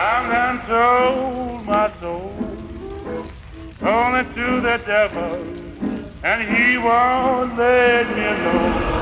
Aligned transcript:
I'm 0.00 0.28
done 0.30 0.60
sold 0.68 1.66
my 1.66 1.90
soul 2.00 2.30
only 3.82 4.22
to 4.36 4.60
the 4.66 4.76
devil, 4.86 5.32
and 6.24 6.38
he 6.50 6.78
won't 6.78 7.56
let 7.58 8.06
me 8.16 8.24
alone. 8.34 8.98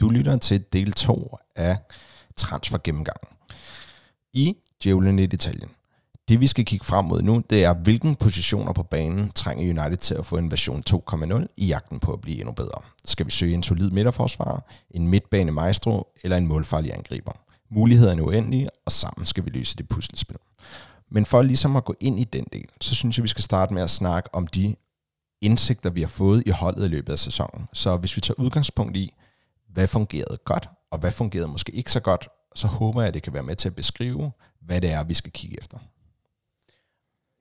Du 0.00 0.10
lytter 0.10 0.38
til 0.38 0.64
del 0.72 0.92
2 0.92 1.38
af 1.56 1.78
Transfergennemgangen 2.36 3.36
i 4.32 4.56
Djævlen 4.82 5.18
i 5.18 5.22
Italien. 5.22 5.70
Det 6.30 6.40
vi 6.40 6.46
skal 6.46 6.64
kigge 6.64 6.84
frem 6.84 7.04
mod 7.04 7.22
nu, 7.22 7.42
det 7.50 7.64
er, 7.64 7.74
hvilken 7.74 8.16
positioner 8.16 8.72
på 8.72 8.82
banen 8.82 9.30
trænger 9.34 9.64
United 9.64 9.96
til 9.96 10.14
at 10.14 10.26
få 10.26 10.36
en 10.36 10.50
version 10.50 10.82
2.0 10.90 11.46
i 11.56 11.66
jagten 11.66 12.00
på 12.00 12.12
at 12.12 12.20
blive 12.20 12.38
endnu 12.38 12.52
bedre. 12.52 12.82
Skal 13.04 13.26
vi 13.26 13.30
søge 13.30 13.54
en 13.54 13.62
solid 13.62 13.90
midterforsvar, 13.90 14.70
en 14.90 15.08
midtbane 15.08 15.52
maestro 15.52 16.06
eller 16.24 16.36
en 16.36 16.46
målfarlig 16.46 16.94
angriber? 16.94 17.32
Mulighederne 17.70 18.22
er 18.22 18.26
uendelige, 18.26 18.68
og 18.86 18.92
sammen 18.92 19.26
skal 19.26 19.44
vi 19.44 19.50
løse 19.50 19.76
det 19.76 19.88
puslespil. 19.88 20.36
Men 21.10 21.26
for 21.26 21.42
ligesom 21.42 21.76
at 21.76 21.84
gå 21.84 21.94
ind 22.00 22.20
i 22.20 22.24
den 22.24 22.46
del, 22.52 22.68
så 22.80 22.94
synes 22.94 23.18
jeg, 23.18 23.22
vi 23.22 23.28
skal 23.28 23.44
starte 23.44 23.74
med 23.74 23.82
at 23.82 23.90
snakke 23.90 24.34
om 24.34 24.46
de 24.46 24.74
indsigter, 25.40 25.90
vi 25.90 26.00
har 26.00 26.08
fået 26.08 26.42
i 26.46 26.50
holdet 26.50 26.84
i 26.84 26.88
løbet 26.88 27.12
af 27.12 27.18
sæsonen. 27.18 27.68
Så 27.72 27.96
hvis 27.96 28.16
vi 28.16 28.20
tager 28.20 28.40
udgangspunkt 28.40 28.96
i, 28.96 29.14
hvad 29.68 29.86
fungerede 29.86 30.38
godt, 30.44 30.68
og 30.90 30.98
hvad 30.98 31.10
fungerede 31.10 31.48
måske 31.48 31.72
ikke 31.72 31.92
så 31.92 32.00
godt, 32.00 32.28
så 32.54 32.66
håber 32.66 33.00
jeg, 33.00 33.08
at 33.08 33.14
det 33.14 33.22
kan 33.22 33.32
være 33.32 33.42
med 33.42 33.56
til 33.56 33.68
at 33.68 33.74
beskrive, 33.74 34.32
hvad 34.60 34.80
det 34.80 34.90
er, 34.90 35.04
vi 35.04 35.14
skal 35.14 35.32
kigge 35.32 35.58
efter. 35.58 35.78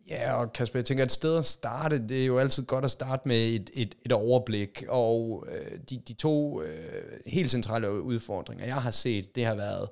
Ja, 0.10 0.34
og 0.34 0.54
Kasper, 0.54 0.80
jeg 0.80 0.86
tænker, 0.86 1.04
at 1.04 1.08
et 1.08 1.12
sted 1.12 1.38
at 1.38 1.46
starte, 1.46 2.08
det 2.08 2.22
er 2.22 2.26
jo 2.26 2.40
altid 2.40 2.66
godt 2.66 2.86
at 2.86 2.92
starte 2.92 3.28
med 3.28 3.48
et, 3.48 3.70
et, 3.74 3.96
et 4.06 4.12
overblik, 4.12 4.84
og 4.88 5.46
øh, 5.52 5.80
de, 5.90 6.02
de 6.08 6.14
to 6.14 6.62
øh, 6.62 7.04
helt 7.26 7.52
centrale 7.52 8.02
udfordringer, 8.02 8.66
jeg 8.66 8.76
har 8.76 8.92
set, 8.92 9.36
det 9.36 9.46
har 9.46 9.56
været 9.56 9.90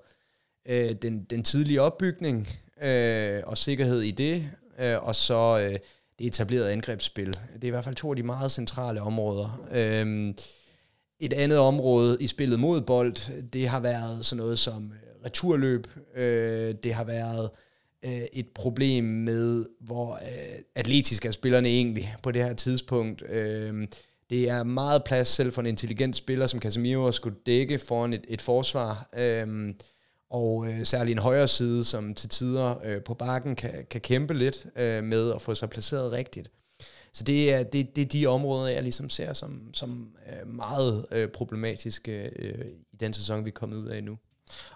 øh, 0.70 0.92
den, 1.02 1.24
den 1.24 1.44
tidlige 1.44 1.82
opbygning 1.82 2.48
øh, 2.82 3.44
og 3.46 3.58
sikkerhed 3.58 4.02
i 4.02 4.12
det, 4.12 4.50
øh, 4.80 5.04
og 5.04 5.16
så 5.16 5.60
øh, 5.66 5.80
det 6.20 6.28
etablerede 6.28 6.72
angrebsspil. 6.72 7.28
Det 7.54 7.64
er 7.64 7.68
i 7.68 7.70
hvert 7.70 7.84
fald 7.84 7.96
to 7.96 8.10
af 8.10 8.16
de 8.16 8.24
meget 8.24 8.52
centrale 8.52 9.02
områder. 9.02 9.68
Øh, 9.72 10.34
et 11.20 11.34
andet 11.34 11.60
område 11.60 12.18
i 12.20 12.28
spillet 12.28 12.60
mod 12.60 12.82
bold, 12.82 13.42
det 13.50 13.68
har 13.68 13.80
været 13.80 14.26
sådan 14.26 14.38
noget 14.44 14.60
som 14.60 14.92
øh, 14.92 15.26
returløb, 15.26 15.88
øh, 16.16 16.76
det 16.84 16.94
har 16.94 17.04
været 17.04 17.50
øh, 18.08 18.28
et 18.34 18.48
problem 18.56 19.04
med, 19.04 19.66
hvor 19.80 20.14
øh, 20.14 20.60
atletisk 20.76 21.26
er 21.26 21.32
spillerne 21.32 21.68
egentlig 21.70 22.16
på 22.24 22.32
det 22.32 22.44
her 22.44 22.54
tidspunkt. 22.54 23.24
Øh, 23.30 23.88
det 24.30 24.50
er 24.50 24.64
meget 24.64 25.04
plads 25.04 25.28
selv 25.28 25.52
for 25.52 25.62
en 25.62 25.68
intelligent 25.68 26.16
spiller 26.16 26.48
som 26.48 26.60
Casemiro 26.60 27.12
skulle 27.12 27.38
dække 27.46 27.80
foran 27.80 28.14
et, 28.14 28.26
et 28.28 28.42
forsvar, 28.42 29.10
øh, 29.18 29.74
og 30.30 30.68
øh, 30.68 30.86
særligt 30.86 31.16
en 31.16 31.22
højre 31.22 31.48
side, 31.48 31.84
som 31.84 32.14
til 32.14 32.30
tider 32.30 32.76
øh, 32.84 33.04
på 33.04 33.14
bakken 33.14 33.56
kan, 33.56 33.86
kan 33.90 34.02
kæmpe 34.02 34.34
lidt 34.34 34.66
øh, 34.76 35.04
med 35.04 35.34
at 35.34 35.42
få 35.42 35.56
sig 35.56 35.70
placeret 35.70 36.12
rigtigt. 36.12 36.52
Så 37.14 37.24
det 37.24 37.54
er, 37.54 37.64
det, 37.64 37.96
det 37.96 38.02
er 38.02 38.06
de 38.06 38.26
områder, 38.26 38.68
jeg 38.68 38.84
ligesom 38.84 39.10
ser 39.10 39.34
som, 39.34 39.74
som 39.74 40.16
øh, 40.28 40.48
meget 40.48 41.06
øh, 41.12 41.28
problematiske 41.28 42.32
øh, 42.36 42.66
i 42.94 42.96
den 43.00 43.14
sæson, 43.14 43.46
vi 43.46 43.50
er 43.50 43.54
kommet 43.54 43.78
ud 43.78 43.88
af 43.88 44.04
nu. 44.04 44.18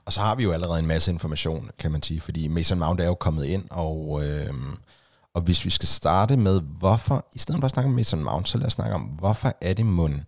Og 0.06 0.14
så 0.14 0.20
har 0.20 0.36
vi 0.36 0.44
jo 0.44 0.52
allerede 0.52 0.80
en 0.80 0.88
masse 0.88 1.12
information, 1.12 1.72
kan 1.80 1.92
man 1.92 2.04
sige, 2.04 2.22
fordi 2.22 2.48
Mason 2.48 2.80
Mount 2.80 3.02
er 3.02 3.06
jo 3.06 3.16
kommet 3.16 3.46
ind, 3.46 3.66
og, 3.70 4.28
øh, 4.28 4.54
og 5.34 5.42
hvis 5.42 5.66
vi 5.66 5.70
skal 5.70 5.88
starte 5.88 6.38
med, 6.38 6.62
hvorfor, 6.62 7.26
i 7.36 7.40
stedet 7.40 7.60
for 7.60 7.66
at 7.66 7.72
snakke 7.72 7.88
om 7.88 7.96
Mason 7.96 8.24
Mount, 8.24 8.50
så 8.50 8.58
lad 8.58 8.68
os 8.68 8.74
snakke 8.74 8.96
om, 8.96 9.02
hvorfor 9.02 9.58
er 9.62 9.74
det 9.74 9.86
mund, 9.86 10.20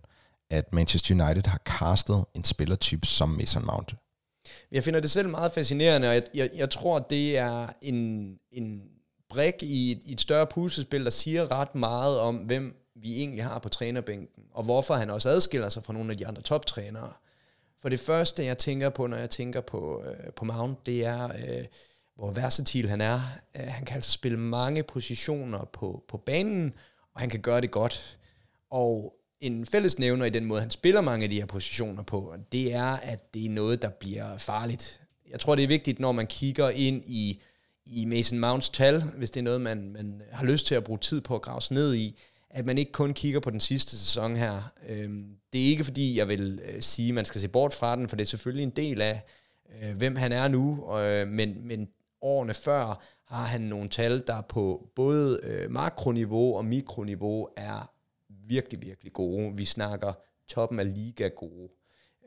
at 0.50 0.72
Manchester 0.72 1.14
United 1.14 1.46
har 1.46 1.60
castet 1.64 2.24
en 2.34 2.44
spillertype 2.44 3.06
som 3.06 3.28
Mason 3.28 3.66
Mount? 3.66 3.94
Jeg 4.72 4.84
finder 4.84 5.00
det 5.00 5.10
selv 5.10 5.28
meget 5.28 5.52
fascinerende, 5.52 6.08
og 6.08 6.14
jeg, 6.14 6.22
jeg, 6.34 6.50
jeg 6.54 6.70
tror, 6.70 6.98
det 6.98 7.38
er 7.38 7.66
en, 7.82 8.28
en 8.52 8.82
brik 9.30 9.54
i 9.62 9.92
et, 9.92 10.00
i 10.04 10.12
et 10.12 10.20
større 10.20 10.46
puslespil, 10.46 11.04
der 11.04 11.10
siger 11.10 11.50
ret 11.50 11.74
meget 11.74 12.18
om, 12.18 12.36
hvem 12.36 12.76
vi 12.96 13.18
egentlig 13.18 13.44
har 13.44 13.58
på 13.58 13.68
trænerbænken, 13.68 14.44
og 14.52 14.64
hvorfor 14.64 14.94
han 14.94 15.10
også 15.10 15.28
adskiller 15.28 15.68
sig 15.68 15.84
fra 15.84 15.92
nogle 15.92 16.10
af 16.10 16.16
de 16.16 16.26
andre 16.26 16.42
toptrænere. 16.42 17.12
For 17.84 17.88
det 17.88 18.00
første, 18.00 18.44
jeg 18.44 18.58
tænker 18.58 18.88
på, 18.88 19.06
når 19.06 19.16
jeg 19.16 19.30
tænker 19.30 19.60
på, 19.60 20.02
øh, 20.04 20.32
på 20.32 20.44
Mount, 20.44 20.86
det 20.86 21.04
er, 21.04 21.24
øh, 21.24 21.64
hvor 22.16 22.30
versatil 22.30 22.88
han 22.88 23.00
er. 23.00 23.20
Øh, 23.56 23.66
han 23.66 23.84
kan 23.84 23.94
altså 23.94 24.10
spille 24.10 24.38
mange 24.38 24.82
positioner 24.82 25.64
på, 25.64 26.04
på 26.08 26.16
banen, 26.16 26.72
og 27.14 27.20
han 27.20 27.30
kan 27.30 27.40
gøre 27.40 27.60
det 27.60 27.70
godt. 27.70 28.18
Og 28.70 29.14
en 29.40 29.66
fællesnævner 29.66 30.24
i 30.24 30.30
den 30.30 30.44
måde, 30.44 30.60
han 30.60 30.70
spiller 30.70 31.00
mange 31.00 31.24
af 31.24 31.30
de 31.30 31.38
her 31.38 31.46
positioner 31.46 32.02
på, 32.02 32.34
det 32.52 32.74
er, 32.74 32.84
at 32.86 33.34
det 33.34 33.44
er 33.44 33.50
noget, 33.50 33.82
der 33.82 33.88
bliver 33.88 34.38
farligt. 34.38 35.00
Jeg 35.30 35.40
tror, 35.40 35.54
det 35.54 35.64
er 35.64 35.68
vigtigt, 35.68 36.00
når 36.00 36.12
man 36.12 36.26
kigger 36.26 36.70
ind 36.70 37.02
i 37.06 37.42
i 37.86 38.04
Mason 38.04 38.38
Mounts 38.38 38.68
tal, 38.68 39.02
hvis 39.16 39.30
det 39.30 39.40
er 39.40 39.44
noget, 39.44 39.60
man, 39.60 39.92
man 39.92 40.22
har 40.32 40.44
lyst 40.44 40.66
til 40.66 40.74
at 40.74 40.84
bruge 40.84 40.98
tid 40.98 41.20
på 41.20 41.34
at 41.34 41.42
grave 41.42 41.60
sig 41.60 41.74
ned 41.74 41.94
i, 41.94 42.20
at 42.54 42.66
man 42.66 42.78
ikke 42.78 42.92
kun 42.92 43.14
kigger 43.14 43.40
på 43.40 43.50
den 43.50 43.60
sidste 43.60 43.98
sæson 43.98 44.36
her. 44.36 44.62
Øhm, 44.88 45.36
det 45.52 45.60
er 45.60 45.66
ikke 45.66 45.84
fordi, 45.84 46.18
jeg 46.18 46.28
vil 46.28 46.60
øh, 46.64 46.82
sige, 46.82 47.08
at 47.08 47.14
man 47.14 47.24
skal 47.24 47.40
se 47.40 47.48
bort 47.48 47.74
fra 47.74 47.96
den, 47.96 48.08
for 48.08 48.16
det 48.16 48.22
er 48.22 48.26
selvfølgelig 48.26 48.62
en 48.62 48.70
del 48.70 49.02
af, 49.02 49.22
øh, 49.82 49.96
hvem 49.96 50.16
han 50.16 50.32
er 50.32 50.48
nu, 50.48 50.96
øh, 50.98 51.28
men, 51.28 51.66
men 51.66 51.88
årene 52.22 52.54
før 52.54 53.02
har 53.26 53.44
han 53.44 53.60
nogle 53.60 53.88
tal, 53.88 54.22
der 54.26 54.40
på 54.40 54.90
både 54.96 55.40
øh, 55.42 55.70
makroniveau 55.70 56.56
og 56.56 56.64
mikroniveau 56.64 57.48
er 57.56 57.90
virkelig, 58.28 58.82
virkelig 58.82 59.12
gode. 59.12 59.56
Vi 59.56 59.64
snakker 59.64 60.12
toppen 60.48 60.78
af 60.78 60.94
liga 60.94 61.28
gode. 61.28 61.68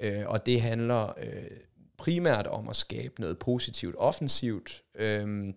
Øh, 0.02 0.24
og 0.26 0.46
det 0.46 0.62
handler 0.62 1.14
øh, 1.20 1.58
primært 1.98 2.48
om 2.48 2.70
at 2.70 2.76
skabe 2.76 3.22
noget 3.22 3.40
positivt 3.40 3.96
offensivt. 3.98 4.84
Øhm, 4.96 5.54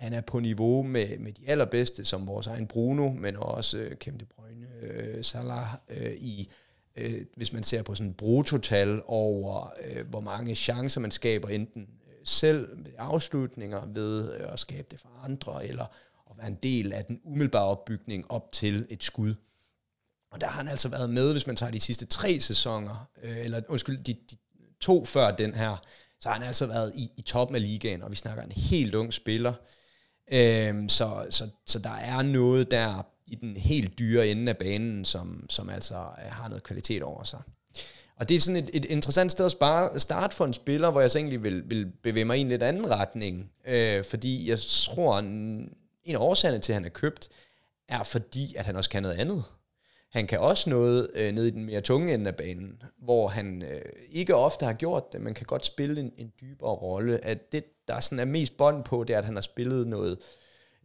han 0.00 0.12
er 0.12 0.20
på 0.20 0.40
niveau 0.40 0.82
med, 0.82 1.18
med 1.18 1.32
de 1.32 1.48
allerbedste, 1.48 2.04
som 2.04 2.26
vores 2.26 2.46
egen 2.46 2.66
Bruno, 2.66 3.12
men 3.12 3.36
også 3.36 3.78
øh, 3.78 3.96
Kæmpe 3.96 4.24
De 4.24 4.24
Bruyne, 4.24 4.66
øh, 4.82 5.24
Salah, 5.24 5.68
øh, 5.88 6.12
i, 6.12 6.48
øh, 6.96 7.20
hvis 7.36 7.52
man 7.52 7.62
ser 7.62 7.82
på 7.82 7.94
sådan 7.94 8.14
brutotal 8.14 9.02
over, 9.06 9.72
øh, 9.84 10.08
hvor 10.08 10.20
mange 10.20 10.54
chancer 10.54 11.00
man 11.00 11.10
skaber, 11.10 11.48
enten 11.48 11.82
øh, 11.82 12.14
selv 12.24 12.84
ved 12.84 12.92
afslutninger, 12.98 13.86
ved 13.86 14.32
øh, 14.32 14.52
at 14.52 14.58
skabe 14.58 14.86
det 14.90 15.00
for 15.00 15.08
andre, 15.24 15.66
eller 15.66 15.84
at 16.30 16.38
være 16.38 16.48
en 16.48 16.58
del 16.62 16.92
af 16.92 17.04
den 17.04 17.20
umiddelbare 17.24 17.66
opbygning 17.66 18.30
op 18.30 18.52
til 18.52 18.86
et 18.90 19.04
skud. 19.04 19.34
Og 20.30 20.40
der 20.40 20.46
har 20.46 20.56
han 20.56 20.68
altså 20.68 20.88
været 20.88 21.10
med, 21.10 21.32
hvis 21.32 21.46
man 21.46 21.56
tager 21.56 21.72
de 21.72 21.80
sidste 21.80 22.06
tre 22.06 22.40
sæsoner, 22.40 23.08
øh, 23.22 23.44
eller 23.44 23.60
undskyld, 23.68 24.04
de, 24.04 24.14
de 24.30 24.36
to 24.80 25.04
før 25.04 25.30
den 25.30 25.54
her, 25.54 25.76
så 26.20 26.28
har 26.28 26.36
han 26.36 26.46
altså 26.46 26.66
været 26.66 26.92
i, 26.94 27.10
i 27.16 27.22
toppen 27.22 27.54
af 27.54 27.62
ligaen, 27.62 28.02
og 28.02 28.10
vi 28.10 28.16
snakker 28.16 28.42
en 28.42 28.52
helt 28.52 28.94
ung 28.94 29.12
spiller. 29.12 29.54
Øhm, 30.32 30.88
så, 30.88 31.26
så, 31.30 31.48
så 31.66 31.78
der 31.78 31.94
er 31.94 32.22
noget 32.22 32.70
der 32.70 33.06
i 33.26 33.34
den 33.34 33.56
helt 33.56 33.98
dyre 33.98 34.28
ende 34.28 34.50
af 34.50 34.56
banen, 34.56 35.04
som, 35.04 35.46
som 35.50 35.70
altså 35.70 35.94
øh, 35.96 36.32
har 36.32 36.48
noget 36.48 36.62
kvalitet 36.62 37.02
over 37.02 37.24
sig. 37.24 37.40
Og 38.16 38.28
det 38.28 38.34
er 38.34 38.40
sådan 38.40 38.64
et, 38.64 38.70
et 38.74 38.84
interessant 38.84 39.32
sted 39.32 39.44
at 39.44 39.50
spare, 39.50 39.98
starte 39.98 40.36
for 40.36 40.44
en 40.44 40.52
spiller, 40.52 40.90
hvor 40.90 41.00
jeg 41.00 41.10
så 41.10 41.18
egentlig 41.18 41.42
vil, 41.42 41.70
vil 41.70 41.92
bevæge 42.02 42.24
mig 42.24 42.38
i 42.38 42.40
en 42.40 42.48
lidt 42.48 42.62
anden 42.62 42.90
retning. 42.90 43.50
Øh, 43.66 44.04
fordi 44.04 44.50
jeg 44.50 44.58
tror, 44.58 45.18
en, 45.18 45.28
en 46.04 46.14
af 46.14 46.18
årsagerne 46.18 46.58
til, 46.58 46.72
at 46.72 46.74
han 46.74 46.84
er 46.84 46.88
købt, 46.88 47.28
er 47.88 48.02
fordi, 48.02 48.54
at 48.54 48.66
han 48.66 48.76
også 48.76 48.90
kan 48.90 49.02
noget 49.02 49.16
andet. 49.16 49.44
Han 50.10 50.26
kan 50.26 50.38
også 50.38 50.70
noget 50.70 51.10
øh, 51.14 51.32
ned 51.32 51.46
i 51.46 51.50
den 51.50 51.64
mere 51.64 51.80
tunge 51.80 52.14
ende 52.14 52.28
af 52.28 52.36
banen, 52.36 52.82
hvor 52.98 53.28
han 53.28 53.62
øh, 53.62 53.82
ikke 54.10 54.34
ofte 54.34 54.64
har 54.66 54.72
gjort 54.72 55.12
det, 55.12 55.20
men 55.20 55.34
kan 55.34 55.46
godt 55.46 55.66
spille 55.66 56.00
en, 56.00 56.12
en 56.18 56.32
dybere 56.40 56.74
rolle. 56.74 57.24
At 57.24 57.52
det, 57.52 57.64
der 57.88 58.00
sådan 58.00 58.18
er 58.18 58.24
mest 58.24 58.56
bånd 58.56 58.84
på, 58.84 59.04
det 59.04 59.14
er, 59.14 59.18
at 59.18 59.24
han 59.24 59.36
har 59.36 59.40
spillet 59.40 59.86
noget, 59.86 60.18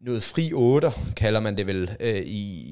noget 0.02 0.24
fri 0.24 0.54
otter, 0.54 0.92
kalder 1.16 1.40
man 1.40 1.58
det 1.58 1.68
vel 1.68 1.90
øh, 2.00 2.16
i, 2.16 2.22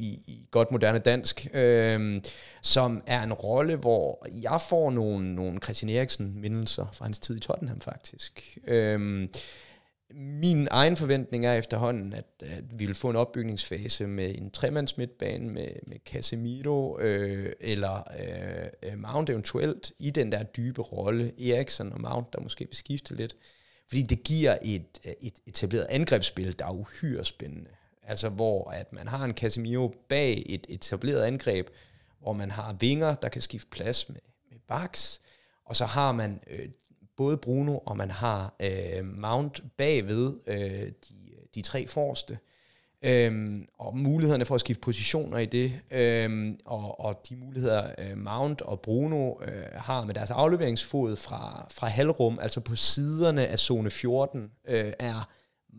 i, 0.08 0.24
i 0.28 0.48
godt 0.52 0.72
moderne 0.72 1.00
dansk, 1.00 1.48
øh, 1.54 2.22
som 2.62 3.04
er 3.08 3.24
en 3.24 3.34
rolle, 3.34 3.76
hvor 3.76 4.28
jeg 4.42 4.62
får 4.70 4.92
nogle, 4.92 5.36
nogle 5.36 5.60
Christian 5.64 5.90
Eriksen-mindelser 5.90 6.86
fra 6.94 7.06
hans 7.06 7.20
tid 7.20 7.38
i 7.38 7.40
Tottenham 7.40 7.82
faktisk. 7.82 8.58
Øh, 8.68 9.28
min 10.16 10.68
egen 10.72 10.98
forventning 10.98 11.46
er 11.46 11.54
efterhånden, 11.54 12.14
at, 12.14 12.26
at 12.40 12.80
vi 12.80 12.86
vil 12.86 12.96
få 12.96 13.10
en 13.10 13.16
opbygningsfase 13.16 14.08
med 14.08 14.36
en 14.38 14.52
tremands 14.52 14.98
midtbane 14.98 15.50
med, 15.50 15.70
med 15.88 15.98
Casemiro 16.06 17.00
øh, 17.00 17.54
eller 17.60 18.04
øh, 18.20 18.92
øh, 18.92 19.00
Mount 19.00 19.30
eventuelt 19.30 19.92
i 20.00 20.10
den 20.10 20.32
der 20.32 20.44
dybe 20.44 20.82
rolle. 20.82 21.52
Eriksen 21.52 21.94
og 21.94 22.02
Mount, 22.02 22.34
der 22.34 22.40
måske 22.40 22.66
vil 22.66 22.76
skifte 22.76 23.16
lidt. 23.16 23.36
Fordi 23.88 24.02
det 24.02 24.24
giver 24.24 24.58
et, 24.62 25.00
et 25.22 25.40
etableret 25.48 25.88
angrebsspil, 25.90 26.60
der 26.60 26.66
er 26.66 26.72
uhyre 26.72 27.24
spændende. 27.24 27.70
Altså 28.04 28.30
hvor 28.30 28.72
at 28.72 28.94
man 28.94 29.08
har 29.08 29.26
en 29.26 29.34
Casemiro 29.34 29.94
bag 30.10 30.44
et 30.46 30.66
etableret 30.70 31.24
angreb, 31.24 31.68
hvor 32.20 32.34
man 32.34 32.52
har 32.52 32.74
vinger, 32.74 33.16
der 33.16 33.30
kan 33.30 33.42
skifte 33.42 33.70
plads 33.70 34.10
med, 34.10 34.22
med 34.52 34.60
backs, 34.68 35.22
og 35.66 35.76
så 35.76 35.86
har 35.86 36.12
man 36.12 36.40
øh, 36.48 36.70
både 37.18 37.38
Bruno 37.38 37.78
og 37.78 37.98
man 37.98 38.12
har 38.12 38.56
øh, 38.60 39.06
Mount 39.06 39.64
bagved 39.78 40.34
øh, 40.48 40.92
de, 41.10 41.16
de 41.56 41.62
tre 41.62 41.88
forreste. 41.88 42.38
Øhm, 43.06 43.68
og 43.80 43.98
mulighederne 43.98 44.46
for 44.46 44.56
at 44.56 44.62
skifte 44.62 44.82
positioner 44.82 45.38
i 45.38 45.46
det, 45.46 45.72
øhm, 45.92 46.60
og, 46.66 47.00
og 47.00 47.22
de 47.30 47.36
muligheder 47.36 47.92
øh, 47.98 48.18
Mount 48.18 48.62
og 48.62 48.80
Bruno 48.80 49.34
øh, 49.42 49.64
har 49.74 50.06
med 50.06 50.14
deres 50.14 50.32
afleveringsfod 50.32 51.16
fra, 51.16 51.68
fra 51.72 51.88
halvrum, 51.88 52.40
altså 52.42 52.60
på 52.60 52.76
siderne 52.76 53.48
af 53.48 53.60
zone 53.60 53.90
14, 53.90 54.52
øh, 54.68 54.94
er 55.00 55.30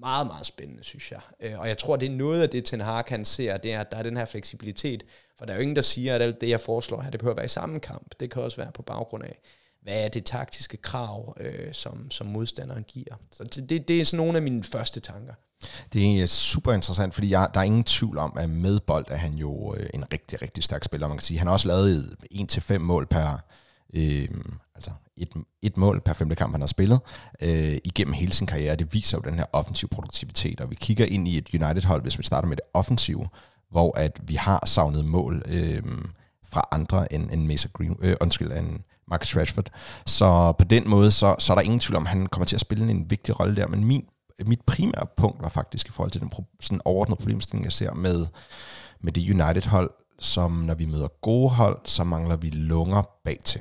meget, 0.00 0.26
meget 0.26 0.46
spændende, 0.46 0.84
synes 0.84 1.12
jeg. 1.12 1.20
Øh, 1.40 1.60
og 1.60 1.68
jeg 1.68 1.78
tror, 1.78 1.96
det 1.96 2.06
er 2.06 2.16
noget 2.16 2.42
af 2.42 2.50
det, 2.50 2.64
Ten 2.64 2.80
Hag 2.80 3.04
kan 3.04 3.24
se, 3.24 3.42
det 3.42 3.72
er, 3.72 3.80
at 3.80 3.90
der 3.90 3.96
er 3.96 4.02
den 4.02 4.16
her 4.16 4.24
fleksibilitet. 4.24 5.04
For 5.38 5.44
der 5.44 5.52
er 5.52 5.56
jo 5.56 5.62
ingen, 5.62 5.76
der 5.76 5.82
siger, 5.82 6.14
at 6.14 6.22
alt 6.22 6.40
det, 6.40 6.48
jeg 6.48 6.60
foreslår 6.60 7.00
her, 7.00 7.10
det 7.10 7.20
behøver 7.20 7.32
at 7.32 7.36
være 7.36 7.44
i 7.44 7.48
samme 7.48 7.80
kamp. 7.80 8.14
Det 8.20 8.30
kan 8.30 8.42
også 8.42 8.56
være 8.56 8.72
på 8.72 8.82
baggrund 8.82 9.24
af, 9.24 9.38
hvad 9.84 10.04
er 10.04 10.08
det 10.08 10.24
taktiske 10.24 10.76
krav, 10.76 11.36
øh, 11.40 11.72
som, 11.72 12.10
som 12.10 12.26
modstanderen 12.26 12.84
giver. 12.84 13.14
Så 13.32 13.44
det, 13.68 13.88
det 13.88 14.00
er 14.00 14.04
sådan 14.04 14.16
nogle 14.16 14.36
af 14.36 14.42
mine 14.42 14.64
første 14.64 15.00
tanker. 15.00 15.34
Det 15.92 16.22
er 16.22 16.26
super 16.26 16.72
interessant, 16.72 17.14
fordi 17.14 17.30
jeg, 17.30 17.48
der 17.54 17.60
er 17.60 17.64
ingen 17.64 17.84
tvivl 17.84 18.18
om, 18.18 18.32
at 18.36 18.50
med 18.50 18.80
bold 18.80 19.06
er 19.08 19.16
han 19.16 19.34
jo 19.34 19.74
øh, 19.74 19.86
en 19.94 20.04
rigtig, 20.12 20.42
rigtig 20.42 20.64
stærk 20.64 20.84
spiller, 20.84 21.08
man 21.08 21.16
kan 21.16 21.24
sige. 21.24 21.38
Han 21.38 21.46
har 21.46 21.52
også 21.52 21.68
lavet 21.68 22.16
1-5 22.34 22.78
mål 22.78 23.06
per, 23.06 23.38
øh, 23.94 24.28
altså 24.74 24.90
et, 25.16 25.28
et 25.62 25.76
mål 25.76 26.00
per 26.00 26.12
femte 26.12 26.36
kamp, 26.36 26.52
han 26.52 26.60
har 26.60 26.66
spillet 26.66 27.00
øh, 27.40 27.78
igennem 27.84 28.14
hele 28.14 28.32
sin 28.32 28.46
karriere. 28.46 28.76
Det 28.76 28.92
viser 28.92 29.18
jo 29.18 29.30
den 29.30 29.38
her 29.38 29.46
offensiv 29.52 29.88
produktivitet, 29.88 30.60
og 30.60 30.70
vi 30.70 30.74
kigger 30.74 31.06
ind 31.06 31.28
i 31.28 31.38
et 31.38 31.48
United-hold, 31.54 32.02
hvis 32.02 32.18
vi 32.18 32.22
starter 32.22 32.48
med 32.48 32.56
det 32.56 32.64
offensive, 32.74 33.28
hvor 33.70 33.98
at 33.98 34.20
vi 34.22 34.34
har 34.34 34.66
savnet 34.66 35.04
mål 35.04 35.42
øh, 35.46 35.82
fra 36.44 36.68
andre 36.70 37.12
end, 37.12 37.30
end 37.30 37.46
Mesa 37.46 37.68
Green, 37.72 37.96
øh, 38.00 38.16
undskyld, 38.20 38.52
end 38.52 38.80
Marcus 39.08 39.36
Rashford. 39.36 39.70
Så 40.06 40.52
på 40.58 40.64
den 40.64 40.90
måde, 40.90 41.10
så, 41.10 41.36
så 41.38 41.52
er 41.52 41.54
der 41.54 41.62
ingen 41.62 41.80
tvivl 41.80 41.96
om, 41.96 42.02
at 42.02 42.08
han 42.08 42.26
kommer 42.26 42.46
til 42.46 42.56
at 42.56 42.60
spille 42.60 42.90
en 42.90 43.10
vigtig 43.10 43.40
rolle 43.40 43.56
der, 43.56 43.66
men 43.66 43.84
min 43.84 44.04
mit 44.46 44.60
primære 44.66 45.06
punkt 45.16 45.42
var 45.42 45.48
faktisk 45.48 45.88
i 45.88 45.92
forhold 45.92 46.10
til 46.10 46.20
den 46.20 46.32
sådan 46.60 46.80
overordnede 46.84 47.16
problemstilling, 47.16 47.64
jeg 47.64 47.72
ser 47.72 47.94
med, 47.94 48.26
med 49.00 49.12
det 49.12 49.30
United-hold, 49.30 49.90
som 50.18 50.52
når 50.52 50.74
vi 50.74 50.86
møder 50.86 51.08
gode 51.20 51.50
hold, 51.50 51.78
så 51.84 52.04
mangler 52.04 52.36
vi 52.36 52.50
lunger 52.50 53.02
bag 53.24 53.38
til. 53.44 53.60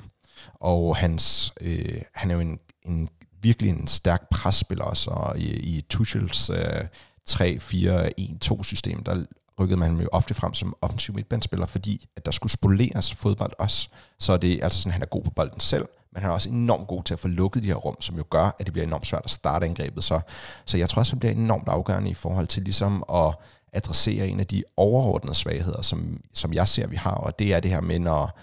Og 0.53 0.97
hans, 0.97 1.53
øh, 1.61 2.01
han 2.13 2.31
er 2.31 2.35
jo 2.35 2.41
en, 2.41 2.59
en 2.85 3.09
virkelig 3.41 3.69
en 3.69 3.87
stærk 3.87 4.29
presspiller 4.29 4.83
også, 4.85 5.33
i, 5.35 5.77
i 5.77 5.81
Tuchels 5.81 6.49
øh, 6.49 6.87
3-4-1-2-system, 7.29 9.03
der 9.03 9.25
rykkede 9.59 9.79
man 9.79 9.97
jo 9.97 10.09
ofte 10.11 10.33
frem 10.33 10.53
som 10.53 10.75
offensiv 10.81 11.15
midtbandspiller, 11.15 11.65
fordi 11.65 12.09
at 12.15 12.25
der 12.25 12.31
skulle 12.31 12.51
spoleres 12.51 13.13
fodbold 13.13 13.53
også. 13.59 13.89
Så 14.19 14.37
det 14.37 14.53
er 14.53 14.63
altså 14.63 14.79
sådan, 14.79 14.89
at 14.89 14.93
han 14.93 15.01
er 15.01 15.05
god 15.05 15.23
på 15.23 15.29
bolden 15.29 15.59
selv, 15.59 15.85
men 16.13 16.21
han 16.21 16.29
er 16.29 16.33
også 16.33 16.49
enormt 16.49 16.87
god 16.87 17.03
til 17.03 17.13
at 17.13 17.19
få 17.19 17.27
lukket 17.27 17.63
de 17.63 17.67
her 17.67 17.75
rum, 17.75 18.01
som 18.01 18.17
jo 18.17 18.23
gør, 18.29 18.55
at 18.59 18.65
det 18.65 18.73
bliver 18.73 18.87
enormt 18.87 19.07
svært 19.07 19.21
at 19.23 19.29
starte 19.29 19.65
angrebet. 19.65 20.03
Så, 20.03 20.19
så 20.65 20.77
jeg 20.77 20.89
tror 20.89 20.99
også, 20.99 21.11
det 21.11 21.19
bliver 21.19 21.33
enormt 21.33 21.67
afgørende 21.67 22.09
i 22.09 22.13
forhold 22.13 22.47
til 22.47 22.63
ligesom 22.63 23.03
at 23.13 23.35
adressere 23.73 24.27
en 24.27 24.39
af 24.39 24.47
de 24.47 24.63
overordnede 24.77 25.35
svagheder, 25.35 25.81
som, 25.81 26.21
som 26.33 26.53
jeg 26.53 26.67
ser, 26.67 26.87
vi 26.87 26.95
har, 26.95 27.15
og 27.15 27.39
det 27.39 27.53
er 27.53 27.59
det 27.59 27.71
her 27.71 27.81
med, 27.81 27.99
når, 27.99 28.39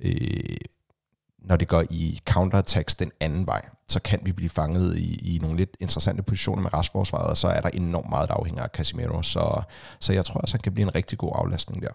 øh, 0.00 0.56
når 1.44 1.56
det 1.56 1.68
går 1.68 1.84
i 1.90 2.20
counterattacks 2.28 2.94
den 2.94 3.10
anden 3.20 3.46
vej, 3.46 3.68
så 3.88 4.00
kan 4.00 4.20
vi 4.22 4.32
blive 4.32 4.50
fanget 4.50 4.98
i, 4.98 5.34
i 5.34 5.38
nogle 5.38 5.56
lidt 5.56 5.76
interessante 5.80 6.22
positioner 6.22 6.62
med 6.62 6.74
restforsvaret, 6.74 7.30
og 7.30 7.36
så 7.36 7.48
er 7.48 7.60
der 7.60 7.68
enormt 7.68 8.08
meget, 8.08 8.28
der 8.28 8.34
afhænger 8.34 8.62
af 8.62 8.68
Casimiro. 8.68 9.22
Så, 9.22 9.62
så 10.00 10.12
jeg 10.12 10.24
tror 10.24 10.40
også, 10.40 10.54
han 10.54 10.60
kan 10.60 10.74
blive 10.74 10.82
en 10.82 10.94
rigtig 10.94 11.18
god 11.18 11.32
aflastning 11.34 11.82
der. 11.82 11.92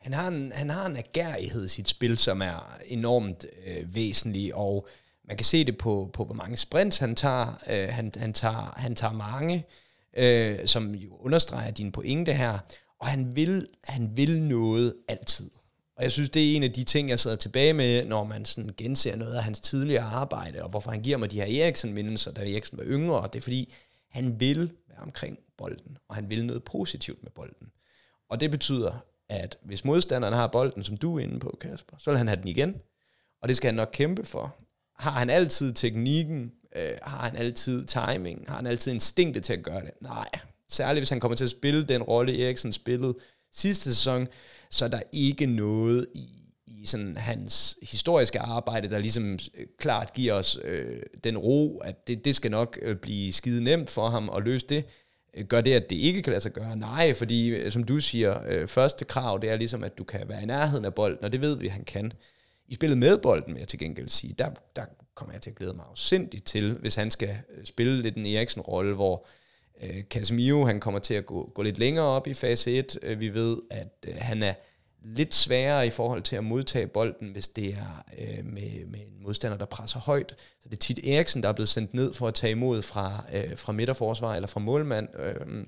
Han 0.00 0.14
har 0.14 0.28
en, 0.28 0.52
han 0.54 0.70
har 0.70 0.86
en 0.86 0.96
agerighed 0.96 1.64
i 1.64 1.68
sit 1.68 1.88
spil, 1.88 2.18
som 2.18 2.42
er 2.42 2.76
enormt 2.86 3.46
øh, 3.66 3.94
væsentlig, 3.94 4.54
og 4.54 4.88
man 5.28 5.36
kan 5.36 5.44
se 5.44 5.64
det 5.64 5.78
på, 5.78 6.10
på 6.12 6.24
hvor 6.24 6.34
mange 6.34 6.56
sprints 6.56 6.98
han 6.98 7.14
tager. 7.14 7.46
Øh, 7.70 7.88
han, 7.90 8.12
han, 8.16 8.32
tager 8.32 8.74
han 8.76 8.94
tager 8.94 9.12
mange, 9.14 9.66
øh, 10.16 10.58
som 10.66 10.94
jo 10.94 11.16
understreger 11.20 11.70
din 11.70 11.92
pointe 11.92 12.32
her, 12.32 12.58
og 13.00 13.06
han 13.06 13.36
vil, 13.36 13.66
han 13.84 14.16
vil 14.16 14.42
noget 14.42 14.94
altid. 15.08 15.50
Og 15.96 16.02
jeg 16.02 16.12
synes, 16.12 16.30
det 16.30 16.52
er 16.52 16.56
en 16.56 16.62
af 16.62 16.72
de 16.72 16.84
ting, 16.84 17.08
jeg 17.08 17.18
sidder 17.18 17.36
tilbage 17.36 17.72
med, 17.72 18.04
når 18.04 18.24
man 18.24 18.44
sådan 18.44 18.70
genser 18.76 19.16
noget 19.16 19.34
af 19.34 19.44
hans 19.44 19.60
tidligere 19.60 20.04
arbejde, 20.04 20.62
og 20.62 20.70
hvorfor 20.70 20.90
han 20.90 21.02
giver 21.02 21.16
mig 21.16 21.30
de 21.30 21.40
her 21.40 21.64
Eriksen-mindelser, 21.64 22.32
da 22.32 22.40
Eriksen 22.40 22.78
var 22.78 22.84
yngre, 22.84 23.20
og 23.20 23.32
det 23.32 23.38
er 23.38 23.42
fordi, 23.42 23.74
han 24.10 24.40
vil 24.40 24.72
være 24.88 24.98
omkring 24.98 25.38
bolden, 25.58 25.98
og 26.08 26.14
han 26.14 26.30
vil 26.30 26.46
noget 26.46 26.64
positivt 26.64 27.22
med 27.22 27.30
bolden. 27.30 27.68
Og 28.30 28.40
det 28.40 28.50
betyder, 28.50 28.92
at 29.28 29.58
hvis 29.62 29.84
modstanderen 29.84 30.34
har 30.34 30.46
bolden, 30.46 30.84
som 30.84 30.96
du 30.96 31.18
er 31.18 31.22
inde 31.22 31.38
på, 31.38 31.58
Kasper, 31.60 31.96
så 31.98 32.10
vil 32.10 32.18
han 32.18 32.28
have 32.28 32.40
den 32.40 32.48
igen. 32.48 32.76
Og 33.42 33.48
det 33.48 33.56
skal 33.56 33.68
han 33.68 33.74
nok 33.74 33.90
kæmpe 33.92 34.24
for. 34.24 34.56
Har 34.98 35.10
han 35.10 35.30
altid 35.30 35.72
teknikken? 35.72 36.52
Øh, 36.76 36.90
har 37.02 37.18
han 37.18 37.36
altid 37.36 37.84
timing? 37.84 38.44
Har 38.48 38.56
han 38.56 38.66
altid 38.66 38.92
instinktet 38.92 39.44
til 39.44 39.52
at 39.52 39.62
gøre 39.62 39.80
det? 39.80 39.90
Nej. 40.00 40.28
Særligt 40.68 41.00
hvis 41.00 41.10
han 41.10 41.20
kommer 41.20 41.36
til 41.36 41.44
at 41.44 41.50
spille 41.50 41.84
den 41.84 42.02
rolle, 42.02 42.44
Eriksen 42.46 42.72
spillede 42.72 43.14
sidste 43.56 43.94
sæson, 43.94 44.28
så 44.70 44.84
er 44.84 44.88
der 44.88 45.00
ikke 45.12 45.46
noget 45.46 46.06
i, 46.14 46.28
i 46.66 46.86
sådan 46.86 47.16
hans 47.16 47.78
historiske 47.82 48.40
arbejde, 48.40 48.90
der 48.90 48.98
ligesom 48.98 49.32
øh, 49.32 49.66
klart 49.78 50.12
giver 50.12 50.32
os 50.32 50.58
øh, 50.64 51.02
den 51.24 51.38
ro, 51.38 51.78
at 51.78 52.08
det, 52.08 52.24
det 52.24 52.36
skal 52.36 52.50
nok 52.50 52.78
øh, 52.82 52.96
blive 52.96 53.32
skide 53.32 53.64
nemt 53.64 53.90
for 53.90 54.08
ham 54.08 54.30
at 54.36 54.42
løse 54.44 54.66
det. 54.66 54.84
Øh, 55.36 55.44
gør 55.44 55.60
det, 55.60 55.72
at 55.72 55.90
det 55.90 55.96
ikke 55.96 56.22
kan 56.22 56.30
lade 56.30 56.42
sig 56.42 56.52
gøre? 56.52 56.76
Nej, 56.76 57.14
fordi 57.14 57.48
øh, 57.48 57.72
som 57.72 57.84
du 57.84 58.00
siger, 58.00 58.38
øh, 58.48 58.68
første 58.68 59.04
krav, 59.04 59.38
det 59.42 59.50
er 59.50 59.56
ligesom, 59.56 59.84
at 59.84 59.98
du 59.98 60.04
kan 60.04 60.28
være 60.28 60.42
i 60.42 60.46
nærheden 60.46 60.84
af 60.84 60.94
bolden, 60.94 61.24
og 61.24 61.32
det 61.32 61.40
ved 61.40 61.56
vi, 61.56 61.66
at 61.66 61.72
han 61.72 61.84
kan. 61.84 62.12
I 62.68 62.74
spillet 62.74 62.98
med 62.98 63.18
bolden, 63.18 63.54
vil 63.54 63.58
jeg 63.58 63.68
til 63.68 63.78
gengæld 63.78 64.08
sige, 64.08 64.34
der, 64.38 64.50
der 64.76 64.84
kommer 65.14 65.34
jeg 65.34 65.42
til 65.42 65.50
at 65.50 65.56
glæde 65.56 65.74
mig 65.74 65.84
afsindigt 65.90 66.44
til, 66.44 66.74
hvis 66.74 66.94
han 66.94 67.10
skal 67.10 67.36
spille 67.64 68.02
lidt 68.02 68.16
en 68.16 68.26
Eriksen-rolle, 68.26 68.94
hvor 68.94 69.26
øh, 69.82 70.02
Casemiro, 70.02 70.66
han 70.66 70.80
kommer 70.80 71.00
til 71.00 71.14
at 71.14 71.26
gå, 71.26 71.50
gå 71.54 71.62
lidt 71.62 71.78
længere 71.78 72.06
op 72.06 72.26
i 72.26 72.34
fase 72.34 72.78
1. 72.78 72.98
Øh, 73.02 73.20
vi 73.20 73.34
ved, 73.34 73.56
at 73.70 74.06
øh, 74.08 74.14
han 74.18 74.42
er 74.42 74.54
lidt 75.02 75.34
sværere 75.34 75.86
i 75.86 75.90
forhold 75.90 76.22
til 76.22 76.36
at 76.36 76.44
modtage 76.44 76.86
bolden, 76.86 77.28
hvis 77.28 77.48
det 77.48 77.68
er 77.68 78.04
øh, 78.18 78.44
med, 78.44 78.86
med 78.86 79.00
en 79.00 79.22
modstander, 79.22 79.58
der 79.58 79.64
presser 79.66 80.00
højt. 80.00 80.34
Så 80.62 80.68
det 80.68 80.74
er 80.74 80.80
tit 80.80 81.06
Eriksen, 81.06 81.42
der 81.42 81.48
er 81.48 81.52
blevet 81.52 81.68
sendt 81.68 81.94
ned 81.94 82.14
for 82.14 82.28
at 82.28 82.34
tage 82.34 82.50
imod 82.50 82.82
fra, 82.82 83.24
øh, 83.32 83.56
fra 83.56 83.72
midterforsvar 83.72 84.34
eller 84.34 84.46
fra 84.46 84.60
målmand. 84.60 85.08
Øh, 85.18 85.66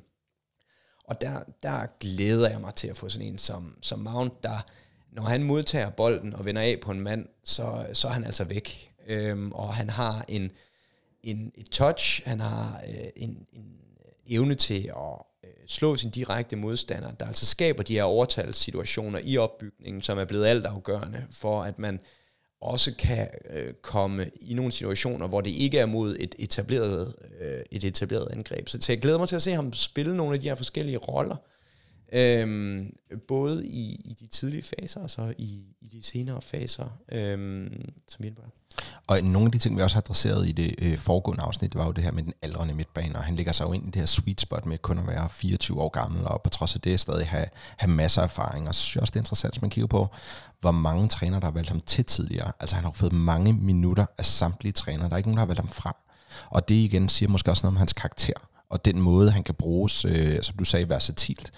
og 1.05 1.21
der, 1.21 1.41
der 1.63 1.87
glæder 2.01 2.51
jeg 2.51 2.61
mig 2.61 2.75
til 2.75 2.89
at 2.89 2.97
få 2.97 3.09
sådan 3.09 3.27
en 3.27 3.39
som, 3.39 3.77
som 3.83 3.99
Mount, 3.99 4.45
der 4.45 4.67
når 5.13 5.23
han 5.23 5.43
modtager 5.43 5.91
bolden 5.91 6.35
og 6.35 6.45
vender 6.45 6.63
af 6.63 6.79
på 6.83 6.91
en 6.91 7.01
mand, 7.01 7.27
så, 7.45 7.87
så 7.93 8.09
er 8.09 8.13
han 8.13 8.25
altså 8.25 8.45
væk. 8.45 8.95
Øh, 9.07 9.49
og 9.49 9.75
han 9.75 9.91
har 9.91 10.25
en, 10.29 10.51
en 11.23 11.53
et 11.55 11.71
touch, 11.71 12.23
han 12.27 12.41
har 12.41 12.83
øh, 12.89 13.07
en, 13.17 13.47
en 13.53 13.78
evne 14.29 14.55
til 14.55 14.91
at 14.97 15.25
øh, 15.45 15.51
slå 15.67 15.97
sin 15.97 16.11
direkte 16.11 16.57
modstander, 16.57 17.11
der 17.11 17.27
altså 17.27 17.47
skaber 17.47 17.83
de 17.83 17.95
her 17.95 18.03
overtalssituationer 18.03 19.21
i 19.25 19.37
opbygningen, 19.37 20.03
som 20.03 20.19
er 20.19 20.25
blevet 20.25 20.47
altafgørende 20.47 21.27
for, 21.31 21.63
at 21.63 21.79
man 21.79 22.01
også 22.61 22.95
kan 22.99 23.29
øh, 23.51 23.73
komme 23.83 24.31
i 24.41 24.55
nogle 24.55 24.73
situationer, 24.73 25.29
hvor 25.29 25.41
det 25.41 25.51
ikke 25.51 25.79
er 25.79 25.87
mod 25.87 26.17
et 26.21 26.35
etableret, 26.39 27.15
øh, 27.41 27.61
et 27.73 27.85
etableret 27.85 28.29
angreb. 28.33 28.69
Så 28.69 28.87
jeg 28.89 29.01
glæder 29.01 29.19
mig 29.19 29.29
til 29.29 29.37
at 29.37 29.43
se 29.43 29.53
ham 29.53 29.73
spille 29.73 30.17
nogle 30.17 30.35
af 30.35 30.41
de 30.41 30.49
her 30.49 30.55
forskellige 30.55 30.97
roller, 30.97 31.37
Øhm, 32.13 32.97
både 33.29 33.67
i, 33.67 33.95
i 34.05 34.17
de 34.21 34.27
tidlige 34.27 34.63
faser 34.63 35.01
og 35.01 35.11
så 35.11 35.35
i, 35.39 35.63
i 35.81 35.89
de 35.89 36.03
senere 36.03 36.43
faser, 36.43 36.99
øhm, 37.13 37.91
som 38.09 38.23
hjælper. 38.23 38.43
Og 39.07 39.21
nogle 39.23 39.47
af 39.47 39.53
de 39.53 39.59
ting, 39.59 39.77
vi 39.77 39.83
også 39.83 39.97
har 39.97 40.01
adresseret 40.01 40.49
i 40.49 40.53
det 40.53 40.75
øh, 40.79 40.99
foregående 40.99 41.43
afsnit, 41.43 41.73
det 41.73 41.79
var 41.79 41.87
jo 41.87 41.93
det 41.93 42.05
her 42.05 42.13
med 42.13 42.23
den 42.23 42.33
aldrende 42.43 42.75
midtbane, 42.75 43.17
og 43.17 43.25
han 43.25 43.37
ligger 43.37 43.53
sig 43.53 43.65
jo 43.65 43.73
ind 43.73 43.83
i 43.85 43.87
det 43.87 43.97
her 43.97 44.07
sweet 44.07 44.41
spot 44.41 44.67
med 44.67 44.79
kun 44.79 44.99
at 44.99 45.07
være 45.07 45.29
24 45.29 45.81
år 45.81 45.89
gammel, 45.89 46.25
og 46.25 46.43
på 46.43 46.51
trods 46.51 46.75
af 46.75 46.81
det 46.81 47.01
stadig 47.01 47.29
have, 47.29 47.47
have 47.77 47.91
masser 47.91 48.23
af 48.23 48.27
erfaring. 48.27 48.69
Og 48.69 48.75
så 48.75 48.81
synes 48.81 48.95
jeg 48.95 49.03
også, 49.03 49.11
det 49.11 49.17
er 49.17 49.21
interessant, 49.21 49.55
hvis 49.55 49.63
man 49.63 49.71
kigger 49.71 49.89
på, 49.89 50.09
hvor 50.61 50.73
mange 50.73 51.09
trænere, 51.09 51.41
der 51.41 51.47
har 51.47 51.53
valgt 51.53 51.69
ham 51.69 51.81
til 51.81 52.05
tidligere. 52.05 52.53
Altså 52.61 52.77
han 52.77 52.85
har 52.85 52.93
fået 52.93 53.13
mange 53.13 53.53
minutter 53.53 54.07
af 54.19 54.25
samtlige 54.25 54.73
trænere. 54.73 55.09
Der 55.09 55.13
er 55.13 55.17
ikke 55.17 55.29
nogen, 55.29 55.37
der 55.37 55.43
har 55.43 55.47
valgt 55.47 55.61
ham 55.61 55.69
fra. 55.69 55.97
Og 56.51 56.69
det 56.69 56.75
igen 56.75 57.09
siger 57.09 57.29
måske 57.29 57.51
også 57.51 57.67
noget 57.67 57.73
om 57.73 57.77
hans 57.77 57.93
karakter 57.93 58.35
og 58.71 58.85
den 58.85 59.01
måde, 59.01 59.31
han 59.31 59.43
kan 59.43 59.55
bruges, 59.55 60.05
øh, 60.05 60.43
som 60.43 60.57
du 60.57 60.65
sagde, 60.65 60.89
versatilt. 60.89 61.53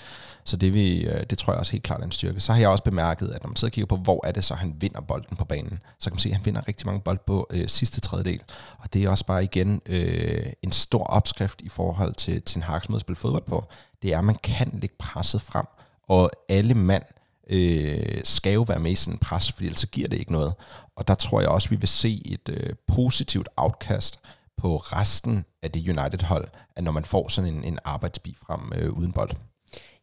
Så 0.44 0.56
det, 0.56 0.74
vi, 0.74 1.06
øh, 1.06 1.22
det 1.30 1.38
tror 1.38 1.52
jeg 1.52 1.60
også 1.60 1.72
helt 1.72 1.84
klart 1.84 2.00
er 2.00 2.04
en 2.04 2.12
styrke. 2.12 2.40
Så 2.40 2.52
har 2.52 2.60
jeg 2.60 2.68
også 2.68 2.84
bemærket, 2.84 3.28
at 3.28 3.42
når 3.42 3.48
man 3.48 3.56
sidder 3.56 3.70
og 3.70 3.72
kigger 3.72 3.86
på, 3.86 3.96
hvor 3.96 4.26
er 4.26 4.32
det 4.32 4.44
så, 4.44 4.54
han 4.54 4.74
vinder 4.80 5.00
bolden 5.00 5.36
på 5.36 5.44
banen, 5.44 5.82
så 5.98 6.10
kan 6.10 6.14
man 6.14 6.18
se, 6.18 6.28
at 6.28 6.34
han 6.34 6.46
vinder 6.46 6.68
rigtig 6.68 6.86
mange 6.86 7.00
bold 7.00 7.18
på 7.26 7.46
øh, 7.50 7.68
sidste 7.68 8.00
tredjedel. 8.00 8.42
Og 8.78 8.92
det 8.92 9.04
er 9.04 9.08
også 9.08 9.26
bare 9.26 9.44
igen 9.44 9.80
øh, 9.86 10.46
en 10.62 10.72
stor 10.72 11.04
opskrift 11.04 11.60
i 11.60 11.68
forhold 11.68 12.14
til, 12.14 12.42
til 12.42 12.58
en 12.58 12.62
Hags 12.62 12.88
måde 12.88 12.96
at 12.96 13.00
spille 13.00 13.16
fodbold 13.16 13.44
på. 13.46 13.64
Det 14.02 14.12
er, 14.12 14.18
at 14.18 14.24
man 14.24 14.36
kan 14.42 14.70
lægge 14.72 14.94
presset 14.98 15.42
frem, 15.42 15.66
og 16.08 16.30
alle 16.48 16.74
mand 16.74 17.02
øh, 17.50 18.20
skal 18.24 18.52
jo 18.52 18.62
være 18.62 18.80
med 18.80 18.90
i 18.90 18.94
sådan 18.94 19.14
en 19.14 19.18
pres, 19.18 19.52
for 19.52 19.62
ellers 19.62 19.80
så 19.80 19.86
giver 19.86 20.08
det 20.08 20.18
ikke 20.18 20.32
noget. 20.32 20.54
Og 20.96 21.08
der 21.08 21.14
tror 21.14 21.40
jeg 21.40 21.48
også, 21.48 21.66
at 21.66 21.70
vi 21.70 21.76
vil 21.76 21.88
se 21.88 22.22
et 22.24 22.48
øh, 22.48 22.70
positivt 22.86 23.48
outcast 23.56 24.20
på 24.60 24.76
resten 24.76 25.44
af 25.62 25.70
det 25.70 25.88
United-hold, 25.88 26.48
at 26.76 26.84
når 26.84 26.92
man 26.92 27.04
får 27.04 27.28
sådan 27.28 27.54
en, 27.54 27.64
en 27.64 27.78
arbejdsbi 27.84 28.36
frem 28.46 28.72
øh, 28.76 28.92
uden 28.92 29.12
bold. 29.12 29.30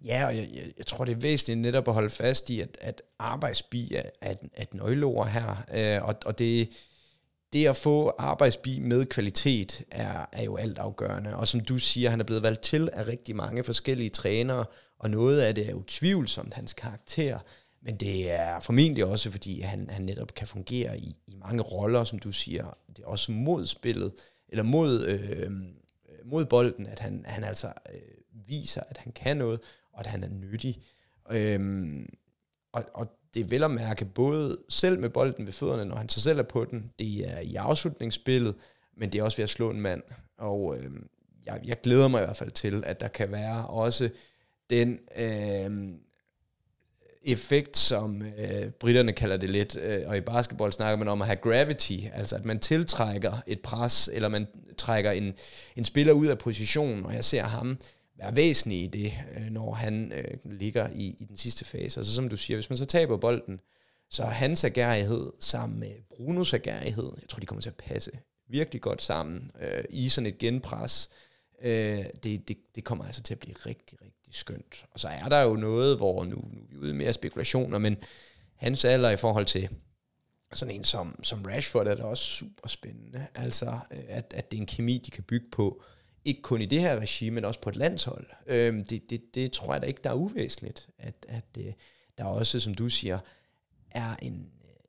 Ja, 0.06 0.26
og 0.26 0.38
jeg, 0.38 0.48
jeg, 0.54 0.64
jeg 0.78 0.86
tror, 0.86 1.06
det 1.06 1.12
er 1.12 1.20
væsentligt 1.20 1.60
netop 1.60 1.88
at 1.88 1.94
holde 1.94 2.10
fast 2.10 2.50
i, 2.50 2.62
at, 2.62 2.78
at 2.82 3.02
arbejdsbi 3.20 3.94
er, 3.94 4.04
er, 4.22 4.34
er 4.54 4.62
et 4.62 4.74
nøgleord 4.74 5.28
her, 5.28 5.64
øh, 5.74 6.04
og, 6.04 6.16
og 6.26 6.40
det 6.40 6.70
det 7.54 7.68
at 7.68 7.76
få 7.76 8.14
arbejdsbi 8.18 8.80
med 8.80 9.06
kvalitet 9.06 9.84
er, 9.92 10.26
er 10.32 10.44
jo 10.44 10.56
alt 10.56 10.78
afgørende. 10.78 11.36
Og 11.36 11.48
som 11.48 11.60
du 11.60 11.78
siger, 11.78 12.10
han 12.10 12.20
er 12.20 12.24
blevet 12.24 12.44
valgt 12.44 12.62
til 12.62 12.90
af 12.94 13.08
rigtig 13.08 13.36
mange 13.36 13.64
forskellige 13.64 14.10
trænere, 14.10 14.66
og 15.00 15.10
noget 15.10 15.42
af 15.42 15.56
det 15.56 15.70
er 15.70 15.74
utvivlsomt 15.74 16.54
hans 16.54 16.74
karakter, 16.74 17.40
men 17.82 17.96
det 17.96 18.32
er 18.32 18.60
formentlig 18.60 19.06
også, 19.06 19.32
fordi 19.32 19.62
han, 19.62 19.90
han 19.90 20.02
netop 20.02 20.34
kan 20.34 20.48
fungere 20.48 21.00
i, 21.00 21.16
i 21.28 21.36
mange 21.36 21.62
roller, 21.62 22.04
som 22.04 22.20
du 22.20 22.32
siger. 22.32 22.78
Det 22.88 23.04
er 23.04 23.08
også 23.08 23.32
mod 23.32 23.66
spillet, 23.66 24.14
eller 24.50 24.64
mod, 24.64 25.06
øh, 25.06 25.52
mod 26.26 26.46
bolden, 26.46 26.88
at 26.88 27.00
han, 27.00 27.26
han 27.28 27.44
altså 27.44 27.68
øh, 27.94 28.48
viser, 28.48 28.82
at 28.90 28.98
han 28.98 29.12
kan 29.12 29.38
noget, 29.38 29.60
og 29.94 30.00
at 30.00 30.08
han 30.08 30.24
er 30.24 30.30
nyttig. 30.30 30.82
Øhm, 31.32 32.10
og, 32.72 32.84
og 32.94 33.08
det 33.34 33.40
er 33.40 33.48
vel 33.48 33.64
at 33.64 33.72
mærke 33.72 34.06
både 34.06 34.58
selv 34.70 35.00
med 35.00 35.10
bolden 35.10 35.46
ved 35.46 35.54
fødderne, 35.54 35.86
når 35.86 35.96
han 35.96 36.10
sig 36.10 36.22
selv 36.22 36.40
er 36.40 36.44
på 36.44 36.66
den, 36.66 36.92
det 37.00 37.30
er 37.30 37.40
i 37.40 37.56
afslutningsspillet, 37.56 38.56
men 38.98 39.12
det 39.12 39.20
er 39.20 39.24
også 39.24 39.38
ved 39.38 39.44
at 39.44 39.50
slå 39.50 39.70
en 39.70 39.82
mand. 39.82 40.04
Og 40.38 40.78
øh, 40.78 40.92
jeg, 41.46 41.62
jeg 41.66 41.82
glæder 41.82 42.08
mig 42.08 42.22
i 42.22 42.26
hvert 42.26 42.36
fald 42.36 42.52
til, 42.52 42.84
at 42.86 43.00
der 43.00 43.08
kan 43.08 43.32
være 43.32 43.68
også 43.68 44.10
den 44.70 45.00
øh, 45.20 45.94
effekt, 47.32 47.78
som 47.78 48.22
øh, 48.22 48.70
britterne 48.70 49.14
kalder 49.14 49.38
det 49.38 49.50
lidt, 49.50 49.78
øh, 49.78 50.04
og 50.06 50.18
i 50.18 50.22
basketball 50.22 50.74
snakker 50.74 50.98
man 50.98 51.08
om 51.08 51.22
at 51.22 51.28
have 51.28 51.36
gravity, 51.36 51.98
altså 52.14 52.36
at 52.36 52.46
man 52.46 52.60
tiltrækker 52.60 53.34
et 53.48 53.60
pres, 53.60 54.10
eller 54.14 54.28
man 54.28 54.48
trækker 54.78 55.12
en, 55.12 55.34
en 55.76 55.86
spiller 55.86 56.14
ud 56.14 56.28
af 56.28 56.38
position, 56.38 57.06
og 57.06 57.14
jeg 57.14 57.26
ser 57.26 57.44
ham 57.44 57.78
være 58.18 58.36
væsentlig 58.36 58.84
i 58.84 58.88
det, 58.88 59.14
øh, 59.36 59.50
når 59.52 59.74
han 59.74 60.12
øh, 60.12 60.38
ligger 60.44 60.90
i, 60.96 61.16
i 61.20 61.26
den 61.26 61.38
sidste 61.38 61.66
fase. 61.66 62.06
Så 62.06 62.14
som 62.14 62.30
du 62.30 62.38
siger, 62.38 62.58
hvis 62.58 62.70
man 62.70 62.78
så 62.78 62.86
taber 62.86 63.18
bolden, 63.18 63.60
så 64.10 64.24
hans 64.24 64.64
agerighed 64.64 65.32
sammen 65.40 65.80
med 65.80 65.92
Brunos 66.10 66.54
agerighed, 66.54 67.12
jeg 67.22 67.30
tror, 67.30 67.40
de 67.40 67.46
kommer 67.46 67.62
til 67.62 67.70
at 67.70 67.76
passe 67.76 68.12
virkelig 68.50 68.82
godt 68.82 69.02
sammen 69.02 69.52
øh, 69.62 69.84
i 69.90 70.10
sådan 70.10 70.26
et 70.26 70.38
genpres. 70.38 71.10
Øh, 71.62 72.04
det, 72.24 72.48
det, 72.48 72.58
det 72.76 72.84
kommer 72.84 73.06
altså 73.06 73.22
til 73.22 73.34
at 73.34 73.40
blive 73.40 73.56
rigtig, 73.66 74.02
rigtig 74.02 74.07
skønt. 74.32 74.86
Og 74.92 75.00
så 75.00 75.08
er 75.08 75.30
der 75.30 75.42
jo 75.42 75.56
noget, 75.56 75.98
hvor 75.98 76.24
nu, 76.24 76.36
nu 76.36 76.58
er 76.62 76.68
vi 76.70 76.78
ude 76.78 76.94
mere 76.94 77.14
spekulationer, 77.14 77.78
men 77.78 77.98
hans 78.56 78.86
alder 78.86 79.10
i 79.10 79.18
forhold 79.18 79.46
til 79.46 79.70
sådan 80.54 80.76
en 80.76 80.84
som, 80.84 81.24
som 81.24 81.44
Rashford 81.44 81.88
er 81.88 81.96
da 81.96 82.04
også 82.04 82.24
super 82.24 82.68
spændende. 82.68 83.28
Altså, 83.36 83.80
øh, 83.92 84.04
at, 84.08 84.34
at 84.36 84.52
det 84.52 84.58
er 84.58 84.62
en 84.62 84.68
kemi, 84.68 84.98
de 84.98 85.12
kan 85.12 85.24
bygge 85.24 85.48
på. 85.52 85.84
Ikke 86.26 86.42
kun 86.42 86.62
i 86.62 86.66
det 86.66 86.82
her 86.82 87.00
regime, 87.00 87.36
men 87.36 87.46
også 87.46 87.62
på 87.62 87.70
et 87.70 87.76
landshold. 87.76 88.28
Øhm, 88.48 88.86
det, 88.86 89.10
det, 89.10 89.36
det 89.36 89.52
tror 89.52 89.74
jeg 89.74 89.82
da 89.82 89.88
ikke, 89.88 90.02
der 90.04 90.10
er 90.10 90.14
uvæsentligt. 90.14 90.90
At, 90.98 91.26
at 91.30 91.58
øh, 91.58 91.74
der 92.18 92.24
også, 92.24 92.60
som 92.60 92.74
du 92.74 92.90
siger, 92.90 93.20
er 93.92 94.16
en, 94.22 94.34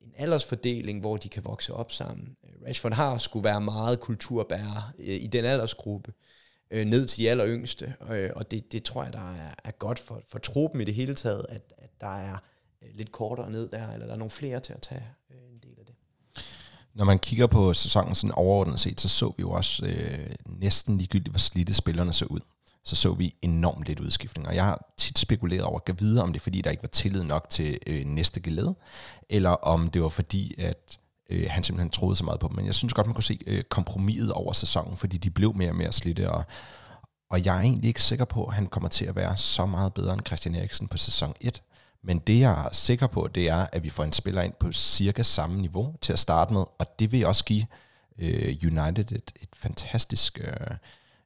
en 0.01 0.13
aldersfordeling, 0.17 1.01
hvor 1.01 1.17
de 1.17 1.29
kan 1.29 1.45
vokse 1.45 1.75
op 1.75 1.93
sammen. 1.93 2.37
Øh, 2.45 2.67
Rashford 2.67 2.93
har 2.93 3.19
skulle 3.19 3.45
være 3.45 3.61
meget 3.61 4.01
kulturbærer 4.01 4.93
øh, 4.99 5.07
i 5.07 5.27
den 5.27 5.45
aldersgruppe, 5.45 6.13
øh, 6.71 6.87
ned 6.87 7.07
til 7.07 7.19
de 7.19 7.31
aller 7.31 7.47
yngste, 7.47 7.95
øh, 8.11 8.31
og 8.37 8.51
det, 8.51 8.73
det 8.73 8.85
tror 8.85 9.05
jeg, 9.05 9.13
der 9.13 9.33
er, 9.35 9.55
er 9.65 9.71
godt 9.71 9.99
for, 9.99 10.23
for 10.29 10.39
truppen 10.39 10.81
i 10.81 10.85
det 10.85 10.95
hele 10.95 11.15
taget, 11.15 11.47
at, 11.49 11.73
at 11.79 11.91
der 12.01 12.17
er 12.17 12.37
øh, 12.83 12.89
lidt 12.95 13.13
kortere 13.13 13.51
ned 13.51 13.69
der, 13.69 13.93
eller 13.93 14.07
der 14.07 14.13
er 14.13 14.19
nogle 14.19 14.31
flere 14.31 14.61
til 14.61 14.73
at 14.73 14.83
tage 14.83 15.05
øh, 15.31 15.53
en 15.53 15.59
del 15.63 15.79
af 15.79 15.87
det. 15.87 15.95
Når 16.95 17.05
man 17.05 17.19
kigger 17.19 17.47
på 17.47 17.75
sæsonen 17.75 18.15
sådan 18.15 18.35
overordnet 18.35 18.81
set, 18.81 19.01
så 19.01 19.09
så 19.09 19.27
vi 19.37 19.41
jo 19.41 19.51
også 19.51 19.87
øh, 19.87 20.31
næsten 20.47 20.99
ligegyldigt, 20.99 21.33
hvor 21.33 21.39
slidte 21.39 21.75
spillerne 21.75 22.13
så 22.13 22.25
ud. 22.25 22.41
Så 22.85 22.97
så 22.97 23.15
vi 23.15 23.35
enormt 23.43 23.87
lidt 23.87 24.01
udskiftning. 24.01 24.49
Og 24.49 24.55
jeg 24.55 24.65
har 24.65 24.93
tit 24.97 25.19
spekuleret 25.19 25.63
over 25.63 25.79
at 25.79 25.85
gå 25.85 25.93
videre, 25.93 26.23
om 26.23 26.33
det 26.33 26.41
er 26.41 26.43
fordi, 26.43 26.61
der 26.61 26.71
ikke 26.71 26.83
var 26.83 26.89
tillid 26.89 27.25
nok 27.25 27.47
til 27.51 27.79
øh, 27.87 28.05
næste 28.05 28.41
geled, 28.41 28.69
eller 29.29 29.51
om 29.51 29.91
det 29.91 30.03
var 30.03 30.09
fordi, 30.09 30.55
at 30.59 30.99
øh, 31.29 31.47
han 31.51 31.65
simpelthen 31.65 31.91
troede 31.91 32.17
så 32.17 32.25
meget 32.25 32.41
på 32.41 32.49
dem. 32.49 32.57
Men 32.57 32.67
jeg 32.67 32.75
synes 32.75 32.95
godt, 32.95 33.07
man 33.07 33.15
kunne 33.15 33.25
se 33.25 33.39
øh, 33.47 33.63
kompromiset 33.63 34.33
over 34.33 34.53
sæsonen, 34.53 34.97
fordi 34.97 35.17
de 35.17 35.31
blev 35.31 35.55
mere 35.57 35.71
og 35.71 35.77
mere 35.77 35.93
slidte, 35.93 36.31
og, 36.31 36.45
og 37.31 37.45
jeg 37.45 37.57
er 37.57 37.61
egentlig 37.61 37.89
ikke 37.89 38.03
sikker 38.03 38.25
på, 38.25 38.45
at 38.45 38.55
han 38.55 38.67
kommer 38.67 38.89
til 38.89 39.05
at 39.05 39.17
være 39.17 39.37
så 39.37 39.67
meget 39.67 39.95
bedre 39.95 40.13
end 40.13 40.27
Christian 40.27 40.55
Eriksen 40.55 40.89
på 40.89 40.97
sæson 40.97 41.35
1. 41.41 41.63
Men 42.05 42.19
det, 42.19 42.41
jeg 42.41 42.65
er 42.65 42.69
sikker 42.73 43.07
på, 43.07 43.29
det 43.35 43.49
er, 43.49 43.67
at 43.73 43.85
vi 43.85 43.91
får 43.91 44.05
en 44.05 44.13
spiller 44.13 44.43
ind 44.43 44.53
på 44.61 44.73
cirka 44.73 45.23
samme 45.23 45.61
niveau 45.61 45.95
til 46.01 46.13
at 46.13 46.19
starte 46.19 46.53
med, 46.53 46.65
og 46.79 46.87
det 46.99 47.13
vil 47.13 47.27
også 47.27 47.45
give 47.45 47.67
øh, 48.19 48.57
United 48.63 49.13
et, 49.13 49.33
et 49.43 49.49
fantastisk 49.57 50.41
øh, 50.41 50.77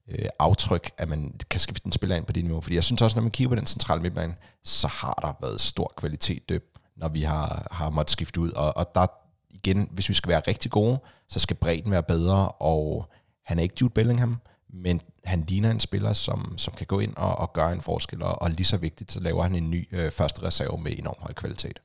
øh, 0.08 0.28
aftryk, 0.38 0.90
at 0.98 1.08
man 1.08 1.34
kan 1.50 1.60
skifte 1.60 1.86
en 1.86 1.92
spiller 1.92 2.16
ind 2.16 2.24
på 2.24 2.32
det 2.32 2.44
niveau. 2.44 2.60
Fordi 2.60 2.74
jeg 2.74 2.84
synes 2.84 3.02
også, 3.02 3.16
når 3.16 3.22
man 3.22 3.30
kigger 3.30 3.48
på 3.48 3.54
den 3.54 3.66
centrale 3.66 4.02
midtbane, 4.02 4.34
så 4.64 4.88
har 4.88 5.14
der 5.22 5.46
været 5.46 5.60
stor 5.60 5.92
kvalitet, 5.96 6.50
øh, 6.50 6.60
når 6.96 7.08
vi 7.08 7.22
har, 7.22 7.66
har 7.70 7.90
måttet 7.90 8.10
skifte 8.10 8.40
ud. 8.40 8.50
Og, 8.50 8.76
og 8.76 8.94
der 8.94 9.06
igen, 9.52 9.88
hvis 9.92 10.08
vi 10.08 10.14
skal 10.14 10.28
være 10.28 10.42
rigtig 10.48 10.70
gode, 10.70 10.98
så 11.28 11.38
skal 11.38 11.56
bredden 11.56 11.90
være 11.90 12.02
bedre, 12.02 12.48
og 12.48 13.08
han 13.44 13.58
er 13.58 13.62
ikke 13.62 13.74
Jude 13.80 13.92
Bellingham, 13.92 14.36
men 14.68 15.00
han 15.24 15.44
ligner 15.48 15.70
en 15.70 15.80
spiller, 15.80 16.12
som, 16.12 16.58
som 16.58 16.74
kan 16.74 16.86
gå 16.86 17.00
ind 17.00 17.16
og, 17.16 17.38
og 17.38 17.52
gøre 17.52 17.72
en 17.72 17.80
forskel, 17.80 18.22
og, 18.22 18.42
og 18.42 18.50
lige 18.50 18.66
så 18.66 18.76
vigtigt, 18.76 19.12
så 19.12 19.20
laver 19.20 19.42
han 19.42 19.54
en 19.54 19.70
ny 19.70 19.88
øh, 19.92 20.10
første 20.10 20.42
reserve 20.42 20.78
med 20.78 20.98
enorm 20.98 21.16
høj 21.18 21.32
kvalitet. 21.32 21.80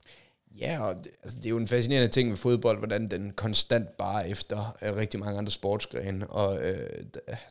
Ja, 0.59 0.83
og 0.83 0.95
det, 1.03 1.11
altså, 1.23 1.37
det 1.37 1.45
er 1.45 1.49
jo 1.49 1.57
en 1.57 1.67
fascinerende 1.67 2.07
ting 2.07 2.29
med 2.29 2.37
fodbold, 2.37 2.77
hvordan 2.77 3.07
den 3.07 3.31
konstant 3.31 3.97
bare 3.97 4.29
efter 4.29 4.77
øh, 4.81 4.95
rigtig 4.95 5.19
mange 5.19 5.37
andre 5.37 5.51
sportsgrene, 5.51 6.27
og 6.27 6.61
øh, 6.61 7.03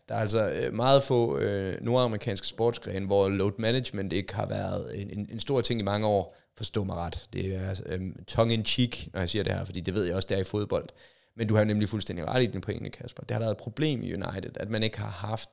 der 0.09 0.15
er 0.15 0.21
altså 0.21 0.49
øh, 0.51 0.75
meget 0.75 1.03
få 1.03 1.39
øh, 1.39 1.85
nordamerikanske 1.85 2.47
sportsgrene, 2.47 3.07
hvor 3.07 3.29
load 3.29 3.53
management 3.59 4.13
ikke 4.13 4.35
har 4.35 4.47
været 4.47 5.03
en, 5.03 5.19
en, 5.19 5.29
en 5.33 5.41
stor 5.41 5.61
ting 5.61 5.81
i 5.81 5.83
mange 5.83 6.07
år, 6.07 6.37
forstå 6.57 6.85
mig 6.85 6.97
ret. 6.97 7.29
Det 7.33 7.57
er 7.57 7.81
øh, 7.87 8.01
tongue-in-cheek, 8.29 9.09
når 9.13 9.21
jeg 9.21 9.29
siger 9.29 9.43
det 9.43 9.53
her, 9.53 9.65
fordi 9.65 9.81
det 9.81 9.95
ved 9.95 10.05
jeg 10.05 10.17
også, 10.17 10.29
der 10.31 10.41
i 10.41 10.45
fodbold. 10.45 10.89
Men 11.37 11.49
du 11.49 11.55
har 11.55 11.65
nemlig 11.65 11.89
fuldstændig 11.89 12.29
ret 12.29 12.43
i 12.43 12.47
din 12.47 12.61
pointe, 12.61 12.91
Kasper. 12.91 13.23
Det 13.23 13.31
har 13.31 13.41
været 13.41 13.51
et 13.51 13.57
problem 13.57 14.03
i 14.03 14.15
United, 14.15 14.57
at 14.61 14.71
man 14.71 14.83
ikke 14.83 14.99
har 14.99 15.29
haft 15.29 15.51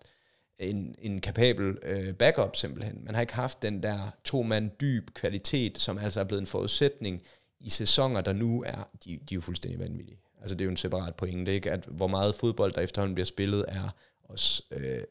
en, 0.60 0.96
en 1.00 1.22
kapabel 1.22 1.78
øh, 1.84 2.14
backup 2.14 2.56
simpelthen. 2.56 3.02
Man 3.06 3.16
har 3.16 3.22
ikke 3.22 3.34
haft 3.34 3.62
den 3.62 3.84
der 3.84 4.00
to-mand 4.24 4.72
dyb 4.82 5.10
kvalitet, 5.14 5.78
som 5.80 5.98
altså 5.98 6.20
er 6.20 6.24
blevet 6.24 6.42
en 6.42 6.48
forudsætning 6.48 7.22
i 7.64 7.70
sæsoner, 7.70 8.22
der 8.22 8.34
nu 8.34 8.64
er, 8.64 8.90
de, 9.06 9.10
de 9.10 9.16
er 9.16 9.36
jo 9.36 9.42
fuldstændig 9.42 9.80
vanvittige. 9.80 10.20
Altså 10.42 10.56
det 10.56 10.62
er 10.62 10.66
jo 10.66 10.72
en 10.72 10.78
separat 10.78 11.16
pointe, 11.16 11.54
ikke? 11.54 11.72
at 11.72 11.86
hvor 11.86 12.08
meget 12.08 12.36
fodbold, 12.36 12.74
der 12.74 12.82
efterhånden 12.82 13.16
bliver 13.16 13.26
spillet, 13.26 13.66
er 13.68 13.90
også 14.24 14.64
øh, 14.72 15.04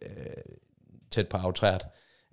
tæt 1.10 1.28
på 1.28 1.36
aftrært. 1.36 1.86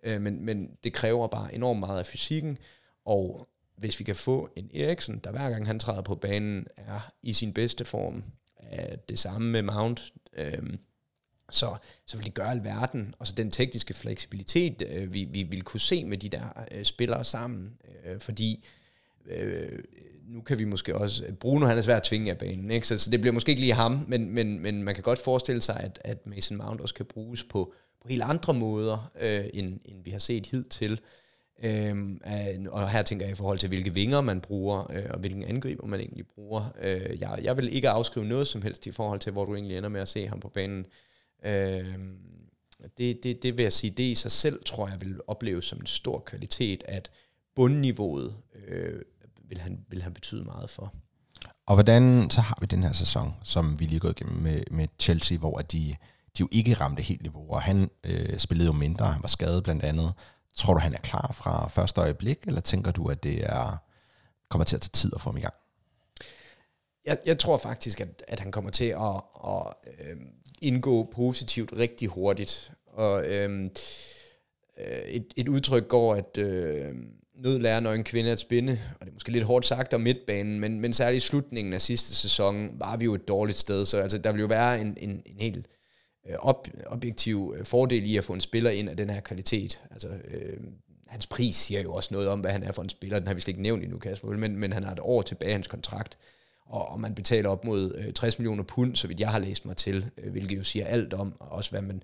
Øh, 0.04 0.22
men, 0.22 0.46
men 0.46 0.78
det 0.84 0.94
kræver 0.94 1.28
bare 1.28 1.56
enormt 1.56 1.80
meget 1.80 2.00
af 2.00 2.06
fysikken, 2.06 2.58
og 3.06 3.50
hvis 3.78 4.00
vi 4.00 4.04
kan 4.04 4.16
få 4.16 4.50
en 4.56 4.70
Eriksen, 4.74 5.20
der 5.20 5.32
hver 5.32 5.50
gang 5.50 5.68
han 5.68 5.80
træder 5.80 6.02
på 6.02 6.16
banen, 6.16 6.68
er 6.78 7.12
i 7.24 7.34
sin 7.34 7.54
bedste 7.54 7.86
form, 7.86 8.24
er 8.58 8.96
det 8.96 9.20
samme 9.20 9.52
med 9.52 9.62
Mount, 9.62 10.14
øh, 10.34 10.74
så, 11.52 11.78
så 12.06 12.18
vil 12.18 12.26
det 12.26 12.34
gøre 12.34 12.52
alverden. 12.52 13.14
Og 13.20 13.28
så 13.28 13.34
den 13.38 13.52
tekniske 13.52 13.94
fleksibilitet, 13.94 14.84
øh, 14.90 15.14
vi, 15.14 15.24
vi 15.24 15.44
vil 15.44 15.62
kunne 15.62 15.80
se 15.80 16.06
med 16.06 16.18
de 16.18 16.30
der 16.30 16.66
øh, 16.72 16.84
spillere 16.84 17.24
sammen. 17.24 17.78
Øh, 18.06 18.20
fordi 18.20 18.66
øh, 19.26 19.80
nu 20.28 20.42
kan 20.42 20.60
vi 20.60 20.66
måske 20.66 20.96
også... 20.96 21.24
Bruno 21.40 21.66
han 21.66 21.78
er 21.78 21.82
svært 21.82 21.98
at 21.98 22.04
tvinge 22.04 22.32
af 22.32 22.38
banen, 22.38 22.72
ikke? 22.72 22.88
Så, 22.88 22.98
så 22.98 23.12
det 23.12 23.22
bliver 23.22 23.34
måske 23.34 23.50
ikke 23.50 23.62
lige 23.62 23.74
ham, 23.74 24.06
men, 24.08 24.30
men, 24.30 24.60
men 24.60 24.84
man 24.84 24.96
kan 24.96 25.04
godt 25.04 25.20
forestille 25.20 25.62
sig, 25.62 25.80
at, 25.80 26.00
at 26.04 26.28
Mason 26.28 26.58
Mount 26.58 26.82
også 26.82 26.94
kan 26.94 27.06
bruges 27.06 27.44
på, 27.44 27.74
på 28.02 28.08
helt 28.08 28.22
andre 28.22 28.54
måder, 28.54 29.12
øh, 29.22 29.46
end, 29.54 29.80
end 29.86 30.04
vi 30.04 30.12
har 30.12 30.20
set 30.20 30.46
hidtil. 30.46 31.00
Øhm, 31.64 32.22
øh, 32.26 32.66
og 32.72 32.90
her 32.90 33.02
tænker 33.02 33.26
jeg 33.26 33.34
i 33.34 33.36
forhold 33.36 33.58
til, 33.58 33.70
hvilke 33.70 33.94
vinger 33.94 34.22
man 34.22 34.42
bruger, 34.42 34.92
øh, 34.92 35.06
og 35.10 35.20
hvilken 35.20 35.44
angriber 35.44 35.88
man 35.88 36.00
egentlig 36.00 36.28
bruger. 36.28 36.76
Øh, 36.82 37.22
jeg, 37.22 37.40
jeg 37.44 37.58
vil 37.58 37.76
ikke 37.76 37.90
afskrive 37.90 38.26
noget 38.26 38.48
som 38.48 38.62
helst 38.62 38.88
i 38.88 38.92
forhold 38.92 39.20
til, 39.20 39.32
hvor 39.32 39.46
du 39.46 39.56
egentlig 39.56 39.78
ender 39.78 39.90
med 39.90 40.02
at 40.02 40.08
se 40.08 40.28
ham 40.28 40.40
på 40.40 40.50
banen. 40.50 40.86
Øh, 41.46 41.96
det, 42.98 43.24
det, 43.24 43.44
det 43.44 43.58
vil 43.58 43.64
jeg 43.64 43.74
sige, 43.74 43.92
det 43.92 44.04
i 44.04 44.16
sig 44.16 44.32
selv, 44.32 44.64
tror 44.66 44.88
jeg, 44.88 45.02
vil 45.02 45.20
opleves 45.28 45.66
som 45.66 45.80
en 45.80 45.86
stor 45.86 46.20
kvalitet, 46.20 46.84
at 46.88 47.12
bundniveauet 47.60 48.36
øh, 48.68 49.02
vil, 49.50 49.62
han, 49.62 49.86
vil 49.90 50.02
han 50.02 50.14
betyde 50.14 50.44
meget 50.44 50.70
for. 50.70 50.94
Og 51.66 51.76
hvordan, 51.76 52.30
så 52.30 52.42
har 52.42 52.58
vi 52.62 52.66
den 52.66 52.84
her 52.84 52.92
sæson, 52.92 53.34
som 53.44 53.80
vi 53.80 53.86
lige 53.86 53.96
er 53.96 54.00
gået 54.00 54.20
igennem 54.22 54.42
med, 54.42 54.62
med 54.72 54.88
Chelsea, 55.00 55.38
hvor 55.38 55.58
de, 55.58 55.96
de 56.38 56.40
jo 56.40 56.48
ikke 56.52 56.74
ramte 56.74 57.04
helt 57.04 57.22
niveau, 57.22 57.52
og 57.52 57.62
han 57.62 57.90
øh, 58.04 58.38
spillede 58.38 58.68
jo 58.68 58.74
mindre, 58.74 59.12
han 59.12 59.22
var 59.22 59.28
skadet 59.28 59.64
blandt 59.64 59.84
andet. 59.84 60.14
Tror 60.56 60.74
du, 60.74 60.80
han 60.80 60.94
er 60.94 60.98
klar 60.98 61.32
fra 61.34 61.68
første 61.68 62.02
øjeblik, 62.02 62.38
eller 62.48 62.62
tænker 62.62 62.92
du, 62.92 63.08
at 63.08 63.24
det 63.24 63.44
er 63.44 63.78
kommer 64.50 64.66
til 64.66 64.76
at 64.76 64.82
tage 64.82 64.92
tid 64.94 65.12
at 65.16 65.22
få 65.22 65.30
ham 65.30 65.38
i 65.38 65.42
gang? 65.42 65.54
Jeg, 67.06 67.18
jeg 67.26 67.40
tror 67.40 67.58
faktisk, 67.58 68.02
at, 68.02 68.24
at 68.28 68.40
han 68.40 68.52
kommer 68.52 68.72
til 68.72 68.86
at, 68.86 69.22
at 69.46 69.74
øh, 70.00 70.18
indgå 70.62 71.04
positivt 71.04 71.74
rigtig 71.78 72.08
hurtigt. 72.08 72.72
Og 72.86 73.26
øh, 73.26 73.70
et, 75.08 75.34
et 75.36 75.48
udtryk 75.48 75.88
går, 75.88 76.16
at 76.16 76.38
øh, 76.38 76.96
nød 77.40 77.60
lærer 77.60 77.80
når 77.80 77.94
en 77.94 78.04
kvinde 78.04 78.32
at 78.32 78.40
spinde, 78.40 78.80
og 79.00 79.00
det 79.06 79.10
er 79.10 79.14
måske 79.14 79.32
lidt 79.32 79.44
hårdt 79.44 79.66
sagt 79.66 79.94
om 79.94 80.02
midtbanen, 80.02 80.60
men, 80.60 80.80
men 80.80 80.94
særligt 80.94 81.24
i 81.24 81.28
slutningen 81.28 81.74
af 81.74 81.82
sidste 81.82 82.16
sæson 82.16 82.70
var 82.80 82.98
vi 82.98 83.06
jo 83.06 83.14
et 83.14 83.28
dårligt 83.28 83.58
sted, 83.58 83.86
så 83.86 83.98
altså, 83.98 84.18
der 84.18 84.32
vil 84.32 84.42
jo 84.42 84.48
være 84.48 84.82
en, 84.82 84.98
en, 85.02 85.22
en 85.26 85.40
helt 85.40 85.68
øh, 86.30 86.36
op, 86.40 86.68
objektiv 86.86 87.56
øh, 87.58 87.66
fordel 87.66 88.06
i 88.06 88.18
at 88.18 88.24
få 88.24 88.34
en 88.34 88.42
spiller 88.42 88.70
ind 88.70 88.90
af 88.90 88.98
den 88.98 89.10
her 89.10 89.20
kvalitet. 89.20 89.82
Altså, 89.92 90.08
øh, 90.08 90.58
hans 91.08 91.28
pris 91.28 91.56
siger 91.56 91.82
jo 91.82 91.94
også 91.94 92.14
noget 92.14 92.28
om, 92.28 92.40
hvad 92.40 92.52
han 92.52 92.64
er 92.64 92.72
for 92.72 92.82
en 92.82 92.90
spiller, 92.90 93.20
den 93.20 93.28
har 93.28 93.34
vi 93.34 93.42
slet 93.42 93.52
ikke 93.52 93.62
nævnt 93.62 93.84
endnu, 93.84 94.00
Kasper, 94.00 94.30
men, 94.30 94.58
men 94.58 94.74
han 94.74 94.84
har 94.84 94.92
et 94.92 95.00
år 95.02 95.22
tilbage 95.22 95.50
i 95.50 95.54
hans 95.54 95.68
kontrakt, 95.68 96.18
og, 96.66 96.90
og 96.90 97.00
man 97.00 97.16
betaler 97.16 97.50
op 97.50 97.66
mod 97.66 97.96
øh, 97.96 98.14
60 98.14 98.40
millioner 98.40 98.64
pund, 98.64 98.96
så 98.96 99.08
vidt 99.08 99.20
jeg 99.20 99.30
har 99.30 99.40
læst 99.40 99.66
mig 99.66 99.78
til, 99.78 100.06
øh, 100.18 100.32
hvilket 100.32 100.58
jo 100.58 100.64
siger 100.64 100.86
alt 100.86 101.14
om, 101.14 101.34
og 101.40 101.52
også 101.52 101.72
hvad 101.72 101.82
man 101.82 102.04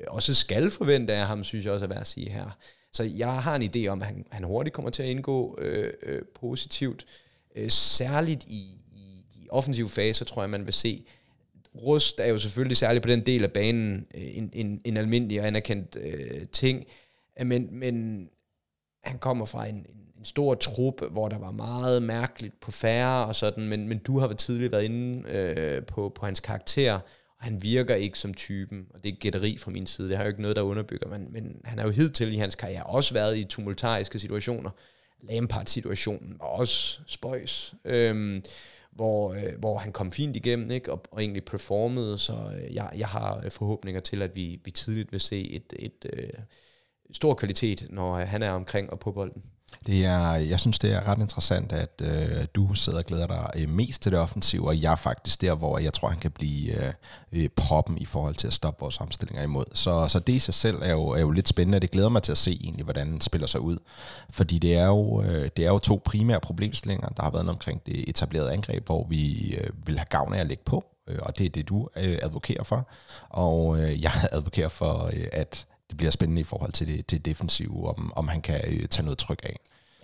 øh, 0.00 0.06
også 0.08 0.34
skal 0.34 0.70
forvente 0.70 1.14
af 1.14 1.26
ham, 1.26 1.44
synes 1.44 1.64
jeg 1.64 1.72
også 1.72 1.86
er 1.86 1.88
værd 1.88 2.00
at 2.00 2.06
sige 2.06 2.30
her. 2.30 2.50
Så 2.96 3.10
jeg 3.16 3.42
har 3.42 3.56
en 3.56 3.62
idé 3.62 3.86
om, 3.88 4.02
at 4.02 4.08
han, 4.08 4.26
han 4.30 4.44
hurtigt 4.44 4.74
kommer 4.74 4.90
til 4.90 5.02
at 5.02 5.08
indgå 5.08 5.58
øh, 5.60 5.92
øh, 6.02 6.22
positivt, 6.34 7.06
øh, 7.56 7.70
særligt 7.70 8.44
i, 8.44 8.80
i 8.96 9.24
de 9.34 9.46
offensive 9.50 9.88
faser, 9.88 10.24
tror 10.24 10.42
jeg, 10.42 10.50
man 10.50 10.66
vil 10.66 10.74
se. 10.74 11.04
Rust 11.82 12.20
er 12.20 12.26
jo 12.26 12.38
selvfølgelig 12.38 12.76
særligt 12.76 13.02
på 13.02 13.08
den 13.08 13.26
del 13.26 13.44
af 13.44 13.52
banen 13.52 14.06
øh, 14.14 14.36
en, 14.36 14.50
en, 14.52 14.80
en 14.84 14.96
almindelig 14.96 15.40
og 15.40 15.46
anerkendt 15.46 15.96
øh, 16.00 16.48
ting, 16.52 16.84
men, 17.44 17.68
men 17.72 18.28
han 19.04 19.18
kommer 19.18 19.44
fra 19.44 19.66
en, 19.66 19.76
en 19.76 20.06
en 20.18 20.24
stor 20.24 20.54
trup, 20.54 21.02
hvor 21.10 21.28
der 21.28 21.38
var 21.38 21.50
meget 21.50 22.02
mærkeligt 22.02 22.60
på 22.60 22.70
færre 22.70 23.26
og 23.26 23.34
sådan, 23.34 23.68
men, 23.68 23.88
men 23.88 23.98
du 23.98 24.18
har 24.18 24.32
tidligere 24.32 24.72
været 24.72 24.84
inde 24.84 25.28
øh, 25.30 25.86
på, 25.86 26.12
på 26.14 26.24
hans 26.24 26.40
karakter, 26.40 27.00
og 27.38 27.44
han 27.44 27.62
virker 27.62 27.94
ikke 27.94 28.18
som 28.18 28.34
typen, 28.34 28.86
og 28.94 29.04
det 29.04 29.12
er 29.12 29.16
gætteri 29.16 29.58
fra 29.58 29.70
min 29.70 29.86
side, 29.86 30.08
det 30.08 30.16
har 30.16 30.24
jo 30.24 30.28
ikke 30.28 30.42
noget, 30.42 30.56
der 30.56 30.62
underbygger, 30.62 31.08
men, 31.08 31.32
men 31.32 31.60
han 31.64 31.78
har 31.78 31.86
jo 31.86 31.92
hidtil 31.92 32.32
i 32.32 32.36
hans 32.36 32.54
karriere 32.54 32.82
også 32.82 33.14
været 33.14 33.38
i 33.38 33.44
tumultariske 33.44 34.18
situationer. 34.18 34.70
Lampard-situationen 35.22 36.36
var 36.38 36.46
også 36.46 37.00
spøjs, 37.06 37.74
øhm, 37.84 38.42
hvor, 38.90 39.32
øh, 39.32 39.58
hvor 39.58 39.78
han 39.78 39.92
kom 39.92 40.12
fint 40.12 40.36
igennem 40.36 40.70
ikke, 40.70 40.92
og, 40.92 41.02
og 41.10 41.20
egentlig 41.20 41.44
performede, 41.44 42.18
så 42.18 42.32
øh, 42.32 42.74
jeg, 42.74 42.90
jeg 42.96 43.08
har 43.08 43.40
øh, 43.44 43.50
forhåbninger 43.50 44.00
til, 44.00 44.22
at 44.22 44.36
vi, 44.36 44.60
vi 44.64 44.70
tidligt 44.70 45.12
vil 45.12 45.20
se 45.20 45.50
et, 45.50 45.72
et 45.78 46.06
øh, 46.12 46.30
stor 47.12 47.34
kvalitet, 47.34 47.86
når 47.90 48.14
øh, 48.14 48.28
han 48.28 48.42
er 48.42 48.50
omkring 48.50 48.90
og 48.90 48.98
på 48.98 49.12
bolden. 49.12 49.42
Det 49.86 50.04
er, 50.04 50.32
jeg 50.32 50.60
synes, 50.60 50.78
det 50.78 50.92
er 50.92 51.08
ret 51.08 51.18
interessant, 51.18 51.72
at 51.72 52.02
øh, 52.04 52.46
du 52.54 52.74
sidder 52.74 52.98
og 52.98 53.04
glæder 53.04 53.26
dig 53.26 53.50
øh, 53.56 53.68
mest 53.68 54.02
til 54.02 54.12
det 54.12 54.20
offensive, 54.20 54.68
og 54.68 54.82
jeg 54.82 54.92
er 54.92 54.96
faktisk 54.96 55.40
der, 55.40 55.54
hvor 55.54 55.78
jeg 55.78 55.92
tror, 55.92 56.08
han 56.08 56.18
kan 56.18 56.30
blive 56.30 56.84
øh, 56.84 56.92
øh, 57.32 57.48
proppen 57.56 57.98
i 57.98 58.04
forhold 58.04 58.34
til 58.34 58.46
at 58.46 58.52
stoppe 58.52 58.80
vores 58.80 59.00
omstillinger 59.00 59.42
imod. 59.42 59.64
Så, 59.74 60.08
så 60.08 60.18
det 60.18 60.32
i 60.32 60.38
sig 60.38 60.54
selv 60.54 60.76
er 60.82 60.92
jo, 60.92 61.08
er 61.08 61.20
jo 61.20 61.30
lidt 61.30 61.48
spændende, 61.48 61.80
det 61.80 61.90
glæder 61.90 62.08
mig 62.08 62.22
til 62.22 62.32
at 62.32 62.38
se 62.38 62.58
egentlig, 62.62 62.84
hvordan 62.84 63.06
den 63.06 63.20
spiller 63.20 63.46
sig 63.46 63.60
ud. 63.60 63.78
Fordi 64.30 64.58
det 64.58 64.74
er 64.76 64.86
jo, 64.86 65.22
øh, 65.22 65.50
det 65.56 65.66
er 65.66 65.70
jo 65.70 65.78
to 65.78 66.02
primære 66.04 66.40
problemstillinger, 66.40 67.08
der 67.08 67.22
har 67.22 67.30
været 67.30 67.48
omkring 67.48 67.86
det 67.86 68.08
etablerede 68.08 68.52
angreb, 68.52 68.86
hvor 68.86 69.06
vi 69.08 69.54
øh, 69.60 69.70
vil 69.86 69.98
have 69.98 70.06
gavn 70.10 70.34
af 70.34 70.40
at 70.40 70.46
lægge 70.46 70.64
på, 70.64 70.84
øh, 71.08 71.18
og 71.22 71.38
det 71.38 71.46
er 71.46 71.50
det, 71.50 71.68
du 71.68 71.88
øh, 71.96 72.18
advokerer 72.22 72.64
for. 72.64 72.88
Og 73.28 73.78
øh, 73.80 74.02
jeg 74.02 74.12
advokerer 74.32 74.68
for, 74.68 75.10
øh, 75.12 75.26
at 75.32 75.66
det 75.88 75.96
bliver 75.96 76.10
spændende 76.10 76.40
i 76.40 76.44
forhold 76.44 76.72
til 76.72 76.86
det, 76.86 77.10
det 77.10 77.26
defensive, 77.26 77.88
om, 77.88 78.12
om 78.16 78.28
han 78.28 78.40
kan 78.40 78.60
øh, 78.66 78.86
tage 78.88 79.04
noget 79.04 79.18
tryk 79.18 79.40
af. 79.42 79.56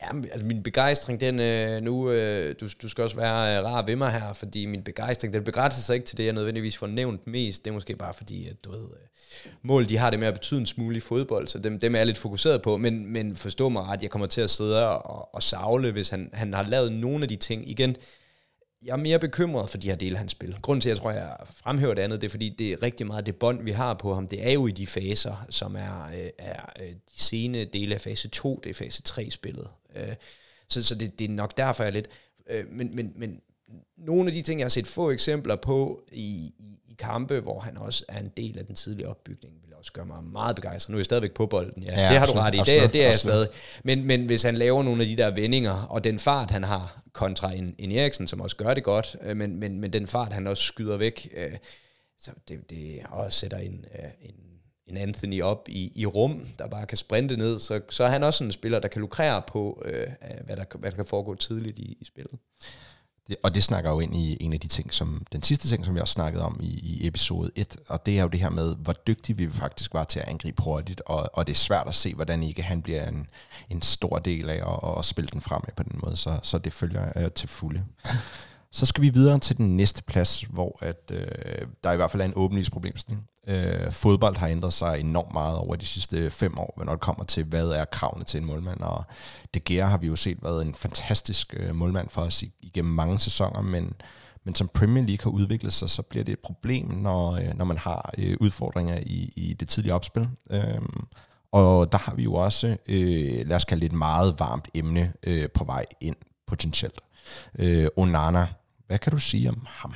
Ja, 0.02 0.16
altså 0.32 0.44
min 0.44 0.62
begejstring, 0.62 1.20
den 1.20 1.40
øh, 1.40 1.82
nu, 1.82 2.10
øh, 2.10 2.54
du, 2.60 2.68
du 2.82 2.88
skal 2.88 3.04
også 3.04 3.16
være 3.16 3.58
øh, 3.58 3.64
rar 3.64 3.86
ved 3.86 3.96
mig 3.96 4.10
her, 4.12 4.32
fordi 4.32 4.66
min 4.66 4.82
begejstring, 4.82 5.34
den 5.34 5.44
begrænser 5.44 5.80
sig 5.80 5.94
ikke 5.94 6.06
til 6.06 6.18
det, 6.18 6.24
jeg 6.24 6.32
nødvendigvis 6.32 6.76
får 6.76 6.86
nævnt 6.86 7.26
mest. 7.26 7.64
Det 7.64 7.70
er 7.70 7.74
måske 7.74 7.96
bare 7.96 8.14
fordi, 8.14 8.48
at 8.48 8.64
du 8.64 8.70
ved, 8.70 8.80
øh, 8.80 9.52
mål, 9.62 9.88
de 9.88 9.96
har 9.96 10.10
det 10.10 10.18
med 10.18 10.28
at 10.28 10.34
betyde 10.34 10.60
en 10.60 10.66
smule 10.66 10.96
i 10.96 11.00
fodbold, 11.00 11.48
så 11.48 11.58
dem, 11.58 11.80
dem 11.80 11.94
er 11.94 11.98
jeg 11.98 12.06
lidt 12.06 12.18
fokuseret 12.18 12.62
på, 12.62 12.76
men, 12.76 13.12
men 13.12 13.36
forstå 13.36 13.68
mig 13.68 13.82
ret, 13.82 14.02
jeg 14.02 14.10
kommer 14.10 14.26
til 14.26 14.40
at 14.40 14.50
sidde 14.50 14.88
og, 14.88 15.34
og 15.34 15.42
savle, 15.42 15.92
hvis 15.92 16.08
han, 16.08 16.30
han 16.32 16.54
har 16.54 16.62
lavet 16.62 16.92
nogle 16.92 17.22
af 17.22 17.28
de 17.28 17.36
ting. 17.36 17.70
Igen, 17.70 17.96
jeg 18.84 18.92
er 18.92 18.96
mere 18.96 19.18
bekymret 19.18 19.70
for 19.70 19.78
de 19.78 19.88
her 19.88 19.96
dele 19.96 20.14
af 20.14 20.18
hans 20.18 20.32
spil. 20.32 20.56
Grunden 20.62 20.80
til, 20.80 20.88
at 20.88 20.94
jeg 20.94 21.02
tror, 21.02 21.10
at 21.10 21.16
jeg 21.16 21.36
fremhæver 21.50 21.94
det 21.94 22.02
andet, 22.02 22.20
det 22.20 22.26
er, 22.26 22.30
fordi 22.30 22.48
det 22.48 22.72
er 22.72 22.82
rigtig 22.82 23.06
meget 23.06 23.26
det 23.26 23.36
bånd, 23.36 23.62
vi 23.62 23.70
har 23.70 23.94
på 23.94 24.14
ham. 24.14 24.28
Det 24.28 24.46
er 24.46 24.50
jo 24.50 24.66
i 24.66 24.70
de 24.70 24.86
faser, 24.86 25.46
som 25.50 25.76
er, 25.76 26.06
øh, 26.06 26.30
er 26.38 26.72
øh, 26.80 26.88
de 26.88 27.22
sene 27.22 27.64
dele 27.64 27.94
af 27.94 28.00
fase 28.00 28.28
2, 28.28 28.60
det 28.64 28.70
er 28.70 28.74
fase 28.74 29.02
3-spillet. 29.08 29.68
Øh, 29.96 30.14
så 30.68 30.84
så 30.84 30.94
det, 30.94 31.18
det 31.18 31.24
er 31.24 31.28
nok 31.28 31.56
derfor, 31.56 31.84
jeg 31.84 31.88
er 31.88 31.94
lidt... 31.94 32.08
Men, 32.70 32.96
men, 32.96 33.12
men 33.16 33.40
nogle 33.96 34.26
af 34.26 34.32
de 34.32 34.42
ting, 34.42 34.60
jeg 34.60 34.64
har 34.64 34.70
set 34.70 34.86
få 34.86 35.10
eksempler 35.10 35.56
på 35.56 36.04
i, 36.12 36.52
i, 36.58 36.78
i 36.88 36.94
kampe, 36.98 37.40
hvor 37.40 37.60
han 37.60 37.76
også 37.76 38.04
er 38.08 38.18
en 38.20 38.30
del 38.36 38.58
af 38.58 38.66
den 38.66 38.74
tidlige 38.74 39.08
opbygning, 39.08 39.54
vil 39.62 39.72
også 39.82 39.92
gøre 39.92 40.06
mig 40.06 40.24
meget 40.24 40.56
begejstret. 40.56 40.90
Nu 40.90 40.96
er 40.96 40.98
jeg 40.98 41.04
stadigvæk 41.04 41.32
på 41.32 41.46
bolden. 41.46 41.82
Ja, 41.82 41.90
ja 41.90 42.08
det 42.08 42.08
har 42.08 42.20
absolut, 42.20 42.36
du 42.36 42.42
ret 42.42 42.54
i. 42.54 42.58
Absolut, 42.58 42.82
det, 42.82 42.92
det 42.92 43.04
er 43.04 43.08
jeg 43.08 43.18
stadig. 43.18 43.48
Men, 43.84 44.04
men 44.04 44.26
hvis 44.26 44.42
han 44.42 44.54
laver 44.54 44.82
nogle 44.82 45.02
af 45.02 45.08
de 45.08 45.16
der 45.16 45.30
vendinger, 45.30 45.86
og 45.90 46.04
den 46.04 46.18
fart, 46.18 46.50
han 46.50 46.64
har 46.64 47.02
kontra 47.12 47.52
en, 47.52 47.74
en 47.78 47.92
Eriksen, 47.92 48.26
som 48.26 48.40
også 48.40 48.56
gør 48.56 48.74
det 48.74 48.84
godt, 48.84 49.16
øh, 49.22 49.36
men, 49.36 49.60
men, 49.60 49.80
men 49.80 49.92
den 49.92 50.06
fart, 50.06 50.32
han 50.32 50.46
også 50.46 50.62
skyder 50.62 50.97
væk, 50.97 51.28
øh, 51.36 51.52
så 52.18 52.30
det, 52.49 52.71
det 52.71 53.00
også 53.10 53.38
sætter 53.38 53.58
en, 53.58 53.84
øh, 53.99 54.10
en, 54.23 54.34
en 54.86 54.97
Anthony 54.97 55.42
op 55.42 55.68
i, 55.68 55.92
i 55.95 56.06
rum, 56.06 56.47
der 56.58 56.68
bare 56.68 56.86
kan 56.86 56.99
sprinte 56.99 57.36
ned, 57.36 57.58
så, 57.58 57.80
så 57.90 58.04
er 58.04 58.08
han 58.08 58.23
også 58.23 58.45
en 58.45 58.52
spiller, 58.52 58.78
der 58.78 58.88
kan 58.88 59.00
lukrere 59.00 59.42
på, 59.49 59.82
øh, 59.84 60.06
hvad, 60.45 60.56
der, 60.56 60.64
hvad 60.78 60.90
der 60.90 60.97
kan 60.97 61.06
foregå 61.06 61.34
tidligt 61.34 61.78
i, 61.78 61.97
i 62.00 62.04
spillet. 62.04 62.34
Det, 63.28 63.37
og 63.43 63.54
det 63.54 63.65
snakker 63.65 63.91
jo 63.91 64.00
ind 64.00 64.17
i 64.17 64.37
en 64.41 64.52
af 64.52 64.61
de 64.61 64.69
ting, 64.69 64.95
som 64.95 65.26
den 65.32 65.43
sidste 65.43 65.69
ting, 65.69 65.85
som 65.85 65.95
jeg 65.95 66.02
også 66.02 66.13
snakkede 66.13 66.45
om 66.45 66.61
i, 66.63 66.67
i 66.67 67.06
episode 67.06 67.50
1, 67.56 67.76
og 67.89 68.06
det 68.06 68.19
er 68.19 68.23
jo 68.23 68.28
det 68.28 68.41
her 68.41 68.50
med, 68.50 68.76
hvor 68.76 68.93
dygtige 68.93 69.37
vi 69.37 69.50
faktisk 69.50 69.95
var 69.95 70.04
til 70.04 70.21
at 70.21 70.28
angribe 70.28 70.63
hurtigt, 70.63 71.00
og, 71.06 71.30
og 71.32 71.47
det 71.47 71.52
er 71.52 71.56
svært 71.56 71.89
at 71.89 71.95
se, 71.95 72.15
hvordan 72.15 72.43
ikke 72.43 72.63
han 72.63 72.82
bliver 72.82 73.08
en, 73.08 73.26
en 73.71 73.82
stor 73.82 74.19
del 74.19 74.50
af 74.50 74.73
at, 74.73 74.99
at 74.99 75.04
spille 75.04 75.28
den 75.32 75.41
fremad 75.41 75.75
på 75.76 75.82
den 75.82 76.00
måde, 76.04 76.17
så, 76.17 76.41
så 76.43 76.58
det 76.58 76.73
følger 76.73 77.13
jeg 77.15 77.35
til 77.35 77.49
fulde. 77.49 77.85
Så 78.71 78.87
skal 78.87 79.02
vi 79.02 79.08
videre 79.08 79.39
til 79.39 79.56
den 79.56 79.76
næste 79.76 80.02
plads, 80.02 80.41
hvor 80.41 80.78
at, 80.80 81.11
øh, 81.11 81.26
der 81.85 81.93
i 81.93 81.97
hvert 81.97 82.11
fald 82.11 82.23
er 82.23 82.26
en 82.26 82.32
åbenlyst 82.37 82.73
problemstilling. 82.73 83.28
Øh, 83.49 83.93
fodbold 83.93 84.37
har 84.37 84.49
ændret 84.49 84.73
sig 84.73 85.00
enormt 85.00 85.33
meget 85.33 85.59
over 85.59 85.76
de 85.76 85.87
sidste 85.87 86.31
fem 86.31 86.59
år, 86.59 86.83
når 86.85 86.93
det 86.93 87.00
kommer 87.00 87.25
til, 87.25 87.45
hvad 87.45 87.69
er 87.69 87.85
kravene 87.85 88.25
til 88.25 88.41
en 88.41 88.47
målmand. 88.47 88.81
Og 88.81 89.05
De 89.55 89.61
Gea 89.61 89.87
har 89.87 89.99
vi 89.99 90.07
jo 90.07 90.17
set 90.17 90.39
været 90.43 90.63
en 90.63 90.75
fantastisk 90.75 91.55
øh, 91.57 91.75
målmand 91.75 92.09
for 92.11 92.23
os 92.23 92.45
igennem 92.61 92.95
mange 92.95 93.19
sæsoner, 93.19 93.61
men, 93.61 93.93
men 94.45 94.55
som 94.55 94.69
Premier 94.69 95.05
League 95.05 95.23
har 95.23 95.31
udviklet 95.31 95.73
sig, 95.73 95.91
så 95.91 96.02
bliver 96.02 96.25
det 96.25 96.33
et 96.33 96.39
problem, 96.39 96.87
når, 96.87 97.33
øh, 97.33 97.59
når 97.59 97.65
man 97.65 97.78
har 97.78 98.15
øh, 98.19 98.37
udfordringer 98.41 98.99
i, 99.02 99.33
i 99.37 99.52
det 99.52 99.69
tidlige 99.69 99.95
opspil. 99.95 100.28
Øh, 100.50 100.81
og 101.52 101.93
der 101.93 101.99
har 101.99 102.15
vi 102.15 102.23
jo 102.23 102.35
også, 102.35 102.76
øh, 102.89 103.49
lad 103.49 103.57
os 103.57 103.65
kalde 103.65 103.81
det 103.81 103.93
et 103.93 103.99
meget 103.99 104.35
varmt 104.39 104.69
emne 104.75 105.13
øh, 105.23 105.49
på 105.55 105.65
vej 105.65 105.87
ind 106.00 106.17
potentielt. 106.47 107.00
Øh, 107.59 107.89
Onana 107.97 108.49
hvad 108.93 108.99
kan 108.99 109.13
du 109.13 109.19
sige 109.19 109.49
om 109.49 109.67
ham? 109.69 109.95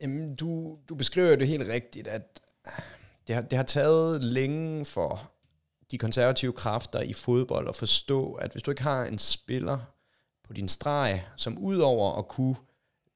Jamen, 0.00 0.34
du, 0.34 0.78
du 0.88 0.94
beskriver 0.94 1.36
det 1.36 1.48
helt 1.48 1.68
rigtigt, 1.68 2.08
at 2.08 2.40
det 3.26 3.34
har, 3.34 3.42
det 3.42 3.56
har 3.56 3.64
taget 3.64 4.24
længe 4.24 4.84
for 4.84 5.32
de 5.90 5.98
konservative 5.98 6.52
kræfter 6.52 7.00
i 7.00 7.12
fodbold 7.12 7.68
at 7.68 7.76
forstå, 7.76 8.32
at 8.32 8.52
hvis 8.52 8.62
du 8.62 8.70
ikke 8.70 8.82
har 8.82 9.04
en 9.04 9.18
spiller 9.18 9.78
på 10.44 10.52
din 10.52 10.68
streg, 10.68 11.24
som 11.36 11.58
udover 11.58 12.18
at 12.18 12.28
kunne 12.28 12.56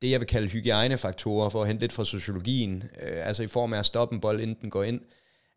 det, 0.02 0.10
jeg 0.10 0.20
vil 0.20 0.28
kalde 0.28 0.48
hygiejnefaktorer, 0.48 1.48
for 1.48 1.62
at 1.62 1.68
hente 1.68 1.80
lidt 1.80 1.92
fra 1.92 2.04
sociologien, 2.04 2.82
øh, 3.02 3.26
altså 3.26 3.42
i 3.42 3.46
form 3.46 3.72
af 3.72 3.78
at 3.78 3.86
stoppe 3.86 4.14
en 4.14 4.20
bold, 4.20 4.40
inden 4.40 4.56
den 4.60 4.70
går 4.70 4.82
ind, 4.82 5.00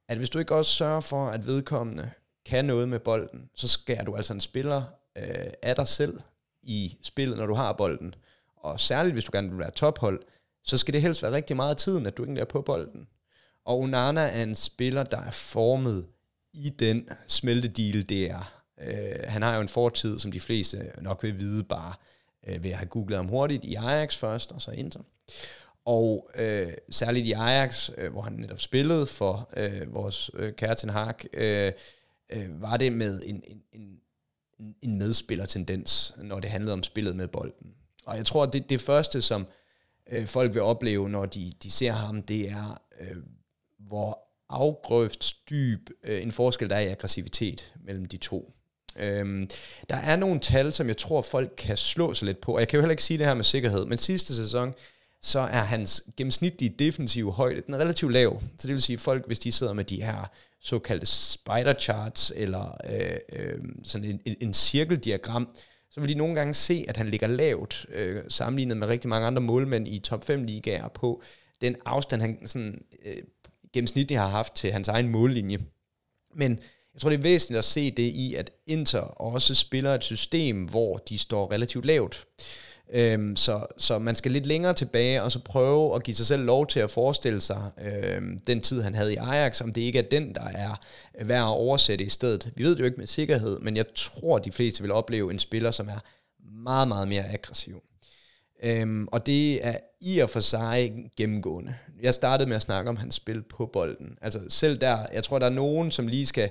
at 0.07 0.17
hvis 0.17 0.29
du 0.29 0.39
ikke 0.39 0.55
også 0.55 0.71
sørger 0.71 1.01
for, 1.01 1.27
at 1.27 1.45
vedkommende 1.45 2.12
kan 2.45 2.65
noget 2.65 2.89
med 2.89 2.99
bolden, 2.99 3.49
så 3.55 3.67
skærer 3.67 4.03
du 4.03 4.15
altså 4.15 4.33
en 4.33 4.41
spiller 4.41 4.83
øh, 5.17 5.47
af 5.62 5.75
dig 5.75 5.88
selv 5.88 6.21
i 6.62 6.97
spillet, 7.01 7.38
når 7.38 7.45
du 7.45 7.53
har 7.53 7.73
bolden. 7.73 8.15
Og 8.55 8.79
særligt 8.79 9.13
hvis 9.13 9.23
du 9.23 9.31
gerne 9.33 9.49
vil 9.49 9.59
være 9.59 9.71
tophold, 9.71 10.19
så 10.63 10.78
skal 10.78 10.93
det 10.93 11.02
helst 11.02 11.23
være 11.23 11.32
rigtig 11.32 11.56
meget 11.56 11.69
af 11.69 11.78
tiden, 11.78 12.06
at 12.06 12.17
du 12.17 12.23
egentlig 12.23 12.41
er 12.41 12.45
på 12.45 12.62
bolden. 12.62 13.08
Og 13.65 13.80
Onana 13.80 14.21
er 14.21 14.43
en 14.43 14.56
spiller, 14.56 15.04
der 15.04 15.21
er 15.21 15.32
formet 15.32 16.08
i 16.54 16.69
den 16.69 17.10
smeltedeal, 17.28 18.10
det 18.10 18.32
er. 18.32 18.63
Øh, 18.82 19.15
han 19.28 19.41
har 19.41 19.56
jo 19.56 19.62
en 19.62 19.67
fortid, 19.67 20.19
som 20.19 20.32
de 20.32 20.39
fleste 20.39 20.91
nok 21.02 21.23
vil 21.23 21.39
vide 21.39 21.63
bare 21.63 21.93
øh, 22.47 22.63
ved 22.63 22.71
at 22.71 22.78
have 22.78 22.88
googlet 22.88 23.17
ham 23.17 23.28
hurtigt 23.28 23.65
i 23.65 23.76
Ajax 23.76 24.15
først, 24.15 24.52
og 24.52 24.62
så 24.62 24.71
Inter. 24.71 24.99
Og 25.86 26.30
øh, 26.36 26.67
særligt 26.89 27.28
i 27.28 27.32
Ajax, 27.32 27.89
øh, 27.97 28.12
hvor 28.12 28.21
han 28.21 28.34
netop 28.34 28.60
spillede 28.60 29.08
for 29.08 29.49
øh, 29.58 29.93
vores 29.93 30.32
øh, 30.34 30.54
Kerten 30.54 30.89
Hag, 30.89 31.15
øh, 31.34 31.71
øh, 32.30 32.62
var 32.62 32.78
det 32.78 32.93
med 32.93 33.21
en, 33.26 33.43
en, 33.47 33.62
en, 33.73 33.99
en 34.82 34.97
medspillertendens, 34.97 36.13
når 36.17 36.39
det 36.39 36.49
handlede 36.49 36.73
om 36.73 36.84
spillet 36.84 37.15
med 37.15 37.28
bolden. 37.28 37.67
Og 38.06 38.17
jeg 38.17 38.26
tror, 38.26 38.43
at 38.43 38.54
det, 38.54 38.69
det 38.69 38.82
første, 38.82 39.21
som 39.21 39.47
øh, 40.11 40.25
folk 40.25 40.53
vil 40.53 40.61
opleve, 40.61 41.09
når 41.09 41.25
de, 41.25 41.53
de 41.63 41.71
ser 41.71 41.91
ham, 41.91 42.21
det 42.21 42.49
er, 42.49 42.81
øh, 42.99 43.17
hvor 43.79 44.19
afgrøft 44.49 45.35
dyb 45.49 45.89
øh, 46.03 46.23
en 46.23 46.31
forskel 46.31 46.69
der 46.69 46.75
er 46.75 46.79
i 46.79 46.87
aggressivitet 46.87 47.73
mellem 47.85 48.05
de 48.05 48.17
to. 48.17 48.53
Øhm, 48.95 49.49
der 49.89 49.95
er 49.95 50.15
nogle 50.15 50.39
tal, 50.39 50.73
som 50.73 50.87
jeg 50.87 50.97
tror, 50.97 51.21
folk 51.21 51.53
kan 51.57 51.77
slå 51.77 52.13
sig 52.13 52.25
lidt 52.25 52.41
på, 52.41 52.53
og 52.53 52.59
jeg 52.59 52.67
kan 52.67 52.77
jo 52.77 52.81
heller 52.81 52.91
ikke 52.91 53.03
sige 53.03 53.17
det 53.17 53.25
her 53.25 53.33
med 53.33 53.43
sikkerhed, 53.43 53.85
men 53.85 53.97
sidste 53.97 54.35
sæson, 54.35 54.73
så 55.21 55.39
er 55.39 55.61
hans 55.61 56.03
gennemsnitlige 56.17 56.75
defensive 56.79 57.31
højde, 57.31 57.61
den 57.65 57.73
er 57.73 57.77
relativt 57.77 58.13
lav. 58.13 58.41
Så 58.57 58.67
det 58.67 58.73
vil 58.73 58.81
sige, 58.81 58.93
at 58.93 59.01
folk, 59.01 59.27
hvis 59.27 59.39
de 59.39 59.51
sidder 59.51 59.73
med 59.73 59.83
de 59.83 60.03
her 60.03 60.31
såkaldte 60.61 61.05
spider 61.05 61.73
charts, 61.79 62.33
eller 62.35 62.77
øh, 62.89 63.17
øh, 63.39 63.59
sådan 63.83 64.09
en, 64.09 64.19
en, 64.25 64.35
en 64.41 64.53
cirkeldiagram, 64.53 65.47
så 65.93 65.99
vil 65.99 66.10
de 66.10 66.15
nogle 66.15 66.36
gange 66.36 66.53
se, 66.53 66.86
at 66.88 66.97
han 66.97 67.10
ligger 67.10 67.27
lavt, 67.27 67.86
øh, 67.89 68.23
sammenlignet 68.27 68.77
med 68.77 68.88
rigtig 68.88 69.10
mange 69.10 69.27
andre 69.27 69.41
målmænd 69.41 69.88
i 69.88 69.99
top 69.99 70.25
5 70.25 70.43
ligaer 70.43 70.88
på 70.88 71.21
den 71.62 71.75
afstand, 71.86 72.21
han 72.21 72.47
sådan, 72.47 72.82
øh, 73.06 73.15
gennemsnitligt 73.73 74.19
har 74.19 74.27
haft 74.27 74.56
til 74.56 74.71
hans 74.71 74.88
egen 74.88 75.10
mållinje. 75.10 75.60
Men 76.36 76.60
jeg 76.93 77.01
tror, 77.01 77.10
det 77.10 77.17
er 77.17 77.23
væsentligt 77.23 77.58
at 77.58 77.63
se 77.63 77.91
det 77.91 78.03
i, 78.03 78.36
at 78.36 78.51
Inter 78.67 78.99
også 78.99 79.56
spiller 79.56 79.95
et 79.95 80.03
system, 80.03 80.63
hvor 80.63 80.97
de 80.97 81.17
står 81.17 81.51
relativt 81.51 81.86
lavt. 81.86 82.25
Øhm, 82.95 83.36
så, 83.36 83.65
så 83.77 83.99
man 83.99 84.15
skal 84.15 84.32
lidt 84.32 84.45
længere 84.45 84.73
tilbage, 84.73 85.23
og 85.23 85.32
så 85.32 85.39
prøve 85.39 85.95
at 85.95 86.03
give 86.03 86.15
sig 86.15 86.25
selv 86.25 86.43
lov 86.43 86.67
til 86.67 86.79
at 86.79 86.91
forestille 86.91 87.41
sig 87.41 87.69
øhm, 87.82 88.39
den 88.39 88.62
tid, 88.62 88.82
han 88.82 88.95
havde 88.95 89.13
i 89.13 89.15
Ajax, 89.15 89.62
om 89.62 89.73
det 89.73 89.82
ikke 89.82 89.99
er 89.99 90.03
den, 90.12 90.36
der 90.36 90.47
er 90.53 90.75
værd 91.25 91.43
at 91.43 91.47
oversætte 91.47 92.06
i 92.06 92.10
stedet. 92.10 92.51
Vi 92.56 92.63
ved 92.63 92.71
det 92.71 92.79
jo 92.79 92.86
ikke 92.86 92.97
med 92.97 93.08
sikkerhed, 93.08 93.60
men 93.60 93.77
jeg 93.77 93.86
tror, 93.95 94.39
de 94.39 94.51
fleste 94.51 94.82
vil 94.82 94.91
opleve 94.91 95.32
en 95.32 95.39
spiller, 95.39 95.71
som 95.71 95.88
er 95.89 95.99
meget, 96.63 96.88
meget 96.88 97.08
mere 97.08 97.23
aggressiv. 97.34 97.84
Øhm, 98.63 99.08
og 99.12 99.25
det 99.25 99.67
er 99.67 99.77
i 100.01 100.19
og 100.19 100.29
for 100.29 100.39
sig 100.39 100.93
gennemgående. 101.17 101.75
Jeg 102.01 102.13
startede 102.13 102.49
med 102.49 102.56
at 102.56 102.62
snakke 102.62 102.89
om 102.89 102.97
hans 102.97 103.15
spil 103.15 103.41
på 103.41 103.65
bolden. 103.65 104.17
Altså 104.21 104.39
selv 104.49 104.77
der, 104.77 105.06
jeg 105.13 105.23
tror, 105.23 105.39
der 105.39 105.45
er 105.45 105.49
nogen, 105.49 105.91
som 105.91 106.08
lige 106.08 106.25
skal 106.25 106.49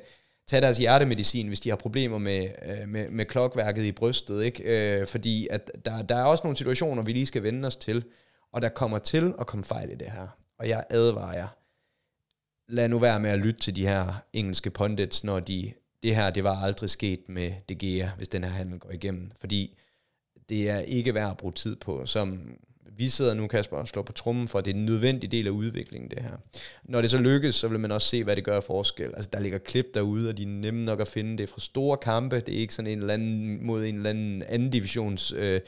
tage 0.49 0.61
deres 0.61 0.79
hjertemedicin, 0.79 1.49
hvis 1.49 1.61
de 1.61 1.69
har 1.69 1.77
problemer 1.77 2.19
med, 2.19 2.49
øh, 2.63 2.89
med, 2.89 3.11
med 3.11 3.25
klokværket 3.25 3.85
i 3.85 3.93
brystet. 3.93 4.43
Ikke? 4.43 5.01
Øh, 5.01 5.07
fordi 5.07 5.49
at 5.51 5.71
der, 5.85 6.03
der 6.03 6.17
er 6.17 6.25
også 6.25 6.45
nogle 6.45 6.57
situationer, 6.57 7.03
vi 7.03 7.13
lige 7.13 7.27
skal 7.27 7.43
vende 7.43 7.67
os 7.67 7.77
til, 7.77 8.05
og 8.53 8.63
der 8.63 8.69
kommer 8.69 8.99
til 8.99 9.35
at 9.41 9.47
komme 9.47 9.65
fejl 9.65 9.91
i 9.91 9.95
det 9.95 10.11
her. 10.11 10.29
Og 10.59 10.69
jeg 10.69 10.85
advarer 10.91 11.35
jer, 11.35 11.49
lad 12.69 12.89
nu 12.89 12.99
være 12.99 13.21
med 13.21 13.31
at 13.31 13.39
lytte 13.39 13.61
til 13.61 13.77
de 13.77 13.87
her 13.87 14.15
engelske 14.33 14.71
pundits, 14.71 15.25
når 15.25 15.41
de, 15.41 15.73
det 16.03 16.17
her, 16.17 16.31
det 16.31 16.45
var 16.45 16.63
aldrig 16.63 16.91
sket 16.91 17.29
med 17.29 17.53
De 17.69 17.75
Gea, 17.75 18.09
hvis 18.17 18.29
den 18.29 18.45
her 18.45 18.51
handel 18.51 18.79
går 18.79 18.91
igennem. 18.91 19.31
Fordi 19.41 19.79
det 20.49 20.71
er 20.71 20.79
ikke 20.79 21.15
værd 21.15 21.31
at 21.31 21.37
bruge 21.37 21.53
tid 21.53 21.77
på, 21.77 22.07
som 22.07 22.51
vi 22.97 23.09
sidder 23.09 23.35
nu, 23.35 23.47
Kasper, 23.47 23.77
og 23.77 23.89
slår 23.89 24.03
på 24.03 24.13
trummen 24.13 24.49
for, 24.49 24.59
at 24.59 24.65
det 24.65 24.71
er 24.71 24.75
en 24.75 24.85
nødvendig 24.85 25.33
del 25.33 25.47
af 25.47 25.51
udviklingen, 25.51 26.11
det 26.11 26.19
her. 26.23 26.37
Når 26.85 27.01
det 27.01 27.11
så 27.11 27.19
lykkes, 27.19 27.55
så 27.55 27.69
vil 27.69 27.81
man 27.81 27.93
også 27.93 28.09
se, 28.09 28.25
hvad 28.25 28.37
det 28.37 28.45
gør 28.45 28.57
af 28.57 28.65
forskel. 28.65 29.11
Altså, 29.15 29.31
der 29.33 29.41
ligger 29.41 29.59
klip 29.59 29.87
derude, 29.95 30.29
og 30.29 30.37
de 30.37 30.43
er 30.43 30.47
nemme 30.47 30.85
nok 30.85 31.01
at 31.01 31.09
finde. 31.09 31.39
Det 31.39 31.43
er 31.43 31.53
fra 31.53 31.61
store 31.61 31.97
kampe. 31.97 32.41
Det 32.41 32.55
er 32.55 32.59
ikke 32.59 32.75
sådan 32.75 32.91
en 32.91 32.99
eller 32.99 33.15
anden 33.15 33.67
mod 33.67 33.85
en 33.85 33.97
eller 33.97 34.11
anden 34.11 34.43
anden 34.43 34.71
divisions 34.71 35.33
øh, 35.33 35.61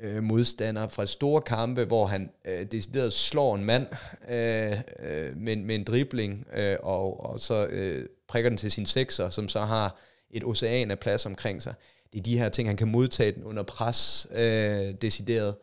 øh, 0.00 0.22
modstander 0.22 0.88
fra 0.88 1.06
store 1.06 1.42
kampe, 1.42 1.84
hvor 1.84 2.06
han 2.06 2.30
øh, 2.44 2.66
decideret 2.72 3.12
slår 3.12 3.54
en 3.54 3.64
mand 3.64 3.86
øh, 4.30 4.72
øh, 5.08 5.36
med, 5.36 5.56
med 5.56 5.74
en 5.74 5.84
dribling, 5.84 6.46
øh, 6.56 6.76
og, 6.82 7.30
og 7.30 7.40
så 7.40 7.66
øh, 7.66 8.08
prikker 8.28 8.50
den 8.50 8.56
til 8.56 8.70
sin 8.70 8.86
sekser, 8.86 9.30
som 9.30 9.48
så 9.48 9.60
har 9.60 10.00
et 10.30 10.44
ocean 10.44 10.90
af 10.90 10.98
plads 10.98 11.26
omkring 11.26 11.62
sig. 11.62 11.74
Det 12.12 12.18
er 12.18 12.22
de 12.22 12.38
her 12.38 12.48
ting, 12.48 12.68
han 12.68 12.76
kan 12.76 12.88
modtage 12.88 13.32
den 13.32 13.44
under 13.44 13.62
pres, 13.62 14.26
øh, 14.34 14.94
decideret. 15.02 15.54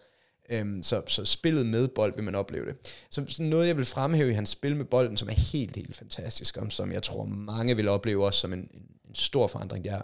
Øhm, 0.52 0.84
så, 0.84 1.02
så 1.08 1.26
spillet 1.26 1.66
med 1.66 1.88
bold 1.88 2.16
vil 2.16 2.24
man 2.24 2.36
opleve 2.36 2.66
det. 2.66 2.76
Så, 3.10 3.26
sådan 3.28 3.46
noget, 3.46 3.68
jeg 3.68 3.78
vil 3.78 3.86
fremhæve 3.86 4.32
i 4.32 4.34
hans 4.34 4.50
spil 4.50 4.76
med 4.76 4.86
bolden, 4.86 5.18
som 5.18 5.30
er 5.30 5.34
helt, 5.34 5.76
helt 5.76 5.96
fantastisk, 5.96 6.58
og 6.58 6.72
som 6.72 6.92
jeg 6.92 7.04
tror 7.04 7.26
mange 7.26 7.76
vil 7.76 7.88
opleve 7.88 8.26
også 8.26 8.40
som 8.40 8.54
en, 8.54 8.60
en, 8.60 8.82
en 9.10 9.16
stor 9.16 9.48
forandring, 9.48 9.84
det 9.84 9.92
er, 9.92 10.02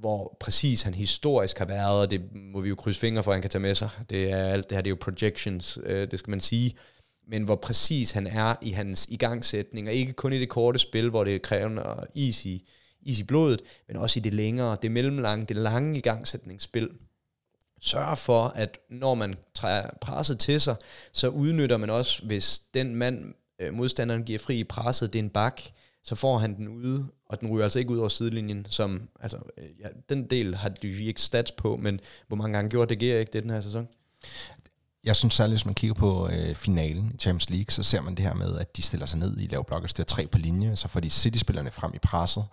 hvor 0.00 0.36
præcis 0.40 0.82
han 0.82 0.94
historisk 0.94 1.58
har 1.58 1.64
været, 1.64 2.00
og 2.00 2.10
det 2.10 2.20
må 2.34 2.60
vi 2.60 2.68
jo 2.68 2.74
krydse 2.74 3.00
fingre 3.00 3.22
for, 3.22 3.30
at 3.30 3.34
han 3.34 3.42
kan 3.42 3.50
tage 3.50 3.62
med 3.62 3.74
sig. 3.74 3.90
Det 4.10 4.30
er 4.30 4.44
alt 4.44 4.70
det 4.70 4.76
her, 4.76 4.82
det 4.82 4.88
er 4.88 4.94
jo 4.94 4.98
projections, 5.00 5.78
øh, 5.84 6.10
det 6.10 6.18
skal 6.18 6.30
man 6.30 6.40
sige. 6.40 6.74
Men 7.28 7.42
hvor 7.42 7.56
præcis 7.56 8.10
han 8.10 8.26
er 8.26 8.54
i 8.62 8.70
hans 8.70 9.08
igangsætning, 9.10 9.88
og 9.88 9.94
ikke 9.94 10.12
kun 10.12 10.32
i 10.32 10.38
det 10.38 10.48
korte 10.48 10.78
spil, 10.78 11.10
hvor 11.10 11.24
det 11.24 11.34
er 11.34 11.38
krævende 11.38 11.82
og 11.82 12.06
easy, 12.16 12.56
easy 13.06 13.22
blodet, 13.22 13.62
men 13.88 13.96
også 13.96 14.18
i 14.18 14.22
det 14.22 14.34
længere, 14.34 14.76
det 14.82 14.90
mellemlange, 14.90 15.46
det 15.46 15.56
lange 15.56 15.96
igangsætningsspil 15.96 16.88
sørge 17.82 18.16
for, 18.16 18.52
at 18.54 18.78
når 18.90 19.14
man 19.14 19.34
træder 19.54 19.90
presset 20.00 20.38
til 20.38 20.60
sig, 20.60 20.76
så 21.12 21.28
udnytter 21.28 21.76
man 21.76 21.90
også, 21.90 22.22
hvis 22.24 22.62
den 22.74 22.94
mand, 22.96 23.34
øh, 23.58 23.74
modstanderen 23.74 24.24
giver 24.24 24.38
fri 24.38 24.58
i 24.58 24.64
presset, 24.64 25.12
det 25.12 25.18
er 25.18 25.22
en 25.22 25.30
bak, 25.30 25.62
så 26.04 26.14
får 26.14 26.38
han 26.38 26.56
den 26.56 26.68
ude, 26.68 27.06
og 27.26 27.40
den 27.40 27.48
ryger 27.48 27.64
altså 27.64 27.78
ikke 27.78 27.90
ud 27.90 27.98
over 27.98 28.08
sidelinjen, 28.08 28.66
som, 28.70 29.08
altså, 29.20 29.36
øh, 29.58 29.64
ja, 29.80 29.86
den 30.08 30.30
del 30.30 30.54
har 30.54 30.68
du 30.68 30.86
ikke 30.86 31.22
stats 31.22 31.52
på, 31.52 31.76
men 31.76 32.00
hvor 32.28 32.36
mange 32.36 32.54
gange 32.54 32.70
gjorde 32.70 32.94
det 32.94 33.02
ikke 33.02 33.32
det 33.32 33.42
den 33.42 33.50
her 33.50 33.60
sæson? 33.60 33.88
Jeg 35.04 35.16
synes 35.16 35.34
særligt, 35.34 35.58
hvis 35.58 35.66
man 35.66 35.74
kigger 35.74 35.94
på 35.94 36.28
øh, 36.28 36.54
finalen 36.54 37.10
i 37.14 37.18
Champions 37.18 37.50
League, 37.50 37.70
så 37.70 37.82
ser 37.82 38.00
man 38.00 38.14
det 38.14 38.24
her 38.24 38.34
med, 38.34 38.58
at 38.58 38.76
de 38.76 38.82
stiller 38.82 39.06
sig 39.06 39.18
ned 39.18 39.38
i 39.38 39.46
lav 39.46 39.64
blok 39.64 39.82
og 39.82 39.90
stiller 39.90 40.06
tre 40.06 40.26
på 40.26 40.38
linje, 40.38 40.76
så 40.76 40.88
får 40.88 41.00
de 41.00 41.10
City-spillerne 41.10 41.70
frem 41.70 41.94
i 41.94 41.98
presset, 41.98 42.44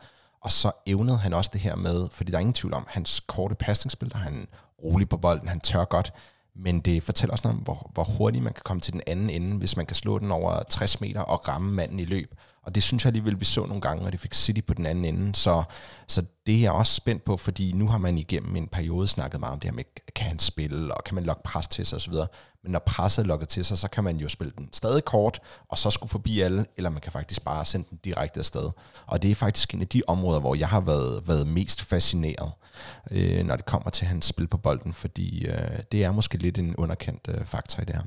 og 0.42 0.52
så 0.52 0.72
evnede 0.86 1.18
han 1.18 1.34
også 1.34 1.50
det 1.54 1.62
her 1.62 1.76
med, 1.76 2.08
fordi 2.12 2.32
der 2.32 2.38
er 2.38 2.42
ingen 2.42 2.54
tvivl 2.54 2.74
om, 2.74 2.86
hans 2.88 3.20
korte 3.20 3.56
pasningsspil, 3.56 4.12
der 4.12 4.18
han 4.18 4.48
rolig 4.84 5.10
på 5.10 5.18
bolden, 5.18 5.48
han 5.48 5.60
tør 5.60 5.86
godt, 5.86 6.14
men 6.56 6.80
det 6.80 7.04
fortæller 7.04 7.32
også 7.32 7.48
noget 7.48 7.58
om, 7.58 7.64
hvor, 7.64 7.92
hvor 7.94 8.04
hurtigt 8.04 8.44
man 8.44 8.54
kan 8.54 8.64
komme 8.66 8.82
til 8.82 8.94
den 8.94 9.02
anden 9.08 9.30
ende, 9.30 9.58
hvis 9.58 9.78
man 9.78 9.86
kan 9.86 9.96
slå 9.96 10.20
den 10.20 10.32
over 10.32 10.64
60 10.64 11.02
meter 11.02 11.22
og 11.22 11.48
ramme 11.48 11.72
manden 11.72 12.00
i 12.00 12.06
løb. 12.06 12.36
Og 12.64 12.76
det 12.76 12.84
synes 12.84 13.06
jeg 13.06 13.10
alligevel, 13.10 13.40
vi 13.40 13.46
så 13.46 13.66
nogle 13.66 13.82
gange, 13.82 14.06
og 14.06 14.12
det 14.12 14.20
fik 14.20 14.34
City 14.34 14.62
på 14.68 14.74
den 14.74 14.86
anden 14.86 15.06
ende. 15.06 15.36
Så, 15.36 15.64
så 16.08 16.24
det 16.46 16.56
er 16.56 16.62
jeg 16.62 16.72
også 16.72 16.96
spændt 16.96 17.26
på, 17.26 17.38
fordi 17.38 17.72
nu 17.72 17.88
har 17.88 17.98
man 17.98 18.18
igennem 18.18 18.56
en 18.56 18.68
periode 18.68 19.08
snakket 19.08 19.40
meget 19.40 19.54
om 19.54 19.60
det 19.60 19.70
her 19.70 19.76
med, 19.76 19.84
kan 20.16 20.28
han 20.28 20.40
spille, 20.40 20.96
og 20.96 21.04
kan 21.04 21.16
man 21.16 21.24
lokke 21.24 21.44
pres 21.44 21.68
til 21.68 21.86
sig 21.86 21.96
osv. 21.96 22.14
Men 22.64 22.72
når 22.72 22.80
presset 22.80 23.24
er 23.24 23.28
lukket 23.28 23.50
til 23.50 23.66
sig, 23.66 23.78
så 23.78 23.88
kan 23.88 24.04
man 24.04 24.18
jo 24.18 24.30
spille 24.30 24.54
den 24.58 24.70
stadig 24.74 25.06
kort, 25.06 25.40
og 25.70 25.78
så 25.78 25.90
skulle 25.90 26.10
forbi 26.10 26.40
alle, 26.40 26.66
eller 26.78 26.90
man 26.90 27.02
kan 27.02 27.12
faktisk 27.12 27.44
bare 27.44 27.66
sende 27.66 27.88
den 27.90 28.00
direkte 28.04 28.40
afsted. 28.40 28.70
Og 29.06 29.22
det 29.22 29.32
er 29.32 29.36
faktisk 29.36 29.74
en 29.74 29.82
af 29.82 29.88
de 29.88 30.02
områder, 30.08 30.40
hvor 30.40 30.56
jeg 30.56 30.68
har 30.68 30.82
været, 30.82 31.28
været 31.28 31.48
mest 31.48 31.82
fascineret, 31.82 32.52
øh, 33.12 33.46
når 33.46 33.56
det 33.56 33.66
kommer 33.66 33.90
til 33.90 34.08
hans 34.08 34.26
spil 34.26 34.48
på 34.48 34.58
bolden, 34.58 34.94
fordi 34.94 35.46
øh, 35.46 35.80
det 35.92 36.04
er 36.04 36.12
måske 36.12 36.38
lidt 36.38 36.58
en 36.58 36.76
underkendt 36.76 37.28
øh, 37.30 37.46
faktor 37.46 37.82
i 37.82 37.86
det 37.86 37.96
her 37.96 38.04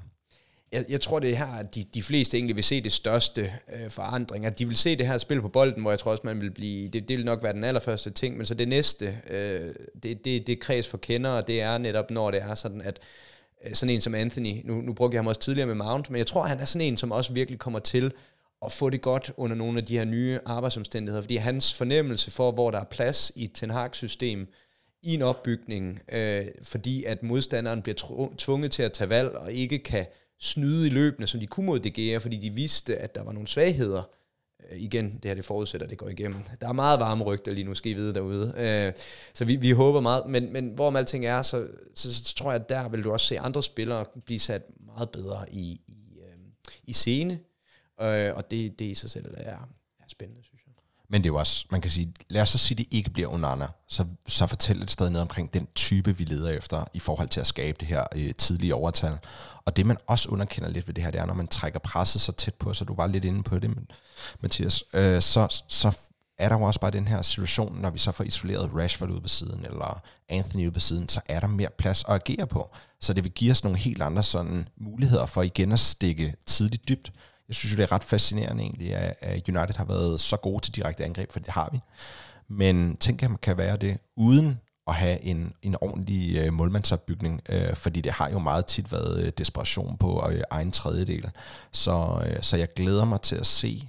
jeg, 0.73 0.85
jeg 0.89 1.01
tror, 1.01 1.19
det 1.19 1.31
er 1.31 1.37
her, 1.37 1.59
at 1.59 1.75
de, 1.75 1.85
de 1.95 2.03
fleste 2.03 2.37
egentlig 2.37 2.57
vil 2.57 2.65
se 2.65 2.81
det 2.81 2.93
største 2.93 3.53
øh, 3.73 3.91
forandring. 3.91 4.47
At 4.47 4.59
de 4.59 4.67
vil 4.67 4.77
se 4.77 4.97
det 4.97 5.07
her 5.07 5.19
spil 5.19 5.41
på 5.41 5.49
bolden, 5.49 5.83
hvor 5.83 5.91
jeg 5.91 5.99
tror 5.99 6.11
også, 6.11 6.23
man 6.25 6.41
vil 6.41 6.51
blive... 6.51 6.89
Det, 6.89 7.09
det 7.09 7.17
vil 7.17 7.25
nok 7.25 7.43
være 7.43 7.53
den 7.53 7.65
allerførste 7.65 8.11
ting, 8.11 8.37
men 8.37 8.47
så 8.47 8.55
det 8.55 8.69
næste, 8.69 9.19
øh, 9.31 9.75
det, 10.03 10.25
det, 10.25 10.47
det 10.47 10.61
kreds 10.61 10.89
for 10.89 10.99
kendere, 10.99 11.43
det 11.47 11.61
er 11.61 11.79
netop, 11.79 12.11
når 12.11 12.31
det 12.31 12.43
er 12.43 12.55
sådan, 12.55 12.81
at 12.81 13.01
øh, 13.65 13.75
sådan 13.75 13.95
en 13.95 14.01
som 14.01 14.15
Anthony, 14.15 14.61
nu, 14.65 14.81
nu 14.81 14.93
brugte 14.93 15.15
jeg 15.15 15.19
ham 15.19 15.27
også 15.27 15.41
tidligere 15.41 15.67
med 15.67 15.75
Mount, 15.75 16.11
men 16.11 16.19
jeg 16.19 16.27
tror, 16.27 16.43
han 16.43 16.61
er 16.61 16.65
sådan 16.65 16.87
en, 16.87 16.97
som 16.97 17.13
også 17.13 17.33
virkelig 17.33 17.59
kommer 17.59 17.79
til 17.79 18.13
at 18.65 18.73
få 18.73 18.91
det 18.91 19.01
godt 19.01 19.33
under 19.37 19.57
nogle 19.57 19.79
af 19.79 19.87
de 19.87 19.99
her 19.99 20.05
nye 20.05 20.39
arbejdsomstændigheder, 20.47 21.23
fordi 21.23 21.37
hans 21.37 21.75
fornemmelse 21.75 22.31
for, 22.31 22.53
hvor 22.53 22.71
der 22.71 22.81
er 22.81 22.85
plads 22.85 23.33
i 23.37 23.47
Ten 23.47 23.71
Hag-system, 23.71 24.49
i 25.03 25.15
en 25.15 25.23
opbygning, 25.23 26.01
øh, 26.13 26.45
fordi 26.63 27.05
at 27.05 27.23
modstanderen 27.23 27.83
bliver 27.83 28.29
tvunget 28.39 28.73
til 28.73 28.83
at 28.83 28.93
tage 28.93 29.11
valg 29.11 29.29
og 29.29 29.53
ikke 29.53 29.79
kan 29.79 30.07
snyde 30.43 30.87
i 30.87 30.91
løbende, 30.91 31.27
som 31.27 31.41
de 31.41 31.47
kunne 31.47 31.67
mod 31.67 31.81
DGA, 31.81 32.19
fordi 32.19 32.37
de 32.37 32.55
vidste, 32.55 32.97
at 32.97 33.15
der 33.15 33.23
var 33.23 33.33
nogle 33.33 33.49
svagheder. 33.49 34.03
Øh, 34.71 34.79
igen, 34.83 35.15
det 35.15 35.25
her 35.25 35.35
det 35.35 35.45
forudsætter, 35.45 35.87
at 35.87 35.91
det 35.91 35.99
går 35.99 36.09
igennem. 36.09 36.43
Der 36.61 36.69
er 36.69 36.73
meget 36.73 37.01
varme 37.01 37.25
rygter 37.25 37.53
lige 37.53 37.65
nu, 37.65 37.75
skal 37.75 37.93
I 37.93 37.95
vide 37.95 38.15
derude. 38.15 38.55
Øh, 38.57 38.93
så 39.35 39.45
vi, 39.45 39.57
vi 39.57 39.71
håber 39.71 40.01
meget, 40.01 40.27
men, 40.27 40.53
men 40.53 40.69
hvorom 40.69 40.97
alting 40.97 41.27
er, 41.27 41.43
så, 41.43 41.69
så, 41.95 42.15
så 42.15 42.35
tror 42.35 42.53
jeg, 42.53 42.61
at 42.61 42.69
der 42.69 42.89
vil 42.89 43.05
du 43.05 43.13
også 43.13 43.27
se 43.27 43.39
andre 43.39 43.63
spillere 43.63 44.07
blive 44.25 44.41
sat 44.41 44.63
meget 44.87 45.11
bedre 45.11 45.45
i, 45.53 45.81
i, 45.89 46.19
øh, 46.19 46.39
i 46.85 46.93
scene, 46.93 47.41
øh, 48.01 48.35
og 48.35 48.51
det, 48.51 48.79
det 48.79 48.85
i 48.85 48.95
sig 48.95 49.11
selv 49.11 49.35
er, 49.37 49.69
er 50.01 50.09
spændende. 50.09 50.43
Men 51.13 51.23
det 51.23 51.29
er 51.29 51.33
jo 51.33 51.39
også, 51.39 51.67
man 51.71 51.81
kan 51.81 51.91
sige, 51.91 52.15
lad 52.29 52.43
os 52.43 52.49
så 52.49 52.59
sige, 52.59 52.75
at 52.75 52.79
det 52.79 52.97
ikke 52.97 53.11
bliver 53.11 53.29
Onana, 53.29 53.67
så, 53.89 54.05
så 54.27 54.47
fortæl 54.47 54.83
et 54.83 54.91
sted 54.91 55.11
noget 55.11 55.23
omkring 55.23 55.55
den 55.55 55.69
type, 55.75 56.17
vi 56.17 56.25
leder 56.25 56.51
efter, 56.51 56.85
i 56.95 56.99
forhold 56.99 57.29
til 57.29 57.41
at 57.41 57.47
skabe 57.47 57.77
det 57.81 57.89
her 57.89 58.05
øh, 58.17 58.35
tidlige 58.35 58.75
overtal. 58.75 59.19
Og 59.65 59.77
det, 59.77 59.87
man 59.87 59.97
også 60.07 60.29
underkender 60.29 60.71
lidt 60.71 60.87
ved 60.87 60.95
det 60.95 61.05
her, 61.05 61.11
det 61.11 61.21
er, 61.21 61.27
når 61.27 61.35
man 61.35 61.49
trækker 61.49 61.79
presset 61.79 62.21
så 62.21 62.33
tæt 62.33 62.55
på, 62.55 62.75
så 62.75 62.85
du 62.85 62.95
var 62.95 63.07
lidt 63.07 63.25
inde 63.25 63.43
på 63.43 63.59
det, 63.59 63.71
Mathias, 64.41 64.85
øh, 64.93 65.23
så, 65.23 65.63
så 65.69 65.99
er 66.39 66.49
der 66.49 66.57
jo 66.59 66.63
også 66.63 66.81
bare 66.81 66.91
den 66.91 67.09
her 67.09 67.23
situation, 67.23 67.81
når 67.81 67.91
vi 67.91 67.99
så 67.99 68.13
får 68.13 68.25
isoleret 68.25 68.71
Rashford 68.75 69.11
ud 69.11 69.21
på 69.21 69.29
siden, 69.29 69.65
eller 69.65 70.03
Anthony 70.29 70.67
ud 70.67 70.71
på 70.71 70.81
siden, 70.81 71.09
så 71.09 71.21
er 71.29 71.41
der 71.41 71.47
mere 71.47 71.71
plads 71.79 72.05
at 72.09 72.15
agere 72.15 72.47
på. 72.47 72.71
Så 73.01 73.13
det 73.13 73.25
vil 73.25 73.33
give 73.33 73.51
os 73.51 73.65
nogle 73.65 73.79
helt 73.79 74.03
andre 74.03 74.23
sådan 74.23 74.69
muligheder 74.77 75.27
for 75.27 75.43
igen 75.43 75.73
at 75.73 75.81
stikke 75.81 76.35
tidligt 76.47 76.89
dybt. 76.89 77.13
Jeg 77.53 77.57
synes 77.57 77.73
jo, 77.73 77.77
det 77.77 77.83
er 77.83 77.93
ret 77.93 78.05
fascinerende 78.05 78.63
egentlig, 78.63 78.95
at 78.95 79.49
United 79.49 79.77
har 79.77 79.85
været 79.85 80.21
så 80.21 80.37
gode 80.37 80.63
til 80.63 80.75
direkte 80.75 81.05
angreb, 81.05 81.33
for 81.33 81.39
det 81.39 81.49
har 81.49 81.69
vi. 81.73 81.81
Men 82.49 82.97
tænk, 82.97 83.23
at 83.23 83.31
man 83.31 83.39
kan 83.43 83.57
være 83.57 83.77
det 83.77 83.99
uden 84.17 84.61
at 84.87 84.95
have 84.95 85.23
en, 85.25 85.53
en 85.63 85.77
ordentlig 85.81 86.39
øh, 86.39 86.53
målmandsopbygning, 86.53 87.41
øh, 87.49 87.75
fordi 87.75 88.01
det 88.01 88.13
har 88.13 88.31
jo 88.31 88.39
meget 88.39 88.67
tit 88.67 88.93
været 88.93 89.23
øh, 89.25 89.33
desperation 89.39 89.97
på 89.97 90.29
øh, 90.31 90.43
egen 90.51 90.71
tredjedel. 90.71 91.31
Så, 91.73 92.23
øh, 92.27 92.43
så 92.43 92.57
jeg 92.57 92.69
glæder 92.77 93.05
mig 93.05 93.21
til 93.21 93.37
at 93.37 93.47
se, 93.47 93.89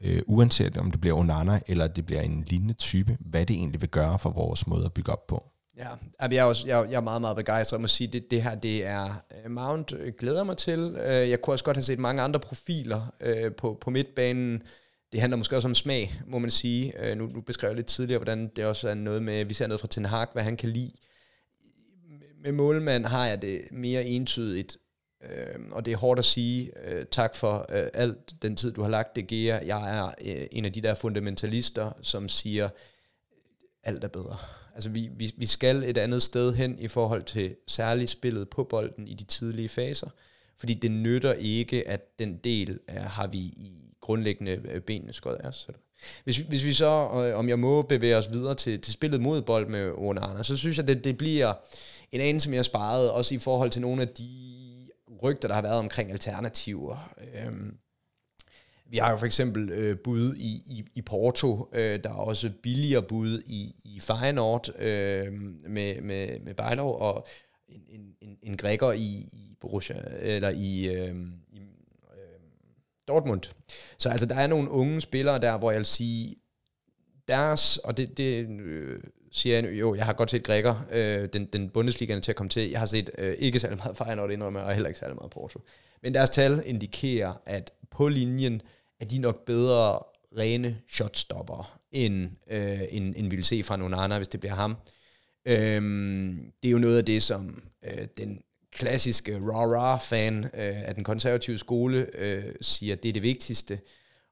øh, 0.00 0.22
uanset 0.26 0.76
om 0.76 0.90
det 0.90 1.00
bliver 1.00 1.16
Onana 1.16 1.60
eller 1.66 1.86
det 1.86 2.06
bliver 2.06 2.22
en 2.22 2.44
lignende 2.46 2.74
type, 2.74 3.16
hvad 3.20 3.46
det 3.46 3.56
egentlig 3.56 3.80
vil 3.80 3.90
gøre 3.90 4.18
for 4.18 4.30
vores 4.30 4.66
måde 4.66 4.84
at 4.84 4.92
bygge 4.92 5.12
op 5.12 5.26
på. 5.26 5.49
Ja, 5.80 6.26
jeg 6.26 6.36
er, 6.36 6.44
også, 6.44 6.66
jeg, 6.66 6.86
jeg 6.90 6.96
er 6.96 7.00
meget, 7.00 7.20
meget 7.20 7.36
begejstret. 7.36 7.78
om 7.78 7.84
at 7.84 7.90
sige, 7.90 8.08
det, 8.08 8.30
det 8.30 8.42
her 8.42 8.54
det 8.54 8.86
er 8.86 9.24
øh, 9.44 9.50
Mount 9.50 9.92
øh, 9.92 10.12
glæder 10.18 10.44
mig 10.44 10.56
til. 10.56 10.96
Øh, 11.00 11.30
jeg 11.30 11.40
kunne 11.40 11.54
også 11.54 11.64
godt 11.64 11.76
have 11.76 11.84
set 11.84 11.98
mange 11.98 12.22
andre 12.22 12.40
profiler 12.40 13.12
på, 13.56 13.78
på 13.80 13.90
midtbanen. 13.90 14.62
Det 15.12 15.20
handler 15.20 15.36
måske 15.36 15.56
også 15.56 15.68
om 15.68 15.74
smag, 15.74 16.12
må 16.26 16.38
man 16.38 16.50
sige. 16.50 17.14
Nu, 17.14 17.26
nu 17.26 17.40
beskrev 17.40 17.68
jeg 17.68 17.76
lidt 17.76 17.86
tidligere, 17.86 18.18
hvordan 18.18 18.50
det 18.56 18.64
også 18.64 18.88
er 18.88 18.94
noget 18.94 19.22
med, 19.22 19.44
vi 19.44 19.54
ser 19.54 19.66
noget 19.66 19.80
fra 19.80 19.88
Ten 19.88 20.04
Hag, 20.04 20.26
hvad 20.32 20.42
han 20.42 20.56
kan 20.56 20.68
lide. 20.68 20.92
Med 22.42 22.52
målmand 22.52 23.06
har 23.06 23.26
jeg 23.26 23.42
det 23.42 23.60
mere 23.72 24.04
entydigt, 24.04 24.76
og 25.72 25.84
det 25.84 25.92
er 25.92 25.96
hårdt 25.96 26.18
at 26.18 26.24
sige. 26.24 26.70
Tak 27.10 27.34
for 27.34 27.66
alt 27.94 28.42
den 28.42 28.56
tid, 28.56 28.72
du 28.72 28.82
har 28.82 28.88
lagt 28.88 29.16
det, 29.16 29.26
Gea. 29.26 29.60
Jeg 29.66 29.98
er 29.98 30.12
en 30.52 30.64
af 30.64 30.72
de 30.72 30.80
der 30.80 30.94
fundamentalister, 30.94 31.92
som 32.02 32.28
siger, 32.28 32.68
alt 33.84 34.04
er 34.04 34.08
bedre 34.08 34.36
Altså 34.80 34.90
vi, 34.90 35.10
vi, 35.16 35.32
vi 35.36 35.46
skal 35.46 35.84
et 35.84 35.98
andet 35.98 36.22
sted 36.22 36.54
hen 36.54 36.78
i 36.78 36.88
forhold 36.88 37.22
til 37.22 37.56
særligt 37.66 38.10
spillet 38.10 38.48
på 38.48 38.64
bolden 38.64 39.08
i 39.08 39.14
de 39.14 39.24
tidlige 39.24 39.68
faser, 39.68 40.08
fordi 40.58 40.74
det 40.74 40.90
nytter 40.90 41.32
ikke, 41.32 41.88
at 41.88 42.18
den 42.18 42.36
del 42.36 42.78
er, 42.88 43.08
har 43.08 43.26
vi 43.26 43.38
i 43.38 43.94
grundlæggende 44.00 44.60
øh, 44.64 44.80
benene 44.80 45.12
skåret 45.12 45.36
af 45.36 45.48
os. 45.48 45.68
Hvis, 46.24 46.38
hvis 46.38 46.64
vi 46.64 46.72
så, 46.72 47.10
øh, 47.14 47.38
om 47.38 47.48
jeg 47.48 47.58
må 47.58 47.82
bevæge 47.82 48.16
os 48.16 48.32
videre 48.32 48.54
til, 48.54 48.80
til 48.80 48.92
spillet 48.92 49.20
mod 49.20 49.42
bold 49.42 49.68
med 49.68 49.92
Onana, 49.96 50.42
så 50.42 50.56
synes 50.56 50.76
jeg, 50.76 50.88
det, 50.88 51.04
det 51.04 51.18
bliver 51.18 51.52
en 52.12 52.20
anelse 52.20 52.50
mere 52.50 52.64
sparet, 52.64 53.10
også 53.10 53.34
i 53.34 53.38
forhold 53.38 53.70
til 53.70 53.82
nogle 53.82 54.02
af 54.02 54.08
de 54.08 54.28
rygter, 55.22 55.48
der 55.48 55.54
har 55.54 55.62
været 55.62 55.78
omkring 55.78 56.10
alternativer. 56.10 57.12
Øhm, 57.34 57.78
vi 58.90 58.96
har 58.96 59.10
jo 59.10 59.16
for 59.16 59.26
eksempel 59.26 59.70
øh, 59.72 59.98
bud 59.98 60.34
i, 60.36 60.62
i, 60.66 60.84
i 60.94 61.02
Porto, 61.02 61.68
øh, 61.72 62.00
der 62.04 62.10
er 62.10 62.14
også 62.14 62.50
billigere 62.62 63.02
bud 63.02 63.42
i, 63.46 63.74
i 63.84 64.00
Feyenoord 64.00 64.68
øh, 64.78 65.32
med, 65.68 66.00
med, 66.00 66.40
med 66.40 66.54
Bejlov, 66.54 67.00
og 67.00 67.26
en, 67.68 67.80
en, 67.88 68.14
en, 68.20 68.38
en 68.42 68.56
græker 68.56 68.92
i, 68.92 69.28
i 69.32 69.56
Borussia, 69.60 70.02
eller 70.20 70.50
i, 70.50 70.96
øh, 70.96 71.16
i 71.52 71.58
øh, 71.58 72.30
Dortmund. 73.08 73.42
Så 73.98 74.08
altså, 74.08 74.26
der 74.26 74.34
er 74.34 74.46
nogle 74.46 74.70
unge 74.70 75.00
spillere 75.00 75.40
der, 75.40 75.58
hvor 75.58 75.70
jeg 75.70 75.78
vil 75.78 75.86
sige, 75.86 76.36
deres, 77.28 77.76
og 77.76 77.96
det, 77.96 78.18
det 78.18 78.48
øh, 78.48 79.00
siger 79.32 79.60
jeg, 79.60 79.80
jo, 79.80 79.94
jeg 79.94 80.06
har 80.06 80.12
godt 80.12 80.30
set 80.30 80.44
grækker, 80.44 80.86
øh, 80.92 81.28
den, 81.32 81.44
den 81.44 81.70
Bundesliga 81.70 82.20
til 82.20 82.32
at 82.32 82.36
komme 82.36 82.50
til. 82.50 82.70
Jeg 82.70 82.78
har 82.78 82.86
set 82.86 83.10
øh, 83.18 83.34
ikke 83.38 83.60
særlig 83.60 83.78
meget 83.78 83.96
Feyenoord 83.96 84.30
indrømme, 84.30 84.62
og 84.62 84.74
heller 84.74 84.88
ikke 84.88 85.00
særlig 85.00 85.16
meget 85.16 85.30
Porto. 85.30 85.60
Men 86.02 86.14
deres 86.14 86.30
tal 86.30 86.62
indikerer, 86.66 87.32
at 87.46 87.70
på 87.90 88.08
linjen, 88.08 88.62
er 89.00 89.04
de 89.04 89.18
nok 89.18 89.44
bedre 89.44 89.98
rene 90.38 90.78
shotstopper, 90.88 91.78
end, 91.92 92.28
øh, 92.50 92.80
end, 92.90 93.14
end 93.16 93.30
vi 93.30 93.36
vil 93.36 93.44
se 93.44 93.62
fra 93.62 93.76
Nonana, 93.76 94.16
hvis 94.16 94.28
det 94.28 94.40
bliver 94.40 94.54
ham. 94.54 94.76
Øhm, 95.44 96.52
det 96.62 96.68
er 96.68 96.72
jo 96.72 96.78
noget 96.78 96.98
af 96.98 97.04
det, 97.04 97.22
som 97.22 97.62
øh, 97.84 98.06
den 98.16 98.42
klassiske 98.72 99.38
rah-rah-fan 99.38 100.44
øh, 100.44 100.82
af 100.88 100.94
den 100.94 101.04
konservative 101.04 101.58
skole 101.58 102.06
øh, 102.18 102.44
siger, 102.60 102.96
det 102.96 103.08
er 103.08 103.12
det 103.12 103.22
vigtigste. 103.22 103.78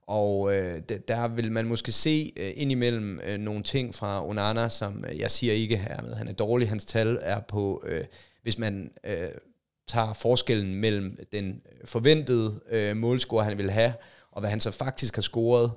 Og 0.07 0.57
øh, 0.57 0.79
der 1.09 1.29
vil 1.29 1.53
man 1.53 1.67
måske 1.67 1.93
se 1.93 2.33
øh, 2.37 2.51
indimellem 2.55 3.21
øh, 3.21 3.39
nogle 3.39 3.63
ting 3.63 3.95
fra 3.95 4.29
Onana, 4.29 4.69
som 4.69 5.05
øh, 5.09 5.19
jeg 5.19 5.31
siger 5.31 5.53
ikke 5.53 5.77
her 5.77 6.03
med, 6.03 6.15
han 6.15 6.29
er 6.29 6.33
dårlig. 6.33 6.69
Hans 6.69 6.85
tal 6.85 7.19
er 7.23 7.41
på, 7.41 7.83
øh, 7.87 8.05
hvis 8.43 8.59
man 8.59 8.91
øh, 9.05 9.29
tager 9.89 10.13
forskellen 10.13 10.75
mellem 10.75 11.19
den 11.33 11.63
forventede 11.85 12.61
øh, 12.71 12.97
målscore, 12.97 13.45
han 13.45 13.59
vil 13.59 13.71
have, 13.71 13.93
og 14.39 14.43
hvad 14.43 14.51
han 14.51 14.61
så 14.61 14.71
faktisk 14.71 15.15
har 15.15 15.23
scoret, 15.23 15.73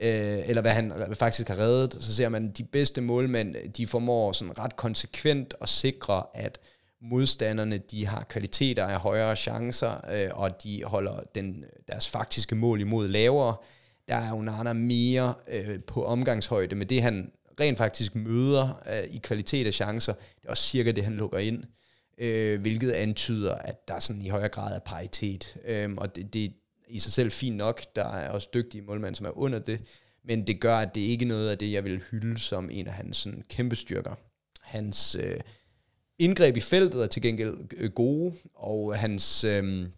øh, 0.00 0.48
eller 0.48 0.62
hvad 0.62 0.72
han 0.72 0.92
faktisk 1.14 1.48
har 1.48 1.58
reddet, 1.58 1.96
så 2.00 2.14
ser 2.14 2.28
man, 2.28 2.48
at 2.48 2.58
de 2.58 2.64
bedste 2.64 3.00
målmænd, 3.00 3.72
de 3.72 3.86
formår 3.86 4.32
sådan 4.32 4.58
ret 4.58 4.76
konsekvent 4.76 5.54
at 5.60 5.68
sikre, 5.68 6.24
at 6.34 6.58
modstanderne, 7.02 7.78
de 7.78 8.06
har 8.06 8.24
kvaliteter 8.24 8.86
af 8.86 8.98
højere 8.98 9.36
chancer, 9.36 10.10
øh, 10.12 10.30
og 10.32 10.62
de 10.62 10.82
holder 10.84 11.20
den, 11.34 11.64
deres 11.88 12.08
faktiske 12.08 12.54
mål 12.54 12.80
imod 12.80 13.08
lavere. 13.08 13.56
Der 14.08 14.16
er 14.16 14.32
Onana 14.32 14.72
mere 14.72 15.34
øh, 15.48 15.80
på 15.86 16.04
omgangshøjde 16.04 16.76
med 16.76 16.86
det, 16.86 17.02
han 17.02 17.30
rent 17.60 17.78
faktisk 17.78 18.14
møder 18.14 18.82
øh, 18.86 19.14
i 19.14 19.18
kvalitet 19.18 19.66
af 19.66 19.74
chancer. 19.74 20.12
Det 20.12 20.44
er 20.44 20.50
også 20.50 20.62
cirka 20.62 20.90
det, 20.90 21.04
han 21.04 21.16
lukker 21.16 21.38
ind, 21.38 21.64
øh, 22.18 22.60
hvilket 22.60 22.90
antyder, 22.90 23.54
at 23.54 23.88
der 23.88 23.98
sådan 23.98 24.22
i 24.22 24.28
højere 24.28 24.48
grad 24.48 24.76
er 24.76 24.80
paritet. 24.80 25.56
Øh, 25.64 25.90
og 25.96 26.16
det, 26.16 26.34
det, 26.34 26.52
i 26.88 26.98
sig 26.98 27.12
selv 27.12 27.32
fint 27.32 27.56
nok. 27.56 27.82
Der 27.96 28.04
er 28.04 28.30
også 28.30 28.48
dygtige 28.54 28.82
målmænd, 28.82 29.14
som 29.14 29.26
er 29.26 29.38
under 29.38 29.58
det. 29.58 29.80
Men 30.24 30.46
det 30.46 30.60
gør, 30.60 30.76
at 30.76 30.94
det 30.94 31.00
ikke 31.00 31.24
er 31.24 31.28
noget 31.28 31.50
af 31.50 31.58
det, 31.58 31.72
jeg 31.72 31.84
vil 31.84 32.02
hylde 32.10 32.38
som 32.38 32.70
en 32.70 32.86
af 32.86 32.92
hans 32.92 33.16
sådan, 33.16 33.42
kæmpe 33.48 33.76
styrker. 33.76 34.14
Hans 34.62 35.16
øh, 35.20 35.40
indgreb 36.18 36.56
i 36.56 36.60
feltet 36.60 37.02
er 37.02 37.06
til 37.06 37.22
gengæld 37.22 37.54
øh, 37.76 37.90
gode, 37.90 38.34
og 38.54 38.98
hans 38.98 39.44
øh, 39.44 39.88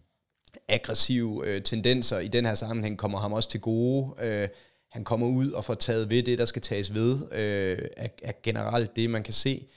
aggressive 0.67 1.47
øh, 1.47 1.61
tendenser 1.61 2.19
i 2.19 2.27
den 2.27 2.45
her 2.45 2.55
sammenhæng 2.55 2.97
kommer 2.97 3.19
ham 3.19 3.33
også 3.33 3.49
til 3.49 3.59
gode. 3.59 4.13
Øh, 4.21 4.47
han 4.91 5.03
kommer 5.03 5.27
ud 5.27 5.51
og 5.51 5.65
får 5.65 5.73
taget 5.73 6.09
ved 6.09 6.23
det, 6.23 6.37
der 6.37 6.45
skal 6.45 6.61
tages 6.61 6.93
ved, 6.93 7.31
øh, 7.31 7.89
er, 7.97 8.07
er 8.23 8.33
generelt 8.43 8.95
det, 8.95 9.09
man 9.09 9.23
kan 9.23 9.33
se. 9.33 9.67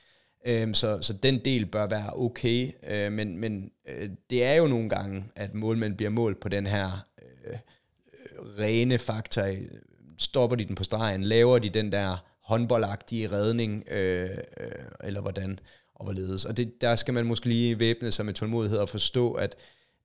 Øhm, 0.46 0.74
så, 0.74 1.03
så 1.03 1.12
den 1.12 1.38
del 1.44 1.66
bør 1.66 1.87
være 1.87 2.11
okay, 2.16 2.70
øh, 2.90 3.12
men, 3.12 3.38
men 3.38 3.70
øh, 3.88 4.11
det 4.31 4.44
er 4.44 4.55
jo 4.55 4.66
nogle 4.66 4.88
gange, 4.88 5.24
at 5.37 5.55
målmænd 5.55 5.96
bliver 5.96 6.11
målt 6.11 6.40
på 6.40 6.48
den 6.48 6.66
her 6.66 7.07
øh, 7.22 7.53
øh 7.53 7.59
rene 8.59 8.98
faktor. 8.98 9.42
Stopper 10.18 10.57
de 10.57 10.64
den 10.64 10.74
på 10.74 10.85
stregen? 10.85 11.24
Laver 11.24 11.59
de 11.59 11.68
den 11.68 11.92
der 11.92 12.24
håndboldagtige 12.40 13.33
redning? 13.33 13.85
Øh, 13.90 14.31
øh, 14.61 14.70
eller 15.05 15.20
hvordan 15.20 15.59
og 15.94 16.05
hvorledes? 16.05 16.44
Og 16.44 16.57
det, 16.57 16.81
der 16.81 16.96
skal 16.96 17.14
man 17.14 17.26
måske 17.26 17.46
lige 17.46 17.81
væbne 17.81 18.12
sig 18.12 18.26
med 18.26 18.35
tålmodighed 18.35 18.79
og 18.79 18.88
forstå, 18.88 19.33
at 19.33 19.57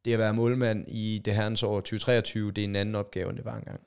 det 0.05 0.13
at 0.13 0.19
være 0.19 0.33
målmand 0.33 0.85
i 0.87 1.21
det 1.25 1.35
herrens 1.35 1.63
år 1.63 1.79
2023, 1.79 2.51
det 2.51 2.61
er 2.61 2.65
en 2.65 2.75
anden 2.75 2.95
opgave, 2.95 3.29
end 3.29 3.37
det 3.37 3.45
var 3.45 3.55
engang. 3.55 3.81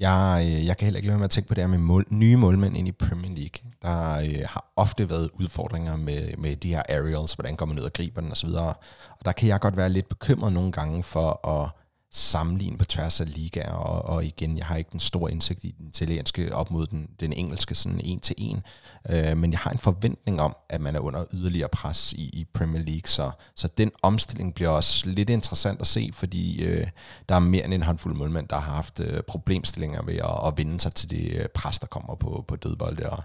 Jeg, 0.00 0.42
øh, 0.46 0.66
jeg 0.66 0.76
kan 0.76 0.84
heller 0.84 0.98
ikke 0.98 1.08
lade 1.08 1.18
med 1.18 1.24
at 1.24 1.30
tænke 1.30 1.48
på 1.48 1.54
det 1.54 1.62
her 1.62 1.68
med 1.68 1.78
mål, 1.78 2.04
nye 2.10 2.36
målmænd 2.36 2.76
ind 2.76 2.88
i 2.88 2.92
Premier 2.92 3.32
League. 3.34 3.70
Der 3.82 4.12
øh, 4.12 4.44
har 4.48 4.72
ofte 4.76 5.10
været 5.10 5.30
udfordringer 5.34 5.96
med, 5.96 6.36
med 6.38 6.56
de 6.56 6.68
her 6.68 6.82
aerials, 6.88 7.32
hvordan 7.32 7.56
går 7.56 7.66
man 7.66 7.76
ned 7.76 7.84
og 7.84 7.92
griber 7.92 8.20
den 8.20 8.32
osv. 8.32 8.48
Og 8.48 8.76
der 9.24 9.32
kan 9.32 9.48
jeg 9.48 9.60
godt 9.60 9.76
være 9.76 9.88
lidt 9.88 10.08
bekymret 10.08 10.52
nogle 10.52 10.72
gange 10.72 11.02
for 11.02 11.48
at 11.48 11.70
sammenligne 12.12 12.78
på 12.78 12.84
tværs 12.84 13.20
af 13.20 13.34
ligaer, 13.34 13.72
og, 13.72 14.02
og 14.02 14.24
igen, 14.24 14.58
jeg 14.58 14.66
har 14.66 14.76
ikke 14.76 14.90
den 14.92 15.00
store 15.00 15.32
indsigt 15.32 15.64
i 15.64 15.74
den 15.78 15.86
italienske 15.88 16.54
op 16.54 16.70
mod 16.70 16.86
den, 16.86 17.08
den 17.20 17.32
engelske 17.32 17.74
sådan 17.74 18.00
en 18.04 18.20
til 18.20 18.34
en, 18.38 18.62
øh, 19.10 19.36
men 19.36 19.52
jeg 19.52 19.58
har 19.58 19.70
en 19.70 19.78
forventning 19.78 20.40
om, 20.40 20.56
at 20.68 20.80
man 20.80 20.96
er 20.96 21.00
under 21.00 21.24
yderligere 21.32 21.68
pres 21.68 22.12
i, 22.12 22.22
i 22.22 22.46
Premier 22.54 22.82
League, 22.82 23.08
så, 23.08 23.30
så 23.56 23.68
den 23.68 23.90
omstilling 24.02 24.54
bliver 24.54 24.70
også 24.70 25.08
lidt 25.08 25.30
interessant 25.30 25.80
at 25.80 25.86
se, 25.86 26.10
fordi 26.12 26.64
øh, 26.64 26.86
der 27.28 27.34
er 27.34 27.38
mere 27.38 27.64
end 27.64 27.74
en 27.74 27.82
håndfuld 27.82 28.14
målmænd, 28.14 28.48
der 28.48 28.60
har 28.60 28.74
haft 28.74 29.00
øh, 29.00 29.22
problemstillinger 29.22 30.02
ved 30.02 30.16
at, 30.16 30.46
at 30.46 30.52
vinde 30.56 30.80
sig 30.80 30.94
til 30.94 31.10
det 31.10 31.36
øh, 31.36 31.48
pres, 31.54 31.78
der 31.78 31.86
kommer 31.86 32.14
på, 32.14 32.44
på 32.48 32.56
dødbold, 32.56 33.02
og 33.02 33.22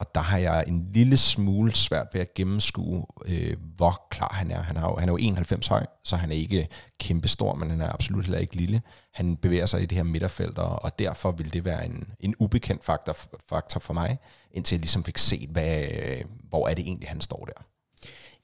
og 0.00 0.14
der 0.14 0.20
har 0.20 0.38
jeg 0.38 0.64
en 0.66 0.90
lille 0.92 1.16
smule 1.16 1.74
svært 1.74 2.06
ved 2.12 2.20
at 2.20 2.34
gennemskue, 2.34 3.06
øh, 3.26 3.56
hvor 3.76 4.06
klar 4.10 4.32
han 4.32 4.50
er. 4.50 4.62
Han 4.62 4.76
er, 4.76 4.80
jo, 4.80 4.96
han 4.96 5.08
er 5.08 5.12
jo 5.12 5.16
91 5.16 5.66
høj, 5.66 5.86
så 6.04 6.16
han 6.16 6.30
er 6.30 6.34
ikke 6.34 6.68
kæmpestor, 7.00 7.54
men 7.54 7.70
han 7.70 7.80
er 7.80 7.92
absolut 7.92 8.24
heller 8.24 8.38
ikke 8.38 8.56
lille. 8.56 8.82
Han 9.14 9.36
bevæger 9.36 9.66
sig 9.66 9.82
i 9.82 9.86
det 9.86 9.96
her 9.96 10.02
midterfelt, 10.02 10.58
og, 10.58 10.84
og 10.84 10.98
derfor 10.98 11.30
vil 11.30 11.52
det 11.52 11.64
være 11.64 11.84
en, 11.84 12.04
en 12.20 12.34
ubekendt 12.38 12.84
faktor, 12.84 13.16
faktor 13.48 13.80
for 13.80 13.94
mig, 13.94 14.18
indtil 14.52 14.74
jeg 14.74 14.80
ligesom 14.80 15.04
fik 15.04 15.18
set, 15.18 15.48
hvad, 15.50 15.86
øh, 15.92 16.24
hvor 16.48 16.68
er 16.68 16.74
det 16.74 16.84
egentlig, 16.84 17.08
han 17.08 17.20
står 17.20 17.44
der. 17.44 17.64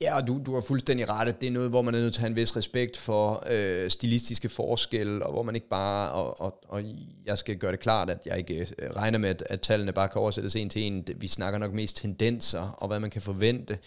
Ja, 0.01 0.17
og 0.17 0.27
du, 0.27 0.41
du 0.47 0.55
har 0.55 0.61
fuldstændig 0.61 1.09
ret, 1.09 1.29
at 1.29 1.41
det 1.41 1.47
er 1.47 1.51
noget, 1.51 1.71
hvor 1.71 1.83
man 1.83 1.95
er 1.95 1.99
nødt 1.99 2.15
til 2.15 2.21
at 2.21 2.23
have 2.23 2.31
en 2.31 2.37
vis 2.37 2.57
respekt 2.57 2.97
for 2.97 3.45
øh, 3.51 3.91
stilistiske 3.91 4.49
forskelle, 4.49 5.27
og 5.27 5.33
hvor 5.33 5.43
man 5.43 5.55
ikke 5.55 5.69
bare, 5.69 6.13
og, 6.13 6.41
og, 6.41 6.65
og 6.69 6.83
jeg 7.27 7.39
skal 7.39 7.57
gøre 7.57 7.73
det 7.73 7.81
klart, 7.81 8.11
at 8.11 8.19
jeg 8.27 8.39
ikke 8.39 8.67
øh, 8.79 8.91
regner 8.91 9.19
med, 9.19 9.29
at, 9.29 9.45
at 9.47 9.61
tallene 9.61 9.93
bare 9.93 10.09
kan 10.09 10.21
oversættes 10.21 10.57
en 10.57 10.69
til 10.69 10.83
en. 10.83 11.07
Vi 11.17 11.29
snakker 11.29 11.59
nok 11.59 11.73
mest 11.73 11.97
tendenser, 11.97 12.61
og 12.61 12.89
hvad 12.89 13.01
man 13.01 13.11
kan 13.11 13.23
forvente. 13.23 13.79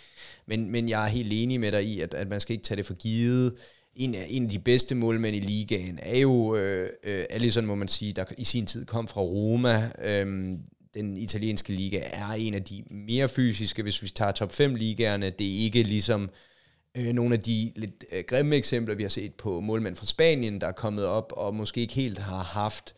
Men, 0.46 0.72
men 0.72 0.89
jeg 0.89 1.04
er 1.04 1.08
helt 1.08 1.34
enig 1.34 1.60
med 1.60 1.72
dig 1.72 1.84
i, 1.84 2.02
at, 2.02 2.13
at 2.13 2.28
man 2.28 2.39
skal 2.39 2.54
ikke 2.54 2.63
tage 2.63 2.76
det 2.76 2.86
for 2.86 2.93
givet. 2.93 3.54
En 3.96 4.15
af, 4.15 4.26
en 4.30 4.43
af 4.43 4.50
de 4.50 4.60
bedste 4.60 4.96
målmænd 4.96 5.36
i 5.36 5.39
ligaen 5.39 6.00
er 6.02 6.20
jo 6.20 6.56
øh, 6.56 6.89
øh, 7.04 7.26
Allison, 7.30 7.65
må 7.65 7.76
man 7.76 7.88
sige, 7.88 8.13
der 8.13 8.26
i 8.38 8.43
sin 8.43 8.65
tid 8.65 8.86
kom 8.86 9.08
fra 9.08 9.22
Roma. 9.22 9.91
Øh, 10.04 10.58
den 10.93 11.17
italienske 11.17 11.73
liga 11.73 12.00
er 12.04 12.28
en 12.28 12.54
af 12.54 12.63
de 12.63 12.84
mere 12.91 13.28
fysiske, 13.28 13.84
hvis 13.84 14.02
vi 14.02 14.08
tager 14.08 14.32
top 14.32 14.52
5 14.52 14.76
ligaerne. 14.76 15.30
Det 15.30 15.47
er 15.47 15.60
ikke 15.63 15.84
ligesom 15.84 16.30
øh, 16.97 17.13
nogle 17.13 17.36
af 17.36 17.41
de 17.41 17.71
lidt 17.76 18.06
øh, 18.12 18.23
grimme 18.28 18.56
eksempler, 18.56 18.95
vi 18.95 19.04
har 19.04 19.10
set 19.10 19.34
på 19.34 19.60
målmænd 19.60 19.95
fra 19.95 20.06
Spanien, 20.06 20.62
der 20.62 20.67
er 20.67 20.71
kommet 20.71 21.06
op 21.06 21.34
og 21.38 21.56
måske 21.56 21.82
ikke 21.82 21.93
helt 21.93 22.19
har 22.19 22.43
haft, 22.43 22.95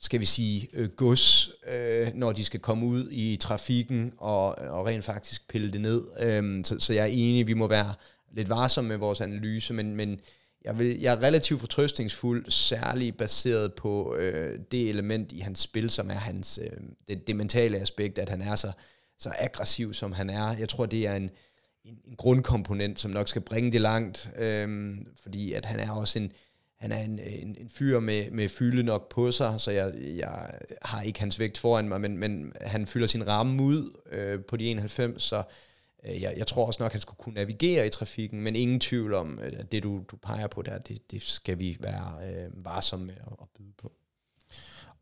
skal 0.00 0.20
vi 0.20 0.24
sige, 0.24 0.68
øh, 0.72 0.88
gods, 0.88 1.50
øh, 1.72 2.08
når 2.14 2.32
de 2.32 2.44
skal 2.44 2.60
komme 2.60 2.86
ud 2.86 3.08
i 3.10 3.36
trafikken 3.36 4.12
og, 4.18 4.58
og 4.58 4.86
rent 4.86 5.04
faktisk 5.04 5.48
pille 5.48 5.72
det 5.72 5.80
ned. 5.80 6.02
Øh, 6.20 6.64
så, 6.64 6.78
så 6.78 6.92
jeg 6.92 7.02
er 7.02 7.12
enig, 7.12 7.46
vi 7.46 7.54
må 7.54 7.68
være 7.68 7.94
lidt 8.32 8.48
varsomme 8.48 8.88
med 8.88 8.96
vores 8.96 9.20
analyse, 9.20 9.74
men, 9.74 9.96
men 9.96 10.20
jeg, 10.64 10.78
vil, 10.78 11.00
jeg 11.00 11.14
er 11.14 11.22
relativt 11.22 11.60
fortrøstningsfuld, 11.60 12.50
særligt 12.50 13.16
baseret 13.16 13.74
på 13.74 14.16
øh, 14.16 14.58
det 14.70 14.88
element 14.88 15.32
i 15.32 15.38
hans 15.38 15.58
spil, 15.58 15.90
som 15.90 16.10
er 16.10 16.14
hans 16.14 16.60
øh, 16.62 16.80
det, 17.08 17.26
det 17.26 17.36
mentale 17.36 17.78
aspekt, 17.78 18.18
at 18.18 18.28
han 18.28 18.42
er 18.42 18.54
så, 18.54 18.72
så 19.18 19.32
aggressiv, 19.38 19.94
som 19.94 20.12
han 20.12 20.30
er. 20.30 20.56
Jeg 20.58 20.68
tror, 20.68 20.86
det 20.86 21.06
er 21.06 21.14
en, 21.14 21.30
en, 21.84 21.98
en 22.04 22.16
grundkomponent, 22.16 23.00
som 23.00 23.10
nok 23.10 23.28
skal 23.28 23.42
bringe 23.42 23.72
det 23.72 23.80
langt, 23.80 24.30
øh, 24.38 24.96
fordi 25.22 25.52
at 25.52 25.64
han 25.64 25.80
er 25.80 25.90
også 25.90 26.18
en, 26.18 26.32
han 26.80 26.92
er 26.92 26.98
en, 26.98 27.18
en, 27.18 27.56
en 27.60 27.68
fyr 27.68 28.00
med, 28.00 28.30
med 28.30 28.48
fylde 28.48 28.82
nok 28.82 29.08
på 29.08 29.30
sig, 29.30 29.60
så 29.60 29.70
jeg, 29.70 29.92
jeg 30.16 30.50
har 30.82 31.02
ikke 31.02 31.20
hans 31.20 31.38
vægt 31.38 31.58
foran 31.58 31.88
mig, 31.88 32.00
men, 32.00 32.18
men 32.18 32.52
han 32.60 32.86
fylder 32.86 33.06
sin 33.06 33.26
ramme 33.26 33.62
ud 33.62 34.00
øh, 34.12 34.44
på 34.44 34.56
de 34.56 34.64
91, 34.66 35.22
så 35.22 35.42
Øh, 36.08 36.22
jeg, 36.22 36.34
jeg 36.36 36.46
tror 36.46 36.66
også 36.66 36.82
nok, 36.82 36.88
at 36.88 36.92
han 36.92 37.00
skulle 37.00 37.18
kunne 37.18 37.34
navigere 37.34 37.86
i 37.86 37.90
trafikken, 37.90 38.40
men 38.40 38.56
ingen 38.56 38.80
tvivl 38.80 39.14
om, 39.14 39.38
øh, 39.42 39.52
at 39.58 39.72
det 39.72 39.82
du, 39.82 40.02
du 40.10 40.16
peger 40.16 40.46
på 40.46 40.62
der, 40.62 40.78
det, 40.78 41.10
det 41.10 41.22
skal 41.22 41.58
vi 41.58 41.76
være 41.80 42.12
øh, 42.28 42.64
varsomme 42.64 43.06
med 43.06 43.14
at, 43.14 43.32
at 43.42 43.48
byde 43.58 43.72
på. 43.82 43.92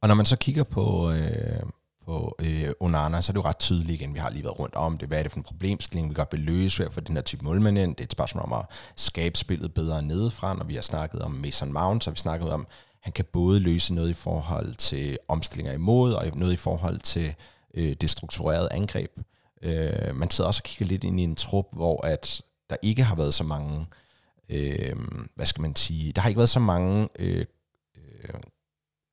Og 0.01 0.09
når 0.09 0.15
man 0.15 0.27
så 0.27 0.37
kigger 0.37 0.65
på, 0.65 1.11
øh, 1.11 1.63
på 2.05 2.37
øh, 2.39 2.71
Onana, 2.81 3.21
så 3.21 3.31
er 3.31 3.35
det 3.35 3.43
jo 3.43 3.49
ret 3.49 3.59
tydeligt 3.59 4.01
igen, 4.01 4.15
vi 4.15 4.19
har 4.19 4.31
lige 4.31 4.45
været 4.45 4.59
rundt 4.59 4.75
om 4.75 4.99
det. 4.99 5.09
Hvad 5.09 5.19
er 5.19 5.23
det 5.23 5.33
for 5.33 5.39
en 5.39 5.43
problemstilling, 5.43 6.09
vi 6.09 6.15
godt 6.15 6.33
vil 6.33 6.41
løse 6.41 6.91
for 6.91 7.01
den 7.01 7.17
her 7.17 7.23
type 7.23 7.45
målmænd 7.45 7.79
ind? 7.79 7.97
Det 7.97 8.01
er 8.01 8.05
et 8.05 8.13
spørgsmål 8.13 8.45
om 8.45 8.53
at 8.53 8.67
skabe 8.97 9.39
spillet 9.39 9.75
bedre 9.75 10.03
nedefra, 10.03 10.55
når 10.55 10.65
vi 10.65 10.75
har 10.75 10.83
snakket 10.83 11.23
om 11.23 11.31
Mason 11.31 11.73
Mount, 11.73 12.05
så 12.05 12.11
har 12.11 12.13
vi 12.13 12.19
snakket 12.19 12.51
om, 12.51 12.67
han 13.01 13.13
kan 13.13 13.25
både 13.33 13.61
løse 13.61 13.95
noget 13.95 14.11
i 14.11 14.15
forhold 14.15 14.75
til 14.75 15.19
omstillinger 15.29 15.73
imod, 15.73 16.13
og 16.13 16.27
noget 16.35 16.53
i 16.53 16.57
forhold 16.57 16.99
til 16.99 17.35
øh, 17.75 17.97
det 18.01 18.11
strukturerede 18.11 18.69
angreb. 18.73 19.11
Øh, 19.63 20.17
man 20.17 20.31
sidder 20.31 20.49
også 20.49 20.61
og 20.61 20.65
kigger 20.65 20.87
lidt 20.87 21.05
ind 21.05 21.21
i 21.21 21.25
en 21.25 21.37
trup, 21.37 21.67
hvor 21.73 22.07
at 22.07 22.43
der 22.71 22.77
ikke 22.83 23.05
har 23.05 23.15
været 23.15 23.35
så 23.35 23.45
mange, 23.45 23.87
øh, 24.49 24.97
hvad 25.35 25.47
skal 25.47 25.63
man 25.63 25.77
sige, 25.77 26.13
der 26.13 26.21
har 26.21 26.29
ikke 26.29 26.39
været 26.39 26.49
så 26.49 26.61
mange 26.61 27.09
øh, 27.19 27.47
øh, 27.97 28.35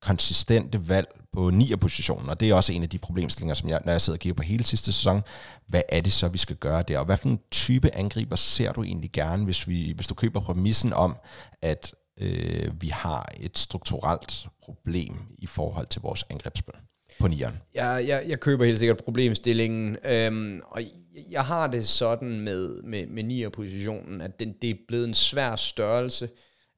konsistente 0.02 0.88
valg 0.88 1.08
på 1.32 1.50
9. 1.50 1.76
positionen, 1.80 2.28
og 2.28 2.40
det 2.40 2.50
er 2.50 2.54
også 2.54 2.72
en 2.72 2.82
af 2.82 2.88
de 2.88 2.98
problemstillinger, 2.98 3.54
som 3.54 3.68
jeg, 3.68 3.80
når 3.84 3.92
jeg 3.92 4.00
sidder 4.00 4.16
og 4.16 4.20
kigger 4.20 4.34
på 4.34 4.42
hele 4.42 4.64
sidste 4.64 4.92
sæson, 4.92 5.22
hvad 5.66 5.82
er 5.88 6.00
det 6.00 6.12
så, 6.12 6.28
vi 6.28 6.38
skal 6.38 6.56
gøre 6.56 6.82
der, 6.82 6.98
og 6.98 7.04
hvad 7.04 7.16
for 7.16 7.28
en 7.28 7.40
type 7.50 7.94
angriber 7.94 8.36
ser 8.36 8.72
du 8.72 8.82
egentlig 8.82 9.12
gerne, 9.12 9.44
hvis, 9.44 9.68
vi, 9.68 9.92
hvis 9.96 10.06
du 10.06 10.14
køber 10.14 10.40
præmissen 10.40 10.92
om, 10.92 11.16
at 11.62 11.94
øh, 12.20 12.82
vi 12.82 12.88
har 12.88 13.32
et 13.40 13.58
strukturelt 13.58 14.46
problem 14.62 15.16
i 15.38 15.46
forhold 15.46 15.86
til 15.86 16.02
vores 16.02 16.24
angrebsspil 16.30 16.74
på 17.20 17.28
nieren. 17.28 17.58
Jeg, 17.74 18.04
jeg, 18.08 18.24
jeg 18.28 18.40
køber 18.40 18.64
helt 18.64 18.78
sikkert 18.78 19.04
problemstillingen, 19.04 19.96
øhm, 20.10 20.60
og 20.64 20.82
jeg 21.30 21.44
har 21.44 21.66
det 21.66 21.88
sådan 21.88 22.40
med, 22.40 22.82
med, 22.82 23.06
med 23.06 23.22
nier-positionen, 23.22 24.20
at 24.20 24.40
den, 24.40 24.54
det 24.62 24.70
er 24.70 24.74
blevet 24.88 25.08
en 25.08 25.14
svær 25.14 25.56
størrelse. 25.56 26.28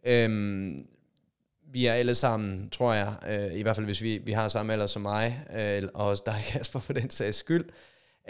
Øhm, 0.07 0.87
vi 1.73 1.87
er 1.87 1.93
alle 1.93 2.15
sammen, 2.15 2.71
tror 2.71 2.95
jeg, 2.95 3.15
øh, 3.29 3.59
i 3.59 3.63
hvert 3.63 3.77
fald 3.77 3.87
hvis 3.87 4.03
vi, 4.03 4.19
vi 4.25 4.33
har 4.33 4.49
samme 4.49 4.73
alder 4.73 4.87
som 4.87 5.03
mig, 5.03 5.45
øh, 5.57 5.83
og 5.95 6.07
også 6.07 6.23
dig, 6.27 6.43
Kasper, 6.53 6.81
for 6.81 6.93
den 6.93 7.11
sags 7.11 7.37
skyld, 7.37 7.65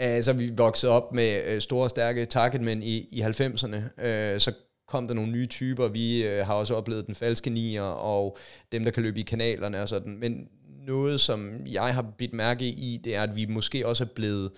øh, 0.01 0.23
så 0.23 0.31
er 0.31 0.35
vi 0.35 0.51
vokset 0.57 0.89
op 0.89 1.13
med 1.13 1.41
øh, 1.45 1.61
store, 1.61 1.89
stærke 1.89 2.25
targetmænd 2.25 2.83
i, 2.83 3.07
i 3.11 3.21
90'erne. 3.21 4.05
Øh, 4.05 4.39
så 4.39 4.53
kom 4.87 5.07
der 5.07 5.13
nogle 5.13 5.31
nye 5.31 5.45
typer. 5.45 5.87
Vi 5.87 6.25
øh, 6.25 6.45
har 6.45 6.53
også 6.53 6.75
oplevet 6.75 7.07
den 7.07 7.15
falske 7.15 7.49
nier, 7.49 7.81
og 7.81 8.37
dem, 8.71 8.83
der 8.83 8.91
kan 8.91 9.03
løbe 9.03 9.19
i 9.19 9.23
kanalerne 9.23 9.81
og 9.81 9.89
sådan. 9.89 10.17
Men 10.17 10.47
noget, 10.85 11.21
som 11.21 11.67
jeg 11.67 11.93
har 11.93 12.13
bidt 12.17 12.33
mærke 12.33 12.65
i, 12.65 12.97
det 13.03 13.15
er, 13.15 13.23
at 13.23 13.35
vi 13.35 13.45
måske 13.45 13.87
også 13.87 14.03
er 14.03 14.07
blevet 14.15 14.51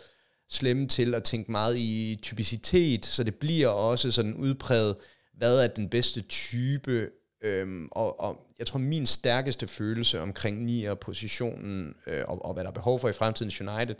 slemme 0.49 0.87
til 0.87 1.15
at 1.15 1.23
tænke 1.23 1.51
meget 1.51 1.77
i 1.77 2.19
typicitet, 2.21 3.05
så 3.05 3.23
det 3.23 3.35
bliver 3.35 3.67
også 3.67 4.11
sådan 4.11 4.33
udpræget, 4.33 4.95
hvad 5.33 5.63
er 5.63 5.67
den 5.67 5.89
bedste 5.89 6.21
type, 6.21 7.09
øhm, 7.41 7.87
og, 7.91 8.19
og 8.19 8.37
jeg 8.59 8.67
tror, 8.67 8.79
min 8.79 9.05
stærkeste 9.05 9.67
følelse 9.67 10.21
omkring 10.21 10.63
nier 10.63 10.93
positionen, 10.93 11.93
øh, 12.07 12.23
og, 12.27 12.45
og 12.45 12.53
hvad 12.53 12.63
der 12.63 12.69
er 12.69 12.73
behov 12.73 12.99
for 12.99 13.09
i 13.09 13.13
fremtidens 13.13 13.61
United, 13.61 13.95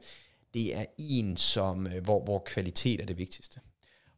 det 0.54 0.76
er 0.76 0.86
en, 0.98 1.38
som, 1.38 1.88
øh, 1.88 2.04
hvor, 2.04 2.24
hvor 2.24 2.44
kvalitet 2.46 3.02
er 3.02 3.06
det 3.06 3.18
vigtigste. 3.18 3.60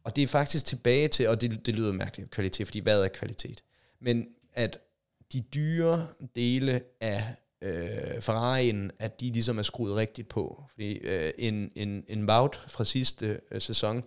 Og 0.04 0.16
det 0.16 0.22
er 0.22 0.26
faktisk 0.26 0.64
tilbage 0.64 1.08
til, 1.08 1.28
og 1.28 1.40
det, 1.40 1.66
det 1.66 1.74
lyder 1.74 1.92
mærkeligt, 1.92 2.30
kvalitet, 2.30 2.66
fordi 2.66 2.78
hvad 2.78 3.04
er 3.04 3.08
kvalitet? 3.08 3.62
Men 4.00 4.26
at 4.52 4.78
de 5.32 5.40
dyre 5.40 6.06
dele 6.34 6.82
af 7.00 7.22
øh, 7.62 8.18
Ferrari'en, 8.18 8.90
at 8.98 9.20
de 9.20 9.30
ligesom 9.30 9.58
er 9.58 9.62
skruet 9.62 9.96
rigtigt 9.96 10.28
på. 10.28 10.64
Fordi 10.70 10.92
øh, 10.92 11.32
en, 11.38 11.70
en, 11.74 12.04
en 12.08 12.30
Wout 12.30 12.64
fra 12.68 12.84
sidste 12.84 13.40
øh, 13.50 13.60
sæson, 13.60 14.02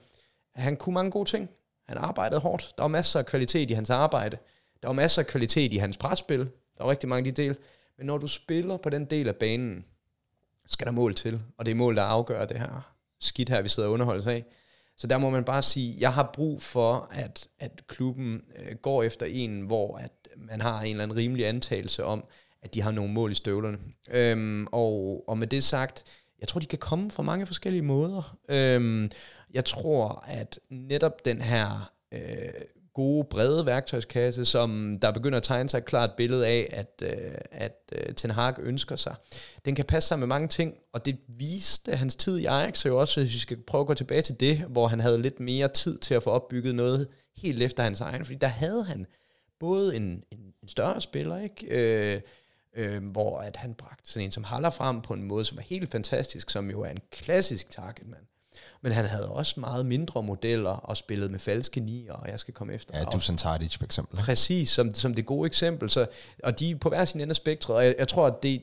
han 0.55 0.77
kunne 0.77 0.93
mange 0.93 1.11
gode 1.11 1.29
ting. 1.29 1.49
Han 1.87 1.97
arbejdede 1.97 2.41
hårdt. 2.41 2.73
Der 2.77 2.83
var 2.83 2.87
masser 2.87 3.19
af 3.19 3.25
kvalitet 3.25 3.69
i 3.69 3.73
hans 3.73 3.89
arbejde. 3.89 4.37
Der 4.81 4.87
var 4.87 4.93
masser 4.93 5.21
af 5.21 5.27
kvalitet 5.27 5.73
i 5.73 5.77
hans 5.77 5.97
presspil. 5.97 6.39
Der 6.77 6.83
var 6.83 6.89
rigtig 6.89 7.09
mange 7.09 7.29
af 7.29 7.35
de 7.35 7.41
del. 7.43 7.57
Men 7.97 8.07
når 8.07 8.17
du 8.17 8.27
spiller 8.27 8.77
på 8.77 8.89
den 8.89 9.05
del 9.05 9.27
af 9.27 9.35
banen, 9.35 9.85
skal 10.67 10.87
der 10.87 10.91
mål 10.91 11.15
til. 11.15 11.41
Og 11.57 11.65
det 11.65 11.71
er 11.71 11.75
mål, 11.75 11.95
der 11.95 12.03
afgør 12.03 12.45
det 12.45 12.59
her 12.59 12.95
skidt 13.19 13.49
her, 13.49 13.61
vi 13.61 13.69
sidder 13.69 13.89
og 13.89 13.93
underholdes 13.93 14.27
af. 14.27 14.45
Så 14.97 15.07
der 15.07 15.17
må 15.17 15.29
man 15.29 15.43
bare 15.43 15.61
sige, 15.61 15.95
jeg 15.99 16.13
har 16.13 16.31
brug 16.33 16.61
for, 16.61 17.09
at, 17.11 17.47
at 17.59 17.87
klubben 17.87 18.41
øh, 18.59 18.75
går 18.75 19.03
efter 19.03 19.25
en, 19.25 19.61
hvor 19.61 19.97
at 19.97 20.27
man 20.37 20.61
har 20.61 20.81
en 20.81 20.91
eller 20.91 21.03
anden 21.03 21.17
rimelig 21.17 21.47
antagelse 21.47 22.03
om, 22.03 22.23
at 22.61 22.73
de 22.73 22.81
har 22.81 22.91
nogle 22.91 23.13
mål 23.13 23.31
i 23.31 23.35
støvlerne. 23.35 23.77
Øhm, 24.11 24.67
og, 24.71 25.23
og 25.27 25.37
med 25.37 25.47
det 25.47 25.63
sagt, 25.63 26.03
jeg 26.39 26.47
tror, 26.47 26.59
de 26.59 26.65
kan 26.65 26.79
komme 26.79 27.11
fra 27.11 27.23
mange 27.23 27.45
forskellige 27.45 27.81
måder. 27.81 28.37
Øhm, 28.49 29.09
jeg 29.53 29.65
tror, 29.65 30.25
at 30.27 30.59
netop 30.69 31.25
den 31.25 31.41
her 31.41 31.91
øh, 32.13 32.19
gode, 32.93 33.27
brede 33.29 33.65
værktøjskasse, 33.65 34.45
som 34.45 34.97
der 35.01 35.11
begynder 35.11 35.37
at 35.37 35.43
tegne 35.43 35.69
sig 35.69 35.77
et 35.77 35.85
klart 35.85 36.09
billede 36.17 36.47
af, 36.47 36.69
at, 36.71 37.03
øh, 37.03 37.35
at 37.51 37.93
øh, 37.95 38.13
Ten 38.15 38.31
Hag 38.31 38.53
ønsker 38.59 38.95
sig. 38.95 39.15
Den 39.65 39.75
kan 39.75 39.85
passe 39.85 40.07
sammen 40.07 40.27
med 40.27 40.35
mange 40.35 40.47
ting, 40.47 40.73
og 40.93 41.05
det 41.05 41.17
viste 41.27 41.95
hans 41.95 42.15
tid 42.15 42.37
i 42.37 42.45
Ajax 42.45 42.85
jo 42.85 42.99
også, 42.99 43.19
hvis 43.21 43.33
vi 43.33 43.39
skal 43.39 43.57
prøve 43.67 43.81
at 43.81 43.87
gå 43.87 43.93
tilbage 43.93 44.21
til 44.21 44.39
det, 44.39 44.57
hvor 44.57 44.87
han 44.87 44.99
havde 44.99 45.21
lidt 45.21 45.39
mere 45.39 45.67
tid 45.67 45.97
til 45.97 46.13
at 46.13 46.23
få 46.23 46.29
opbygget 46.29 46.75
noget 46.75 47.07
helt 47.37 47.63
efter 47.63 47.83
hans 47.83 48.01
egen, 48.01 48.25
fordi 48.25 48.37
der 48.37 48.47
havde 48.47 48.83
han 48.83 49.05
både 49.59 49.95
en, 49.95 50.03
en, 50.31 50.39
en 50.63 50.67
større 50.67 51.01
spiller, 51.01 51.37
ikke? 51.37 51.67
Øh, 51.69 52.21
øh, 52.75 53.05
hvor 53.05 53.39
at 53.39 53.55
han 53.55 53.73
bragte 53.73 54.11
sådan 54.11 54.25
en 54.25 54.31
som 54.31 54.43
Haller 54.43 54.69
frem 54.69 55.01
på 55.01 55.13
en 55.13 55.23
måde, 55.23 55.45
som 55.45 55.57
var 55.57 55.63
helt 55.63 55.91
fantastisk, 55.91 56.49
som 56.49 56.71
jo 56.71 56.81
er 56.81 56.89
en 56.89 56.99
klassisk 57.11 57.69
targetmand. 57.69 58.25
Men 58.81 58.91
han 58.91 59.05
havde 59.05 59.29
også 59.29 59.59
meget 59.59 59.85
mindre 59.85 60.23
modeller 60.23 60.69
og 60.69 60.97
spillet 60.97 61.31
med 61.31 61.39
falske 61.39 61.79
nier, 61.79 62.13
og 62.13 62.29
jeg 62.29 62.39
skal 62.39 62.53
komme 62.53 62.73
efter. 62.73 62.97
Ja, 62.97 63.03
Dusan 63.03 63.37
Tadic 63.37 63.77
for 63.77 63.85
eksempel. 63.85 64.17
Præcis, 64.17 64.69
som, 64.69 64.93
som 64.93 65.13
det 65.13 65.25
gode 65.25 65.47
eksempel. 65.47 65.89
Så, 65.89 66.05
og 66.43 66.59
de 66.59 66.71
er 66.71 66.75
på 66.75 66.89
hver 66.89 67.05
sin 67.05 67.21
ende 67.21 67.31
af 67.31 67.35
spektret, 67.35 67.77
og 67.77 67.85
jeg, 67.85 67.95
jeg 67.97 68.07
tror, 68.07 68.27
at 68.27 68.43
det, 68.43 68.61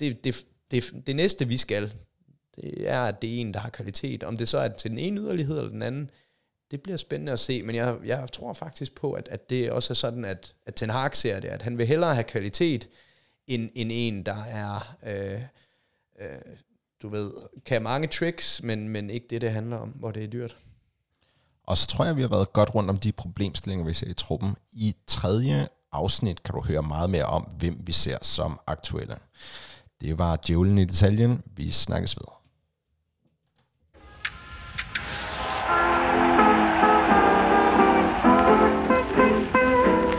det, 0.00 0.24
det, 0.24 0.44
det, 0.70 0.92
det 1.06 1.16
næste, 1.16 1.48
vi 1.48 1.56
skal, 1.56 1.94
det 2.56 2.88
er, 2.88 3.02
at 3.02 3.22
det 3.22 3.36
er 3.36 3.40
en, 3.40 3.54
der 3.54 3.60
har 3.60 3.70
kvalitet. 3.70 4.22
Om 4.22 4.36
det 4.36 4.48
så 4.48 4.58
er 4.58 4.68
til 4.68 4.90
den 4.90 4.98
ene 4.98 5.20
yderlighed 5.20 5.58
eller 5.58 5.70
den 5.70 5.82
anden, 5.82 6.10
det 6.70 6.82
bliver 6.82 6.96
spændende 6.96 7.32
at 7.32 7.40
se, 7.40 7.62
men 7.62 7.76
jeg, 7.76 7.96
jeg 8.04 8.32
tror 8.32 8.52
faktisk 8.52 8.94
på, 8.94 9.12
at, 9.12 9.28
at 9.28 9.50
det 9.50 9.70
også 9.70 9.92
er 9.92 9.94
sådan, 9.94 10.24
at, 10.24 10.54
at 10.66 10.74
Ten 10.74 10.90
Hag 10.90 11.16
ser 11.16 11.40
det, 11.40 11.48
at 11.48 11.62
han 11.62 11.78
vil 11.78 11.86
hellere 11.86 12.14
have 12.14 12.24
kvalitet, 12.24 12.88
end, 13.48 13.70
end 13.74 13.90
en, 13.92 14.26
der 14.26 14.44
er, 14.44 14.96
øh, 15.06 15.42
øh, 16.20 16.38
du 17.02 17.08
ved, 17.08 17.32
kan 17.66 17.82
mange 17.82 18.08
tricks, 18.08 18.62
men, 18.62 18.88
men 18.88 19.10
ikke 19.10 19.26
det, 19.30 19.40
det 19.40 19.50
handler 19.50 19.76
om, 19.76 19.88
hvor 19.88 20.10
det 20.10 20.24
er 20.24 20.28
dyrt. 20.28 20.56
Og 21.66 21.78
så 21.78 21.86
tror 21.86 22.04
jeg, 22.04 22.16
vi 22.16 22.20
har 22.20 22.28
været 22.28 22.52
godt 22.52 22.74
rundt 22.74 22.90
om 22.90 22.98
de 22.98 23.12
problemstillinger, 23.12 23.86
vi 23.86 23.94
ser 23.94 24.06
i 24.10 24.14
truppen. 24.14 24.56
I 24.72 24.96
tredje 25.06 25.68
afsnit 25.92 26.42
kan 26.42 26.54
du 26.54 26.60
høre 26.60 26.82
meget 26.82 27.10
mere 27.10 27.24
om, 27.24 27.42
hvem 27.42 27.80
vi 27.86 27.92
ser 27.92 28.18
som 28.22 28.60
aktuelle. 28.66 29.16
Det 30.00 30.18
var 30.18 30.38
djævlen 30.46 30.78
i 30.78 30.84
detaljen. 30.84 31.42
Vi 31.56 31.70
snakkes 31.70 32.16
videre. 32.16 32.34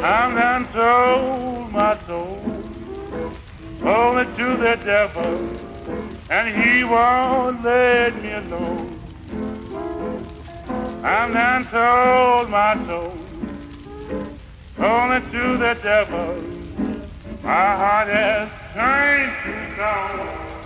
I'm 0.03 0.35
done 0.35 0.67
sold 0.73 1.71
my 1.71 1.95
soul 2.07 2.38
only 3.83 4.25
to 4.35 4.57
the 4.57 4.79
devil, 4.83 5.49
and 6.29 6.47
he 6.61 6.83
won't 6.83 7.63
let 7.63 8.21
me 8.21 8.33
alone. 8.33 8.95
I'm 11.03 11.33
done 11.33 11.63
sold 11.63 12.49
my 12.49 12.75
soul 12.85 13.17
only 14.79 15.21
to 15.31 15.57
the 15.57 15.77
devil. 15.81 16.41
My 17.43 17.75
heart 17.75 18.09
has 18.09 18.51
turned 18.73 19.33
to 19.43 19.73
stone. 19.75 20.58